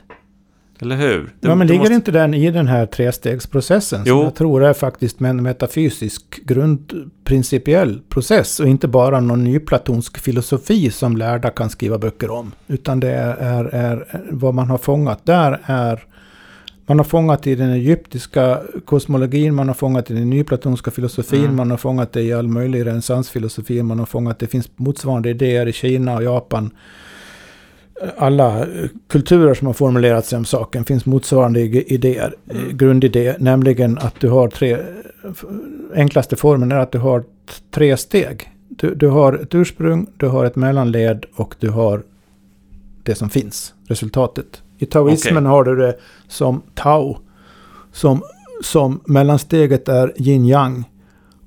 Eller 0.82 0.96
hur? 0.96 1.22
Det, 1.40 1.48
ja, 1.48 1.54
men 1.54 1.66
ligger 1.66 1.80
måste... 1.80 1.94
inte 1.94 2.10
den 2.10 2.34
i 2.34 2.50
den 2.50 2.66
här 2.66 2.86
trestegsprocessen? 2.86 4.02
Jo. 4.06 4.16
Som 4.16 4.24
jag 4.24 4.34
tror 4.34 4.64
är 4.64 4.72
faktiskt 4.72 5.20
en 5.20 5.42
metafysisk 5.42 6.44
grundprincipiell 6.44 8.00
process. 8.08 8.60
Och 8.60 8.68
inte 8.68 8.88
bara 8.88 9.20
någon 9.20 9.44
ny 9.44 9.58
platonsk 9.58 10.18
filosofi 10.18 10.90
som 10.90 11.16
lärda 11.16 11.50
kan 11.50 11.70
skriva 11.70 11.98
böcker 11.98 12.30
om. 12.30 12.52
Utan 12.66 13.00
det 13.00 13.10
är, 13.10 13.36
är, 13.36 13.64
är 13.64 14.22
vad 14.30 14.54
man 14.54 14.70
har 14.70 14.78
fångat 14.78 15.26
där 15.26 15.60
är 15.64 16.04
man 16.86 16.98
har 16.98 17.04
fångat 17.04 17.46
i 17.46 17.54
den 17.54 17.70
egyptiska 17.70 18.60
kosmologin, 18.84 19.54
man 19.54 19.68
har 19.68 19.74
fångat 19.74 20.10
i 20.10 20.14
den 20.14 20.30
nyplatonska 20.30 20.90
filosofin, 20.90 21.44
mm. 21.44 21.56
man 21.56 21.70
har 21.70 21.78
fångat 21.78 22.12
det 22.12 22.22
i 22.22 22.32
all 22.32 22.48
möjlig 22.48 22.86
renässansfilosofi, 22.86 23.82
man 23.82 23.98
har 23.98 24.06
fångat 24.06 24.38
det 24.38 24.46
finns 24.46 24.70
motsvarande 24.76 25.30
idéer 25.30 25.66
i 25.66 25.72
Kina 25.72 26.16
och 26.16 26.22
Japan 26.22 26.70
alla 28.16 28.66
kulturer 29.08 29.54
som 29.54 29.66
har 29.66 29.74
formulerat 29.74 30.26
sig 30.26 30.36
om 30.38 30.44
saken 30.44 30.84
finns 30.84 31.06
motsvarande 31.06 31.60
idéer, 31.60 32.34
mm. 32.50 32.76
grundidé, 32.76 33.34
nämligen 33.38 33.98
att 33.98 34.20
du 34.20 34.28
har 34.28 34.48
tre, 34.48 34.78
enklaste 35.94 36.36
formen 36.36 36.72
är 36.72 36.76
att 36.76 36.92
du 36.92 36.98
har 36.98 37.24
tre 37.70 37.96
steg. 37.96 38.50
Du, 38.68 38.94
du 38.94 39.08
har 39.08 39.32
ett 39.32 39.54
ursprung, 39.54 40.06
du 40.16 40.26
har 40.26 40.44
ett 40.44 40.56
mellanled 40.56 41.24
och 41.34 41.54
du 41.58 41.70
har 41.70 42.02
det 43.02 43.14
som 43.14 43.30
finns, 43.30 43.74
resultatet. 43.86 44.62
I 44.78 44.86
taoismen 44.86 45.36
okay. 45.36 45.50
har 45.50 45.64
du 45.64 45.76
det 45.76 45.96
som 46.28 46.62
tao, 46.74 47.18
som, 47.92 48.22
som 48.62 49.00
mellansteget 49.04 49.88
är 49.88 50.12
yin-yang 50.16 50.84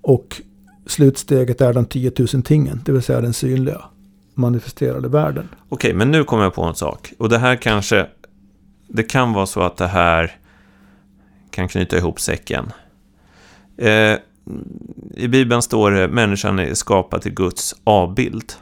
och 0.02 0.42
slutsteget 0.88 1.62
är 1.62 1.74
de 1.74 1.86
10 1.86 2.12
000 2.18 2.28
tingen, 2.28 2.82
det 2.86 2.92
vill 2.92 3.02
säga 3.02 3.22
den 3.22 3.34
synliga 3.34 3.82
manifesterade 4.36 5.08
världen. 5.08 5.50
Okej, 5.70 5.94
men 5.94 6.12
nu 6.12 6.24
kommer 6.24 6.44
jag 6.44 6.54
på 6.54 6.64
en 6.64 6.76
sak. 6.76 7.14
Och 7.18 7.30
det 7.30 7.38
här 7.38 7.56
kanske... 7.56 8.08
Det 8.88 9.04
kan 9.04 9.34
vara 9.34 9.46
så 9.46 9.62
att 9.62 9.78
det 9.78 9.88
här 9.88 10.36
kan 11.52 11.68
knyta 11.68 11.98
ihop 11.98 12.20
säcken. 12.20 12.72
Eh, 13.78 14.18
I 15.16 15.28
Bibeln 15.28 15.62
står 15.62 15.92
det 15.92 16.08
människan 16.08 16.60
är 16.60 16.74
skapad 16.74 17.22
till 17.22 17.34
Guds 17.34 17.76
avbild. 17.84 18.54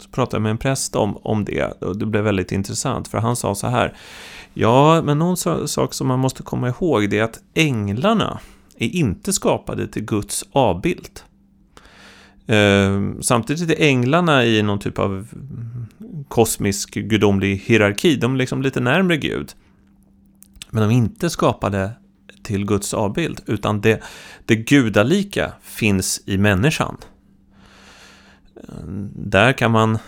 Så 0.00 0.08
pratade 0.08 0.36
jag 0.36 0.42
med 0.42 0.50
en 0.50 0.58
präst 0.58 0.96
om, 0.96 1.16
om 1.22 1.44
det 1.44 1.82
och 1.82 1.96
det 1.98 2.06
blev 2.06 2.24
väldigt 2.24 2.52
intressant 2.52 3.08
för 3.08 3.18
han 3.18 3.36
sa 3.36 3.54
så 3.54 3.66
här. 3.66 3.94
Ja, 4.54 5.02
men 5.02 5.18
någon 5.18 5.36
sak 5.68 5.94
som 5.94 6.06
man 6.06 6.18
måste 6.18 6.42
komma 6.42 6.68
ihåg 6.68 7.10
det 7.10 7.18
är 7.18 7.22
att 7.22 7.40
änglarna 7.54 8.40
är 8.78 8.88
inte 8.88 9.32
skapade 9.32 9.88
till 9.88 10.04
Guds 10.04 10.44
avbild. 10.52 11.20
Eh, 12.46 13.00
samtidigt 13.20 13.70
är 13.70 13.84
änglarna 13.84 14.44
i 14.44 14.62
någon 14.62 14.78
typ 14.78 14.98
av 14.98 15.28
kosmisk 16.28 16.94
gudomlig 16.94 17.56
hierarki, 17.56 18.16
de 18.16 18.34
är 18.34 18.38
liksom 18.38 18.62
lite 18.62 18.80
närmre 18.80 19.16
Gud. 19.16 19.52
Men 20.70 20.82
de 20.82 20.94
är 20.94 20.98
inte 20.98 21.30
skapade 21.30 21.90
till 22.42 22.66
Guds 22.66 22.94
avbild, 22.94 23.40
utan 23.46 23.80
det, 23.80 24.02
det 24.44 24.56
gudalika 24.56 25.52
finns 25.62 26.22
i 26.26 26.38
människan. 26.38 26.96
Eh, 28.56 28.86
där 29.14 29.52
kan 29.52 29.70
man, 29.70 29.98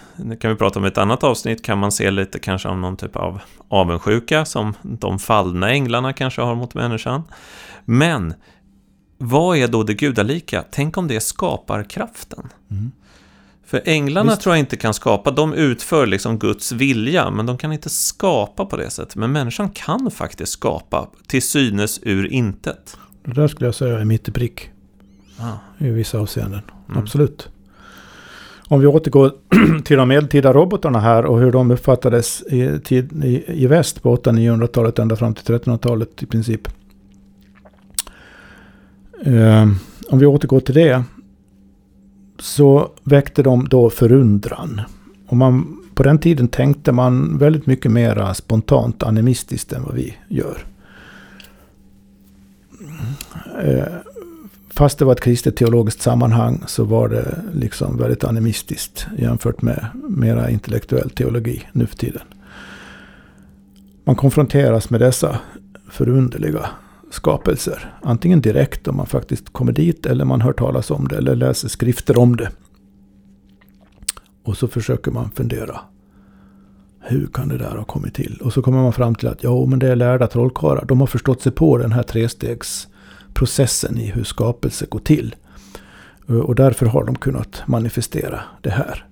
kan 0.40 0.50
vi 0.50 0.56
prata 0.56 0.78
om 0.78 0.84
ett 0.84 0.98
annat 0.98 1.24
avsnitt, 1.24 1.64
kan 1.64 1.78
man 1.78 1.92
se 1.92 2.10
lite 2.10 2.38
kanske 2.38 2.68
om 2.68 2.80
någon 2.80 2.96
typ 2.96 3.16
av 3.16 3.40
avundsjuka 3.68 4.44
som 4.44 4.74
de 4.82 5.18
fallna 5.18 5.70
änglarna 5.70 6.12
kanske 6.12 6.42
har 6.42 6.54
mot 6.54 6.74
människan. 6.74 7.22
Men 7.84 8.34
vad 9.18 9.56
är 9.56 9.68
då 9.68 9.82
det 9.82 9.94
gudalika? 9.94 10.64
Tänk 10.70 10.96
om 10.96 11.08
det 11.08 11.20
skapar 11.20 11.82
kraften. 11.82 12.48
Mm. 12.70 12.90
För 13.66 13.82
änglarna 13.84 14.30
Visst. 14.30 14.42
tror 14.42 14.54
jag 14.54 14.60
inte 14.60 14.76
kan 14.76 14.94
skapa, 14.94 15.30
de 15.30 15.54
utför 15.54 16.06
liksom 16.06 16.38
Guds 16.38 16.72
vilja, 16.72 17.30
men 17.30 17.46
de 17.46 17.58
kan 17.58 17.72
inte 17.72 17.88
skapa 17.88 18.66
på 18.66 18.76
det 18.76 18.90
sättet. 18.90 19.16
Men 19.16 19.32
människan 19.32 19.70
kan 19.70 20.10
faktiskt 20.10 20.52
skapa, 20.52 21.08
till 21.26 21.42
synes 21.42 22.00
ur 22.02 22.32
intet. 22.32 22.96
Det 23.24 23.32
där 23.32 23.48
skulle 23.48 23.66
jag 23.66 23.74
säga 23.74 23.98
är 23.98 24.04
mitt 24.04 24.28
i 24.28 24.32
prick. 24.32 24.70
Ah. 25.38 25.84
I 25.84 25.90
vissa 25.90 26.18
avseenden, 26.18 26.62
mm. 26.88 27.02
absolut. 27.02 27.48
Om 28.68 28.80
vi 28.80 28.86
återgår 28.86 29.32
till 29.84 29.96
de 29.96 30.08
medeltida 30.08 30.52
robotarna 30.52 31.00
här 31.00 31.26
och 31.26 31.40
hur 31.40 31.52
de 31.52 31.70
uppfattades 31.70 32.42
i, 32.42 32.80
tid, 32.84 33.24
i, 33.24 33.62
i 33.62 33.66
väst 33.66 34.02
på 34.02 34.16
800-900-talet 34.16 34.98
ända 34.98 35.16
fram 35.16 35.34
till 35.34 35.54
1300-talet 35.54 36.22
i 36.22 36.26
princip. 36.26 36.68
Eh, 39.24 39.68
om 40.08 40.18
vi 40.18 40.26
återgår 40.26 40.60
till 40.60 40.74
det. 40.74 41.02
Så 42.38 42.90
väckte 43.02 43.42
de 43.42 43.68
då 43.68 43.90
förundran. 43.90 44.80
Och 45.26 45.36
man, 45.36 45.80
på 45.94 46.02
den 46.02 46.18
tiden 46.18 46.48
tänkte 46.48 46.92
man 46.92 47.38
väldigt 47.38 47.66
mycket 47.66 47.92
mer 47.92 48.32
spontant 48.32 49.02
animistiskt 49.02 49.72
än 49.72 49.82
vad 49.82 49.94
vi 49.94 50.16
gör. 50.28 50.64
Eh, 53.62 53.84
fast 54.70 54.98
det 54.98 55.04
var 55.04 55.12
ett 55.12 55.20
kristet 55.20 55.56
teologiskt 55.56 56.02
sammanhang 56.02 56.62
så 56.66 56.84
var 56.84 57.08
det 57.08 57.42
liksom 57.54 57.96
väldigt 57.96 58.24
animistiskt 58.24 59.06
jämfört 59.18 59.62
med 59.62 59.86
mera 60.08 60.50
intellektuell 60.50 61.10
teologi 61.10 61.62
nu 61.72 61.86
för 61.86 61.96
tiden. 61.96 62.22
Man 64.04 64.16
konfronteras 64.16 64.90
med 64.90 65.00
dessa 65.00 65.38
förunderliga 65.90 66.70
skapelser. 67.10 67.94
Antingen 68.02 68.40
direkt 68.40 68.88
om 68.88 68.96
man 68.96 69.06
faktiskt 69.06 69.52
kommer 69.52 69.72
dit 69.72 70.06
eller 70.06 70.24
man 70.24 70.40
hör 70.40 70.52
talas 70.52 70.90
om 70.90 71.08
det 71.08 71.16
eller 71.16 71.36
läser 71.36 71.68
skrifter 71.68 72.18
om 72.18 72.36
det. 72.36 72.50
Och 74.44 74.56
så 74.56 74.68
försöker 74.68 75.10
man 75.10 75.30
fundera. 75.30 75.80
Hur 77.00 77.26
kan 77.26 77.48
det 77.48 77.58
där 77.58 77.76
ha 77.76 77.84
kommit 77.84 78.14
till? 78.14 78.40
Och 78.44 78.52
så 78.52 78.62
kommer 78.62 78.82
man 78.82 78.92
fram 78.92 79.14
till 79.14 79.28
att 79.28 79.42
ja, 79.42 79.66
men 79.66 79.78
det 79.78 79.88
är 79.88 79.96
lärda 79.96 80.26
trollkarlar. 80.26 80.84
De 80.84 81.00
har 81.00 81.06
förstått 81.06 81.42
sig 81.42 81.52
på 81.52 81.78
den 81.78 81.92
här 81.92 82.02
trestegsprocessen 82.02 83.98
i 83.98 84.06
hur 84.06 84.24
skapelse 84.24 84.86
går 84.86 84.98
till. 84.98 85.36
Och 86.26 86.54
därför 86.54 86.86
har 86.86 87.04
de 87.04 87.14
kunnat 87.14 87.62
manifestera 87.66 88.40
det 88.60 88.70
här. 88.70 89.04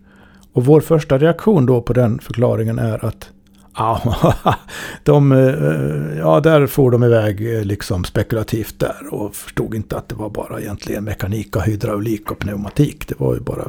Och 0.53 0.65
vår 0.65 0.81
första 0.81 1.19
reaktion 1.19 1.67
då 1.67 1.83
på 1.83 1.93
den 1.93 2.19
förklaringen 2.19 2.79
är 2.79 3.05
att 3.05 3.31
de, 5.03 5.33
eh, 5.33 5.39
eh, 5.39 6.19
ja, 6.19 6.41
där 6.41 6.67
får 6.67 6.91
de 6.91 7.05
iväg 7.05 7.57
eh, 7.57 7.65
liksom 7.65 8.05
spekulativt 8.05 8.79
där 8.79 9.15
och 9.15 9.35
förstod 9.35 9.75
inte 9.75 9.97
att 9.97 10.09
det 10.09 10.15
var 10.15 10.31
bara 10.31 10.61
egentligen 10.61 11.05
mekanik 11.05 11.57
och 11.57 11.63
hydraulik 11.63 12.31
och 12.31 12.39
pneumatik. 12.39 13.09
Det 13.09 13.15
var 13.19 13.35
ju 13.35 13.41
bara, 13.41 13.65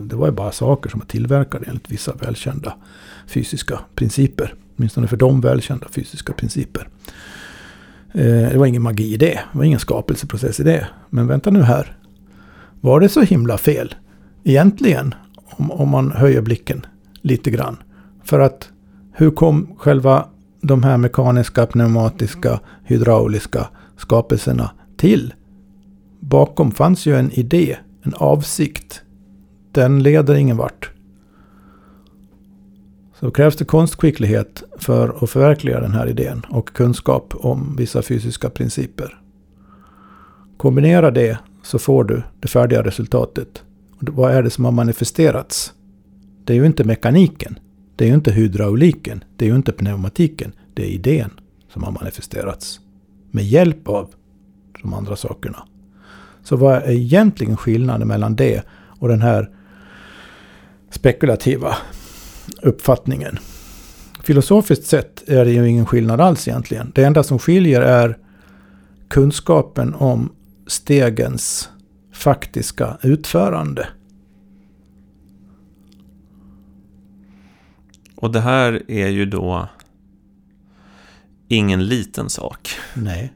det 0.00 0.16
var 0.16 0.26
ju 0.26 0.32
bara 0.32 0.52
saker 0.52 0.90
som 0.90 1.00
var 1.00 1.06
tillverkade 1.06 1.66
enligt 1.68 1.90
vissa 1.90 2.12
välkända 2.12 2.74
fysiska 3.26 3.80
principer. 3.94 4.54
Åtminstone 4.76 5.06
för 5.06 5.16
dem 5.16 5.40
välkända 5.40 5.86
fysiska 5.88 6.32
principer. 6.32 6.88
Det 8.12 8.58
var 8.58 8.66
ingen 8.66 8.82
magi 8.82 9.14
i 9.14 9.16
det. 9.16 9.40
Det 9.52 9.58
var 9.58 9.64
ingen 9.64 9.80
skapelseprocess 9.80 10.60
i 10.60 10.62
det. 10.62 10.86
Men 11.10 11.26
vänta 11.26 11.50
nu 11.50 11.62
här. 11.62 11.96
Var 12.80 13.00
det 13.00 13.08
så 13.08 13.20
himla 13.20 13.58
fel? 13.58 13.94
Egentligen. 14.44 15.14
Om, 15.44 15.70
om 15.70 15.88
man 15.88 16.12
höjer 16.12 16.40
blicken 16.40 16.86
lite 17.22 17.50
grann. 17.50 17.76
För 18.24 18.40
att 18.40 18.68
hur 19.18 19.30
kom 19.30 19.68
själva 19.76 20.28
de 20.60 20.82
här 20.82 20.96
mekaniska, 20.96 21.66
pneumatiska, 21.66 22.60
hydrauliska 22.84 23.68
skapelserna 23.96 24.70
till? 24.96 25.34
Bakom 26.20 26.70
fanns 26.70 27.06
ju 27.06 27.16
en 27.16 27.32
idé, 27.32 27.76
en 28.02 28.14
avsikt. 28.14 29.02
Den 29.72 30.02
leder 30.02 30.34
ingen 30.34 30.56
vart. 30.56 30.90
Så 33.20 33.30
krävs 33.30 33.56
det 33.56 33.64
konstskicklighet 33.64 34.62
för 34.78 35.24
att 35.24 35.30
förverkliga 35.30 35.80
den 35.80 35.92
här 35.92 36.06
idén 36.06 36.42
och 36.48 36.72
kunskap 36.72 37.34
om 37.36 37.76
vissa 37.76 38.02
fysiska 38.02 38.50
principer. 38.50 39.20
Kombinera 40.56 41.10
det 41.10 41.38
så 41.62 41.78
får 41.78 42.04
du 42.04 42.22
det 42.40 42.48
färdiga 42.48 42.82
resultatet. 42.82 43.62
vad 44.00 44.32
är 44.34 44.42
det 44.42 44.50
som 44.50 44.64
har 44.64 44.72
manifesterats? 44.72 45.72
Det 46.44 46.52
är 46.52 46.56
ju 46.56 46.66
inte 46.66 46.84
mekaniken. 46.84 47.58
Det 47.98 48.04
är 48.04 48.08
ju 48.08 48.14
inte 48.14 48.32
hydrauliken, 48.32 49.24
det 49.36 49.44
är 49.44 49.48
ju 49.48 49.54
inte 49.54 49.72
pneumatiken, 49.72 50.52
det 50.74 50.82
är 50.82 50.88
idén 50.88 51.30
som 51.72 51.82
har 51.82 51.92
manifesterats. 51.92 52.80
Med 53.30 53.44
hjälp 53.44 53.88
av 53.88 54.10
de 54.82 54.94
andra 54.94 55.16
sakerna. 55.16 55.68
Så 56.42 56.56
vad 56.56 56.76
är 56.76 56.90
egentligen 56.90 57.56
skillnaden 57.56 58.08
mellan 58.08 58.36
det 58.36 58.64
och 58.70 59.08
den 59.08 59.22
här 59.22 59.50
spekulativa 60.90 61.76
uppfattningen? 62.62 63.38
Filosofiskt 64.22 64.86
sett 64.86 65.28
är 65.28 65.44
det 65.44 65.50
ju 65.50 65.68
ingen 65.68 65.86
skillnad 65.86 66.20
alls 66.20 66.48
egentligen. 66.48 66.92
Det 66.94 67.04
enda 67.04 67.22
som 67.22 67.38
skiljer 67.38 67.80
är 67.80 68.18
kunskapen 69.08 69.94
om 69.94 70.32
stegens 70.66 71.68
faktiska 72.12 72.98
utförande. 73.02 73.88
Och 78.20 78.32
det 78.32 78.40
här 78.40 78.90
är 78.90 79.08
ju 79.08 79.26
då 79.26 79.68
ingen 81.48 81.86
liten 81.86 82.30
sak. 82.30 82.68
Nej. 82.94 83.32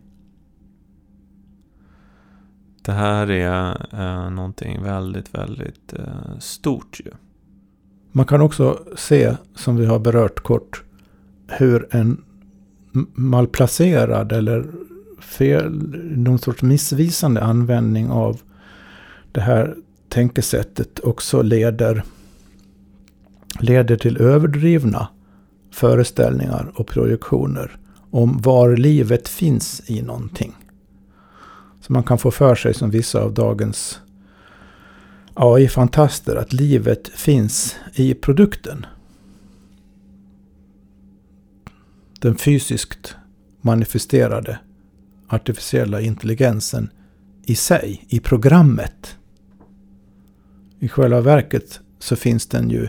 Det 2.83 2.93
här 2.93 3.31
är 3.31 3.87
eh, 3.93 4.31
någonting 4.31 4.83
väldigt, 4.83 5.35
väldigt 5.35 5.93
eh, 5.93 6.39
stort 6.39 7.01
ju. 7.05 7.11
Man 8.13 8.27
kan 8.27 8.41
också 8.41 8.85
se, 8.97 9.37
som 9.55 9.77
vi 9.77 9.87
har 9.87 9.99
berört 9.99 10.41
kort, 10.41 10.83
hur 11.49 11.89
en 11.91 12.25
malplacerad 13.15 14.33
eller 14.33 14.67
fel, 15.21 15.73
någon 16.17 16.39
sorts 16.39 16.63
missvisande 16.63 17.43
användning 17.43 18.11
av 18.11 18.41
det 19.33 19.41
här 19.41 19.77
tänkesättet 20.09 21.01
också 21.01 21.43
leder 21.43 22.05
leder 23.61 23.97
till 23.97 24.17
överdrivna 24.17 25.09
föreställningar 25.71 26.73
och 26.75 26.87
projektioner 26.87 27.77
om 28.11 28.39
var 28.41 28.77
livet 28.77 29.29
finns 29.29 29.83
i 29.87 30.03
någonting. 30.03 30.55
Så 31.81 31.93
man 31.93 32.03
kan 32.03 32.19
få 32.19 32.31
för 32.31 32.55
sig 32.55 32.75
som 32.75 32.91
vissa 32.91 33.23
av 33.23 33.35
dagens 33.35 34.01
AI-fantaster 35.35 36.37
att 36.37 36.53
livet 36.53 37.09
finns 37.09 37.77
i 37.95 38.15
produkten. 38.15 38.87
Den 42.21 42.37
fysiskt 42.37 43.17
manifesterade 43.61 44.59
artificiella 45.29 46.01
intelligensen 46.01 46.91
i 47.45 47.55
sig, 47.55 48.05
i 48.09 48.21
programmet. 48.21 49.17
I 50.79 50.89
själva 50.89 51.21
verket 51.21 51.81
så 51.99 52.17
finns 52.17 52.47
den 52.47 52.71
ju 52.71 52.89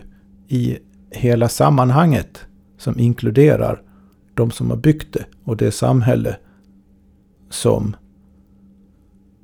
i 0.54 0.78
hela 1.12 1.49
sammanhanget 1.49 2.45
som 2.78 2.99
inkluderar 2.99 3.82
de 4.34 4.51
som 4.51 4.70
har 4.70 4.78
byggt 4.78 5.14
det 5.14 5.26
och 5.43 5.58
det 5.58 5.72
samhälle 5.72 6.38
som 7.49 7.95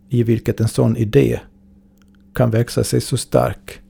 i 0.10 0.24
vilket 0.24 0.60
en 0.60 0.68
sån 0.68 0.98
idé 0.98 1.40
kan 2.36 2.52
växa 2.52 2.84
sig 2.84 3.02
så 3.02 3.18
stark 3.18 3.82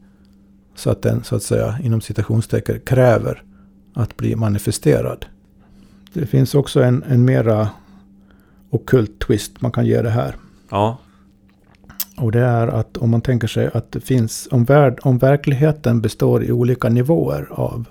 så 0.76 0.90
att 0.90 1.02
den 1.02 1.24
så 1.24 1.36
att 1.36 1.44
säga 1.44 1.80
inom 1.84 2.02
citationstecken 2.02 2.80
kräver 2.80 3.44
att 3.94 4.18
bli 4.18 4.36
manifesterad. 4.36 5.26
Det 6.14 6.26
finns 6.26 6.56
också 6.56 6.84
en, 6.84 7.04
en 7.04 7.26
mera 7.26 7.70
okult 8.70 9.20
twist 9.20 9.62
man 9.62 9.72
kan 9.72 9.86
ge 9.86 10.02
det 10.02 10.10
här. 10.10 10.36
Ja. 10.70 10.98
Och 12.20 12.32
det 12.32 12.40
är 12.40 12.68
att 12.68 12.98
om 12.98 13.10
man 13.10 13.22
tänker 13.22 13.48
sig 13.48 13.70
att 13.74 13.92
det 13.92 14.00
finns, 14.00 14.48
om, 14.52 14.66
värld, 14.66 15.00
om 15.02 15.18
verkligheten 15.18 16.02
består 16.02 16.44
i 16.44 16.52
olika 16.52 16.90
nivåer 16.90 17.48
av 17.52 17.86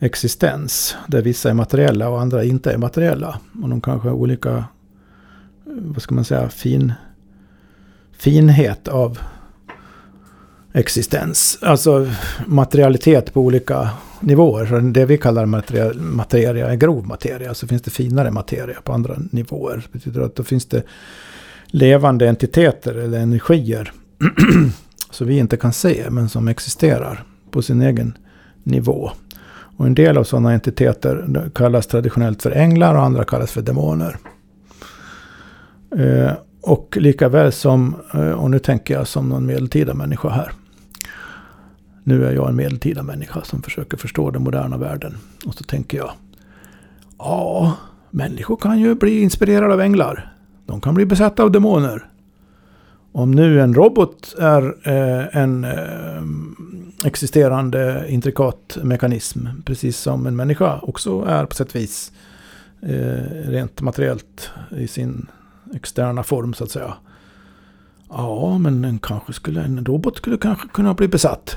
existens. 0.00 0.96
Där 1.06 1.22
vissa 1.22 1.50
är 1.50 1.54
materiella 1.54 2.08
och 2.08 2.20
andra 2.20 2.44
inte 2.44 2.72
är 2.72 2.78
materiella. 2.78 3.38
Och 3.62 3.68
de 3.68 3.80
kanske 3.80 4.08
har 4.08 4.16
olika, 4.16 4.64
vad 5.64 6.02
ska 6.02 6.14
man 6.14 6.24
säga, 6.24 6.48
fin, 6.48 6.92
finhet 8.12 8.88
av 8.88 9.18
existens. 10.72 11.58
Alltså 11.62 12.10
materialitet 12.46 13.32
på 13.34 13.40
olika 13.40 13.90
nivåer. 14.20 14.80
Det 14.80 15.06
vi 15.06 15.18
kallar 15.18 15.46
materia, 15.46 15.92
materia 16.02 16.70
är 16.70 16.76
grov 16.76 17.06
materia. 17.06 17.54
Så 17.54 17.66
finns 17.66 17.82
det 17.82 17.90
finare 17.90 18.30
materia 18.30 18.76
på 18.84 18.92
andra 18.92 19.16
nivåer. 19.30 19.76
Det 19.76 19.98
betyder 19.98 20.20
att 20.20 20.36
då 20.36 20.44
finns 20.44 20.66
det 20.66 20.82
levande 21.72 22.28
entiteter 22.28 22.94
eller 22.94 23.18
energier. 23.18 23.92
som 25.10 25.26
vi 25.26 25.38
inte 25.38 25.56
kan 25.56 25.72
se 25.72 26.10
men 26.10 26.28
som 26.28 26.48
existerar 26.48 27.24
på 27.50 27.62
sin 27.62 27.82
egen 27.82 28.18
nivå. 28.62 29.10
Och 29.76 29.86
en 29.86 29.94
del 29.94 30.18
av 30.18 30.24
sådana 30.24 30.52
entiteter 30.52 31.50
kallas 31.54 31.86
traditionellt 31.86 32.42
för 32.42 32.50
änglar 32.50 32.94
och 32.94 33.02
andra 33.02 33.24
kallas 33.24 33.52
för 33.52 33.62
demoner. 33.62 34.16
Eh, 35.96 36.32
och 36.60 36.96
lika 37.00 37.28
väl 37.28 37.52
som, 37.52 37.96
eh, 38.14 38.30
och 38.30 38.50
nu 38.50 38.58
tänker 38.58 38.94
jag 38.94 39.06
som 39.06 39.28
någon 39.28 39.46
medeltida 39.46 39.94
människa 39.94 40.28
här. 40.28 40.52
Nu 42.04 42.24
är 42.24 42.32
jag 42.32 42.48
en 42.48 42.56
medeltida 42.56 43.02
människa 43.02 43.42
som 43.44 43.62
försöker 43.62 43.96
förstå 43.96 44.30
den 44.30 44.42
moderna 44.42 44.76
världen. 44.76 45.16
Och 45.46 45.54
så 45.54 45.64
tänker 45.64 45.98
jag, 45.98 46.10
ja, 47.18 47.76
människor 48.10 48.56
kan 48.56 48.80
ju 48.80 48.94
bli 48.94 49.20
inspirerade 49.20 49.74
av 49.74 49.80
änglar. 49.80 50.31
De 50.66 50.80
kan 50.80 50.94
bli 50.94 51.06
besatta 51.06 51.42
av 51.42 51.50
demoner. 51.50 52.08
Om 53.12 53.30
nu 53.30 53.60
en 53.60 53.74
robot 53.74 54.34
är 54.38 54.88
eh, 54.88 55.36
en 55.42 55.64
eh, 55.64 56.22
existerande 57.04 58.04
intrikat 58.08 58.78
mekanism, 58.82 59.46
precis 59.64 59.96
som 59.96 60.26
en 60.26 60.36
människa 60.36 60.78
också 60.82 61.24
är 61.24 61.46
på 61.46 61.54
sätt 61.54 61.68
och 61.68 61.76
vis, 61.76 62.12
eh, 62.82 63.48
rent 63.48 63.80
materiellt 63.80 64.50
i 64.70 64.88
sin 64.88 65.26
externa 65.74 66.22
form 66.22 66.54
så 66.54 66.64
att 66.64 66.70
säga, 66.70 66.94
Ja, 68.08 68.58
men 68.58 68.84
en, 68.84 68.98
kanske 68.98 69.32
skulle, 69.32 69.62
en 69.62 69.84
robot 69.84 70.16
skulle 70.16 70.36
kanske 70.36 70.68
kunna 70.68 70.94
bli 70.94 71.08
besatt. 71.08 71.56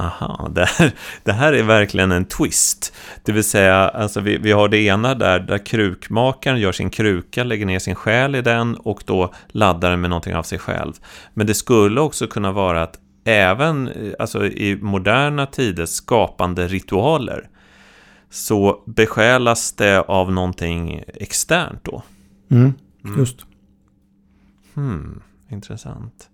Aha, 0.00 0.48
det 0.54 0.64
här, 0.64 0.92
det 1.24 1.32
här 1.32 1.52
är 1.52 1.62
verkligen 1.62 2.12
en 2.12 2.24
twist. 2.24 2.96
Det 3.24 3.32
vill 3.32 3.44
säga, 3.44 3.74
alltså 3.74 4.20
vi, 4.20 4.38
vi 4.38 4.52
har 4.52 4.68
det 4.68 4.78
ena 4.78 5.14
där, 5.14 5.40
där 5.40 5.66
krukmakaren 5.66 6.60
gör 6.60 6.72
sin 6.72 6.90
kruka, 6.90 7.44
lägger 7.44 7.66
ner 7.66 7.78
sin 7.78 7.94
själ 7.94 8.34
i 8.34 8.42
den 8.42 8.74
och 8.76 9.02
då 9.06 9.34
laddar 9.48 9.90
den 9.90 10.00
med 10.00 10.10
någonting 10.10 10.34
av 10.34 10.42
sig 10.42 10.58
själv. 10.58 10.92
Men 11.34 11.46
det 11.46 11.54
skulle 11.54 12.00
också 12.00 12.26
kunna 12.26 12.52
vara 12.52 12.82
att 12.82 12.98
även 13.24 13.90
alltså 14.18 14.46
i 14.46 14.78
moderna 14.82 15.46
tider 15.46 15.86
skapande 15.86 16.68
ritualer 16.68 17.48
så 18.30 18.82
besjälas 18.86 19.72
det 19.72 20.00
av 20.00 20.32
någonting 20.32 21.02
externt 21.06 21.84
då. 21.84 22.02
Mm, 22.50 22.72
just. 23.16 23.46
Hmm, 24.74 25.22
intressant. 25.48 26.29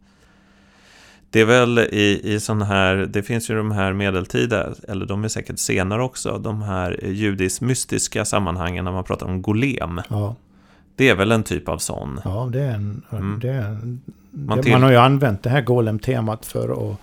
Det 1.37 1.41
är 1.41 1.45
väl 1.47 1.79
i, 1.79 2.21
i 2.35 2.41
sån 2.41 2.63
här, 2.63 2.97
det 2.97 3.23
finns 3.23 3.51
ju 3.51 3.57
de 3.57 3.71
här 3.71 3.93
medeltida, 3.93 4.67
eller 4.89 5.07
de 5.07 5.25
är 5.25 5.29
säkert 5.29 5.59
senare 5.59 6.03
också, 6.03 6.39
de 6.39 6.63
här 6.63 7.01
judiskt-mystiska 7.05 8.25
sammanhangen 8.25 8.85
när 8.85 8.93
man 8.93 9.05
pratar 9.05 9.27
om 9.27 9.43
golem. 9.43 10.01
Ja. 10.09 10.35
Det 10.95 11.09
är 11.09 11.15
väl 11.15 11.33
en 11.33 11.43
typ 11.43 11.69
av 11.69 11.79
sån? 11.79 12.21
Ja, 12.25 12.49
det 12.53 12.61
är 12.61 12.75
en... 12.75 13.03
Mm. 13.13 13.39
Det 13.43 13.49
är 13.49 13.63
en 13.63 14.01
Man 14.31 14.63
till- 14.63 14.73
man 14.73 14.83
har 14.83 14.91
ju 14.91 14.97
använt 14.97 15.43
det 15.43 15.51
här 15.51 15.61
golem-temat 15.61 16.47
för 16.47 16.91
att 16.93 16.99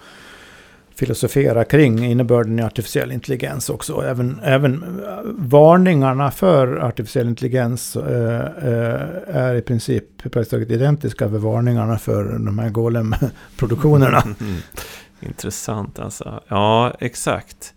filosofera 0.95 1.63
kring 1.63 2.05
innebörden 2.05 2.59
i 2.59 2.63
artificiell 2.63 3.11
intelligens 3.11 3.69
också. 3.69 4.01
Även, 4.01 4.39
även 4.43 4.73
eh, 4.83 5.09
varningarna 5.25 6.31
för 6.31 6.77
artificiell 6.77 7.27
intelligens 7.27 7.95
eh, 7.95 8.41
eh, 8.41 9.35
är 9.35 9.55
i 9.55 9.61
princip 9.61 10.17
praktiskt 10.17 10.51
taget 10.51 10.71
identiska 10.71 11.27
med 11.27 11.41
varningarna 11.41 11.97
för 11.97 12.23
de 12.23 12.59
här 12.59 12.69
golem-produktionerna. 12.69 14.23
Mm. 14.43 14.61
Intressant 15.19 15.99
alltså. 15.99 16.41
Ja, 16.47 16.93
exakt. 16.99 17.73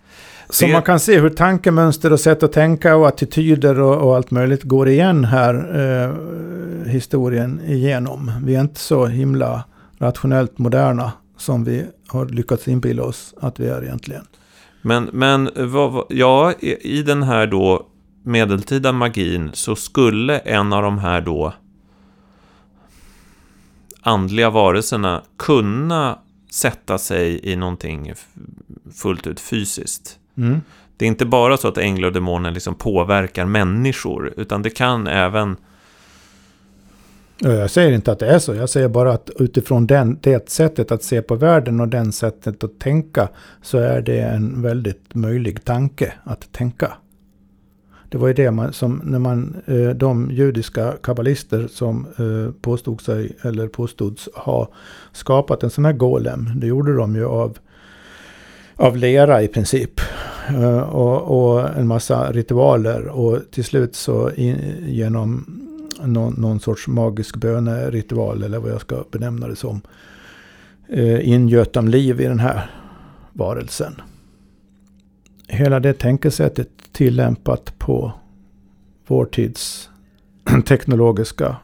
Så 0.50 0.66
man 0.66 0.82
kan 0.82 1.00
se 1.00 1.20
hur 1.20 1.30
tankemönster 1.30 2.12
och 2.12 2.20
sätt 2.20 2.42
att 2.42 2.52
tänka 2.52 2.96
och 2.96 3.08
attityder 3.08 3.80
och, 3.80 3.96
och 3.96 4.16
allt 4.16 4.30
möjligt 4.30 4.62
går 4.62 4.88
igen 4.88 5.24
här 5.24 5.54
eh, 5.54 6.90
historien 6.90 7.60
igenom. 7.66 8.32
Vi 8.44 8.54
är 8.54 8.60
inte 8.60 8.80
så 8.80 9.06
himla 9.06 9.64
rationellt 9.98 10.58
moderna 10.58 11.12
som 11.36 11.64
vi 11.64 11.86
har 12.08 12.26
lyckats 12.26 12.68
inbilla 12.68 13.02
oss 13.02 13.34
att 13.40 13.60
vi 13.60 13.66
är 13.66 13.82
egentligen. 13.82 14.26
Men, 14.82 15.10
men 15.12 15.50
vad, 15.56 16.04
ja, 16.08 16.52
i 16.80 17.02
den 17.02 17.22
här 17.22 17.46
då 17.46 17.86
medeltida 18.22 18.92
magin 18.92 19.50
så 19.52 19.76
skulle 19.76 20.38
en 20.38 20.72
av 20.72 20.82
de 20.82 20.98
här 20.98 21.20
då 21.20 21.52
andliga 24.00 24.50
varelserna 24.50 25.22
kunna 25.38 26.18
sätta 26.50 26.98
sig 26.98 27.52
i 27.52 27.56
någonting 27.56 28.12
fullt 28.94 29.26
ut 29.26 29.40
fysiskt. 29.40 30.18
Mm. 30.36 30.60
Det 30.96 31.04
är 31.04 31.08
inte 31.08 31.26
bara 31.26 31.56
så 31.56 31.68
att 31.68 31.78
änglar 31.78 32.08
och 32.08 32.14
demoner 32.14 32.50
liksom 32.50 32.74
påverkar 32.74 33.44
människor, 33.44 34.34
utan 34.36 34.62
det 34.62 34.70
kan 34.70 35.06
även... 35.06 35.56
Jag 37.38 37.70
säger 37.70 37.92
inte 37.92 38.12
att 38.12 38.18
det 38.18 38.26
är 38.26 38.38
så. 38.38 38.54
Jag 38.54 38.68
säger 38.68 38.88
bara 38.88 39.12
att 39.12 39.30
utifrån 39.38 39.86
den, 39.86 40.18
det 40.22 40.50
sättet 40.50 40.92
att 40.92 41.02
se 41.02 41.22
på 41.22 41.34
världen 41.34 41.80
och 41.80 41.88
den 41.88 42.12
sättet 42.12 42.64
att 42.64 42.78
tänka 42.78 43.28
så 43.62 43.78
är 43.78 44.00
det 44.00 44.20
en 44.20 44.62
väldigt 44.62 45.14
möjlig 45.14 45.64
tanke 45.64 46.12
att 46.24 46.52
tänka. 46.52 46.92
Det 48.08 48.18
var 48.18 48.28
ju 48.28 48.34
det 48.34 48.50
man, 48.50 48.72
som 48.72 49.00
när 49.04 49.18
man, 49.18 49.56
eh, 49.66 49.88
de 49.88 50.30
judiska 50.30 50.92
kabbalister 51.02 51.66
som 51.66 52.06
eh, 52.18 52.52
påstod 52.60 53.00
sig, 53.00 53.36
eller 53.42 53.68
påstods 53.68 54.28
ha 54.34 54.68
skapat 55.12 55.62
en 55.62 55.70
sån 55.70 55.84
här 55.84 55.92
golem. 55.92 56.50
Det 56.56 56.66
gjorde 56.66 56.96
de 56.96 57.16
ju 57.16 57.24
av, 57.24 57.58
av 58.76 58.96
lera 58.96 59.42
i 59.42 59.48
princip. 59.48 60.00
Eh, 60.48 60.80
och, 60.80 61.54
och 61.56 61.76
en 61.76 61.86
massa 61.86 62.32
ritualer. 62.32 63.06
Och 63.06 63.40
till 63.50 63.64
slut 63.64 63.94
så 63.94 64.30
in, 64.30 64.56
genom 64.86 65.44
någon, 66.04 66.34
någon 66.34 66.60
sorts 66.60 66.88
magisk 66.88 67.36
böneritual 67.36 68.42
eller 68.42 68.58
vad 68.58 68.70
jag 68.70 68.80
ska 68.80 69.04
benämna 69.10 69.48
det 69.48 69.56
som. 69.56 69.80
Eh, 70.88 71.28
ingöt 71.28 71.76
om 71.76 71.88
liv 71.88 72.20
i 72.20 72.24
den 72.24 72.38
här 72.38 72.70
varelsen. 73.32 73.92
Hela 75.48 75.80
det 75.80 75.92
tänkesättet 75.92 76.68
tillämpat 76.92 77.78
på 77.78 78.12
vår 79.06 79.24
tids 79.24 79.90
teknologiska 80.66 81.56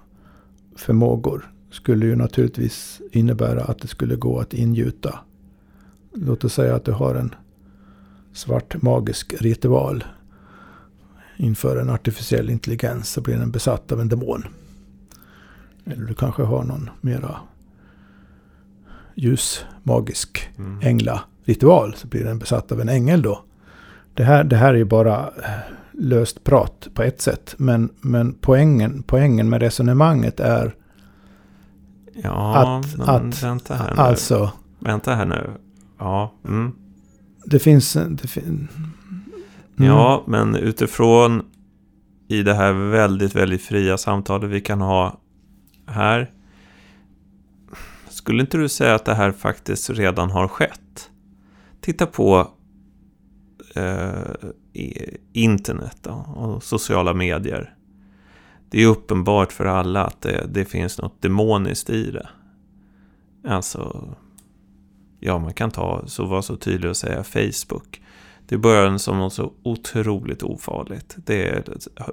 förmågor 0.76 1.52
skulle 1.70 2.06
ju 2.06 2.16
naturligtvis 2.16 3.00
innebära 3.12 3.64
att 3.64 3.78
det 3.78 3.88
skulle 3.88 4.16
gå 4.16 4.38
att 4.40 4.54
ingjuta. 4.54 5.18
Låt 6.14 6.44
oss 6.44 6.54
säga 6.54 6.74
att 6.74 6.84
du 6.84 6.92
har 6.92 7.14
en 7.14 7.34
svart 8.32 8.82
magisk 8.82 9.34
ritual 9.40 10.04
inför 11.42 11.76
en 11.76 11.90
artificiell 11.90 12.50
intelligens 12.50 13.08
så 13.10 13.20
blir 13.20 13.36
den 13.36 13.50
besatt 13.50 13.92
av 13.92 14.00
en 14.00 14.08
demon. 14.08 14.44
Eller 15.84 16.06
du 16.06 16.14
kanske 16.14 16.42
har 16.42 16.64
någon 16.64 16.90
mera 17.00 17.36
ljusmagisk 19.14 20.48
Mm. 20.58 20.78
änglaritual 20.82 21.94
så 21.96 22.06
blir 22.06 22.24
den 22.24 22.38
besatt 22.38 22.72
av 22.72 22.80
en 22.80 22.88
ängel 22.88 23.22
då. 23.22 23.42
Det 24.14 24.24
här, 24.24 24.44
det 24.44 24.56
här 24.56 24.68
är 24.74 24.78
ju 24.78 24.84
bara 24.84 25.18
eh, 25.20 25.50
löst 25.92 26.44
prat 26.44 26.88
på 26.94 27.02
ett 27.02 27.20
sätt. 27.20 27.54
Men, 27.58 27.88
men 28.00 28.34
poängen, 28.40 29.02
poängen 29.06 29.48
med 29.48 29.60
resonemanget 29.62 30.40
är 30.40 30.74
Ja, 32.22 32.56
Att- 32.56 32.96
men 32.98 33.08
att- 33.08 33.42
vänta 33.42 33.74
här 33.74 33.94
nu. 33.94 34.00
alltså, 34.00 34.50
Vänta 34.78 35.14
här 35.14 35.24
nu. 35.24 35.50
Ja, 35.98 36.32
mm. 36.48 36.72
det 37.46 37.58
finns... 37.58 37.92
Det 37.92 38.28
fin- 38.28 38.68
mm. 39.78 39.90
ja, 39.90 40.24
men 40.26 40.56
utifrån 40.56 41.42
i 42.28 42.42
det 42.42 42.54
här 42.54 42.72
väldigt, 42.72 43.34
väldigt 43.34 43.62
fria 43.62 43.98
samtalet 43.98 44.50
vi 44.50 44.60
kan 44.60 44.80
ha 44.80 45.20
här. 45.86 46.30
Skulle 48.08 48.40
inte 48.40 48.58
du 48.58 48.68
säga 48.68 48.94
att 48.94 49.04
det 49.04 49.14
här 49.14 49.32
faktiskt 49.32 49.90
redan 49.90 50.30
har 50.30 50.48
skett? 50.48 51.10
Titta 51.80 52.06
på 52.06 52.50
eh, 53.74 54.50
internet 55.32 55.96
då, 56.02 56.12
och 56.36 56.62
sociala 56.62 57.14
medier. 57.14 57.74
Det 58.70 58.82
är 58.82 58.86
uppenbart 58.86 59.52
för 59.52 59.66
alla 59.66 60.04
att 60.04 60.20
det, 60.20 60.46
det 60.48 60.64
finns 60.64 60.98
något 60.98 61.22
demoniskt 61.22 61.90
i 61.90 62.10
det. 62.10 62.28
Alltså, 63.44 64.14
ja 65.20 65.38
man 65.38 65.54
kan 65.54 65.70
ta, 65.70 66.02
så 66.06 66.24
vara 66.24 66.42
så 66.42 66.56
tydlig 66.56 66.90
och 66.90 66.96
säga 66.96 67.24
Facebook. 67.24 68.02
Det 68.48 68.58
började 68.58 68.98
som 68.98 69.18
något 69.18 69.32
så 69.32 69.52
otroligt 69.62 70.42
ofarligt. 70.42 71.16
Det 71.24 71.48
är, 71.48 71.64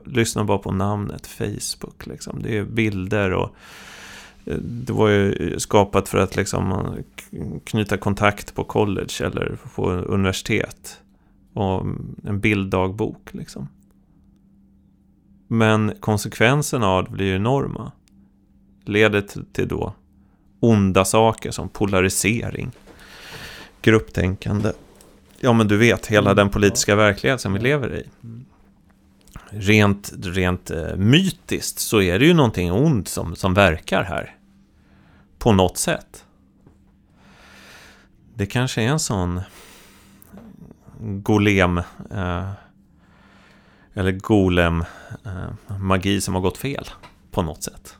lyssna 0.05 0.43
bara 0.43 0.57
på 0.57 0.71
namnet 0.71 1.27
Facebook. 1.27 2.07
Liksom. 2.07 2.41
Det 2.43 2.57
är 2.57 2.63
bilder 2.63 3.33
och 3.33 3.55
eh, 4.45 4.57
det 4.57 4.93
var 4.93 5.09
ju 5.09 5.59
skapat 5.59 6.09
för 6.09 6.17
att 6.17 6.35
liksom 6.35 6.93
knyta 7.63 7.97
kontakt 7.97 8.55
på 8.55 8.63
college 8.63 9.13
eller 9.25 9.57
på 9.75 9.91
universitet. 9.91 11.01
Och 11.53 11.81
mm, 11.81 12.15
en 12.23 12.39
bilddagbok 12.39 13.29
liksom. 13.31 13.67
Men 15.47 15.93
konsekvenserna 15.99 16.87
av 16.87 17.03
det 17.03 17.11
blir 17.11 17.25
ju 17.25 17.35
enorma. 17.35 17.91
Leder 18.85 19.21
till, 19.21 19.45
till 19.45 19.67
då 19.67 19.93
onda 20.59 21.05
saker 21.05 21.51
som 21.51 21.69
polarisering, 21.69 22.71
grupptänkande. 23.81 24.71
Ja, 25.41 25.53
men 25.53 25.67
du 25.67 25.77
vet, 25.77 26.07
hela 26.07 26.33
den 26.33 26.49
politiska 26.49 26.95
verklighet 26.95 27.41
som 27.41 27.53
vi 27.53 27.59
lever 27.59 27.95
i. 27.95 28.09
Rent, 29.49 30.11
rent 30.21 30.71
eh, 30.71 30.95
mytiskt 30.95 31.79
så 31.79 32.01
är 32.01 32.19
det 32.19 32.25
ju 32.25 32.33
någonting 32.33 32.71
ont 32.71 33.07
som, 33.07 33.35
som 33.35 33.53
verkar 33.53 34.03
här. 34.03 34.35
På 35.37 35.51
något 35.51 35.77
sätt. 35.77 36.25
Det 38.35 38.45
kanske 38.45 38.81
är 38.81 38.87
en 38.87 38.99
sån 38.99 39.41
golem 40.99 41.77
eh, 42.11 42.51
eller 43.93 44.11
golem 44.11 44.83
eh, 45.25 45.77
magi 45.79 46.21
som 46.21 46.33
har 46.33 46.41
gått 46.41 46.57
fel 46.57 46.85
på 47.31 47.41
något 47.41 47.63
sätt. 47.63 47.95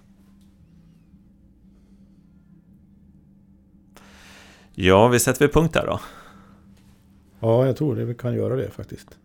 Ja, 4.73 5.07
vi 5.07 5.19
sätter 5.19 5.47
vi 5.47 5.53
punkt 5.53 5.73
där 5.73 5.85
då. 5.85 5.99
Ja, 7.39 7.65
jag 7.65 7.77
tror 7.77 7.95
det. 7.95 8.05
Vi 8.05 8.13
kan 8.13 8.35
göra 8.35 8.55
det 8.55 8.69
faktiskt. 8.69 9.17